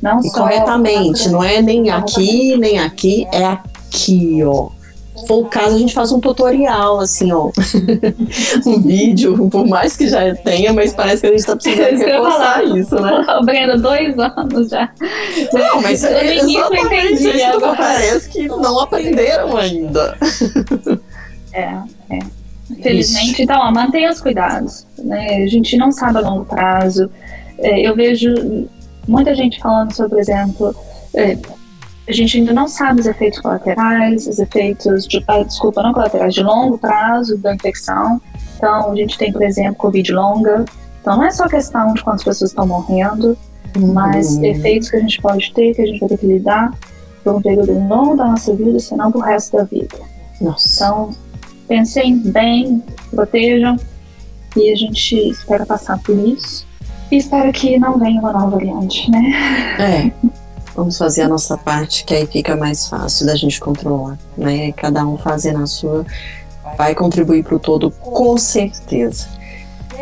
Não 0.00 0.20
e 0.24 0.30
corretamente, 0.30 1.28
não 1.28 1.44
é 1.44 1.62
nem 1.62 1.90
aqui, 1.90 2.56
nem 2.56 2.80
aqui, 2.80 3.26
é 3.30 3.44
aqui, 3.44 4.42
ó. 4.42 4.70
Se 5.22 5.28
for 5.28 5.38
o 5.38 5.44
caso, 5.44 5.76
a 5.76 5.78
gente 5.78 5.94
faz 5.94 6.10
um 6.10 6.18
tutorial, 6.18 6.98
assim, 6.98 7.32
ó. 7.32 7.50
um 8.66 8.82
vídeo, 8.82 9.48
por 9.48 9.66
mais 9.66 9.96
que 9.96 10.08
já 10.08 10.34
tenha, 10.34 10.72
mas 10.72 10.92
parece 10.92 11.22
que 11.22 11.28
a 11.28 11.30
gente 11.30 11.46
tá 11.46 11.54
precisando 11.54 11.98
reforçar 11.98 12.64
isso, 12.64 13.00
né? 13.00 13.24
Breno, 13.44 13.80
dois 13.80 14.18
anos 14.18 14.68
já. 14.68 14.90
Não, 15.52 15.80
mas 15.80 16.02
é 16.04 16.36
exatamente 16.36 17.22
isso 17.22 17.60
parece 17.76 18.28
que 18.28 18.48
não 18.48 18.80
aprenderam 18.80 19.56
ainda. 19.56 20.18
É, 21.52 21.78
é. 22.10 22.18
Infelizmente, 22.70 23.32
Ixi. 23.32 23.42
então, 23.42 23.60
ó, 23.60 23.70
mantenha 23.70 24.10
os 24.10 24.20
cuidados. 24.20 24.86
Né? 24.98 25.44
A 25.44 25.46
gente 25.46 25.76
não 25.76 25.92
sabe 25.92 26.18
a 26.18 26.20
longo 26.22 26.44
prazo. 26.44 27.10
É, 27.58 27.80
eu 27.80 27.94
vejo 27.94 28.66
muita 29.06 29.34
gente 29.34 29.60
falando 29.60 29.94
sobre, 29.94 30.10
por 30.10 30.20
exemplo, 30.20 30.74
é, 31.14 31.36
a 32.08 32.12
gente 32.12 32.38
ainda 32.38 32.52
não 32.52 32.66
sabe 32.66 33.00
os 33.00 33.06
efeitos 33.06 33.38
colaterais, 33.40 34.26
os 34.26 34.38
efeitos 34.38 35.06
de, 35.06 35.22
ah, 35.28 35.42
desculpa, 35.42 35.82
não 35.82 35.92
colaterais, 35.92 36.34
de 36.34 36.42
longo 36.42 36.76
prazo 36.76 37.38
da 37.38 37.54
infecção. 37.54 38.20
Então, 38.56 38.90
a 38.90 38.96
gente 38.96 39.16
tem, 39.16 39.32
por 39.32 39.42
exemplo, 39.42 39.76
Covid 39.76 40.12
longa. 40.12 40.64
Então, 41.00 41.16
não 41.16 41.24
é 41.24 41.30
só 41.30 41.48
questão 41.48 41.94
de 41.94 42.02
quantas 42.02 42.24
pessoas 42.24 42.50
estão 42.50 42.66
morrendo, 42.66 43.36
uhum. 43.76 43.92
mas 43.92 44.36
efeitos 44.42 44.90
que 44.90 44.96
a 44.96 45.00
gente 45.00 45.20
pode 45.20 45.52
ter, 45.52 45.74
que 45.74 45.82
a 45.82 45.86
gente 45.86 46.00
vai 46.00 46.08
ter 46.08 46.18
que 46.18 46.26
lidar 46.26 46.72
por 47.22 47.36
um 47.36 47.42
período 47.42 47.72
longo 47.88 48.16
da 48.16 48.26
nossa 48.26 48.54
vida, 48.54 48.78
senão 48.80 49.12
pro 49.12 49.20
resto 49.20 49.56
da 49.56 49.64
vida. 49.64 49.96
Nossa. 50.40 50.84
Então, 50.84 51.10
pensem 51.68 52.18
bem, 52.18 52.82
protejam 53.10 53.76
e 54.56 54.72
a 54.72 54.74
gente 54.74 55.30
espera 55.30 55.64
passar 55.64 55.98
por 56.02 56.16
isso. 56.18 56.66
E 57.12 57.16
espero 57.16 57.52
que 57.52 57.78
não 57.78 57.98
venha 57.98 58.20
uma 58.20 58.32
nova 58.32 58.56
variante, 58.56 59.08
né? 59.10 60.12
É. 60.18 60.38
Vamos 60.74 60.96
fazer 60.96 61.22
a 61.22 61.28
nossa 61.28 61.56
parte, 61.56 62.04
que 62.04 62.14
aí 62.14 62.26
fica 62.26 62.56
mais 62.56 62.88
fácil 62.88 63.26
da 63.26 63.36
gente 63.36 63.60
controlar, 63.60 64.18
né? 64.36 64.72
Cada 64.72 65.06
um 65.06 65.18
fazendo 65.18 65.62
a 65.62 65.66
sua 65.66 66.06
vai 66.78 66.94
contribuir 66.94 67.44
para 67.44 67.56
o 67.56 67.58
todo, 67.58 67.90
com 67.90 68.38
certeza. 68.38 69.26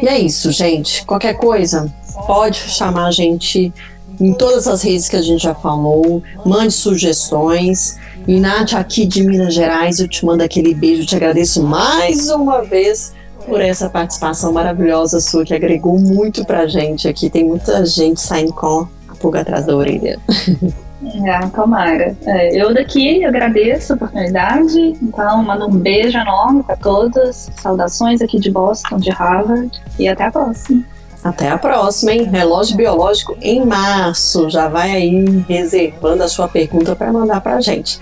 E 0.01 0.07
é 0.09 0.19
isso, 0.19 0.53
gente. 0.53 1.05
Qualquer 1.05 1.35
coisa, 1.35 1.93
pode 2.27 2.59
chamar 2.59 3.07
a 3.07 3.11
gente 3.11 3.73
em 4.21 4.33
todas 4.35 4.69
as 4.69 4.83
redes 4.83 5.09
que 5.09 5.17
a 5.17 5.23
gente 5.23 5.43
já 5.43 5.55
falou, 5.55 6.23
mande 6.45 6.73
sugestões. 6.73 7.99
Nath, 8.27 8.75
aqui 8.75 9.07
de 9.07 9.25
Minas 9.25 9.55
Gerais, 9.55 9.99
eu 9.99 10.07
te 10.07 10.25
mando 10.25 10.43
aquele 10.43 10.75
beijo, 10.75 11.07
te 11.07 11.17
agradeço 11.17 11.63
mais 11.63 12.29
uma 12.29 12.63
vez 12.63 13.13
por 13.47 13.61
essa 13.61 13.89
participação 13.89 14.53
maravilhosa 14.53 15.21
sua 15.21 15.45
que 15.45 15.55
agregou 15.55 15.99
muito 15.99 16.45
pra 16.45 16.67
gente 16.67 17.09
aqui. 17.09 17.31
Tem 17.31 17.45
muita 17.45 17.85
gente 17.87 18.21
saindo 18.21 18.53
com 18.53 18.87
pulga 19.21 19.43
atrás 19.43 19.67
da 19.67 19.77
orelha. 19.77 20.19
Ah, 21.27 21.49
tomara. 21.49 22.15
É, 22.27 22.61
eu 22.61 22.75
daqui 22.75 23.25
agradeço 23.25 23.93
a 23.93 23.97
oportunidade, 23.97 24.79
então 25.03 25.43
mando 25.43 25.67
um 25.67 25.71
beijo 25.71 26.19
enorme 26.19 26.63
para 26.63 26.77
todos. 26.77 27.49
Saudações 27.57 28.21
aqui 28.21 28.39
de 28.39 28.51
Boston, 28.51 28.99
de 28.99 29.11
Harvard, 29.11 29.71
e 29.99 30.09
até 30.09 30.25
a 30.25 30.31
próxima. 30.31 30.85
Até 31.23 31.51
a 31.51 31.59
próxima, 31.59 32.13
hein? 32.13 32.25
Relógio 32.25 32.77
biológico 32.77 33.37
em 33.41 33.65
março. 33.65 34.49
Já 34.49 34.69
vai 34.69 34.91
aí 34.91 35.25
reservando 35.49 36.23
a 36.23 36.29
sua 36.29 36.49
pergunta 36.49 36.97
para 36.97 37.13
mandar 37.13 37.41
para 37.41 37.61
gente. 37.61 37.99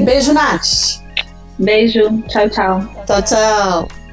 Beijo, 0.00 0.32
Nath. 0.32 1.00
Beijo. 1.58 2.22
Tchau, 2.28 2.48
tchau. 2.48 2.84
Tchau, 3.06 3.22
tchau. 3.22 4.03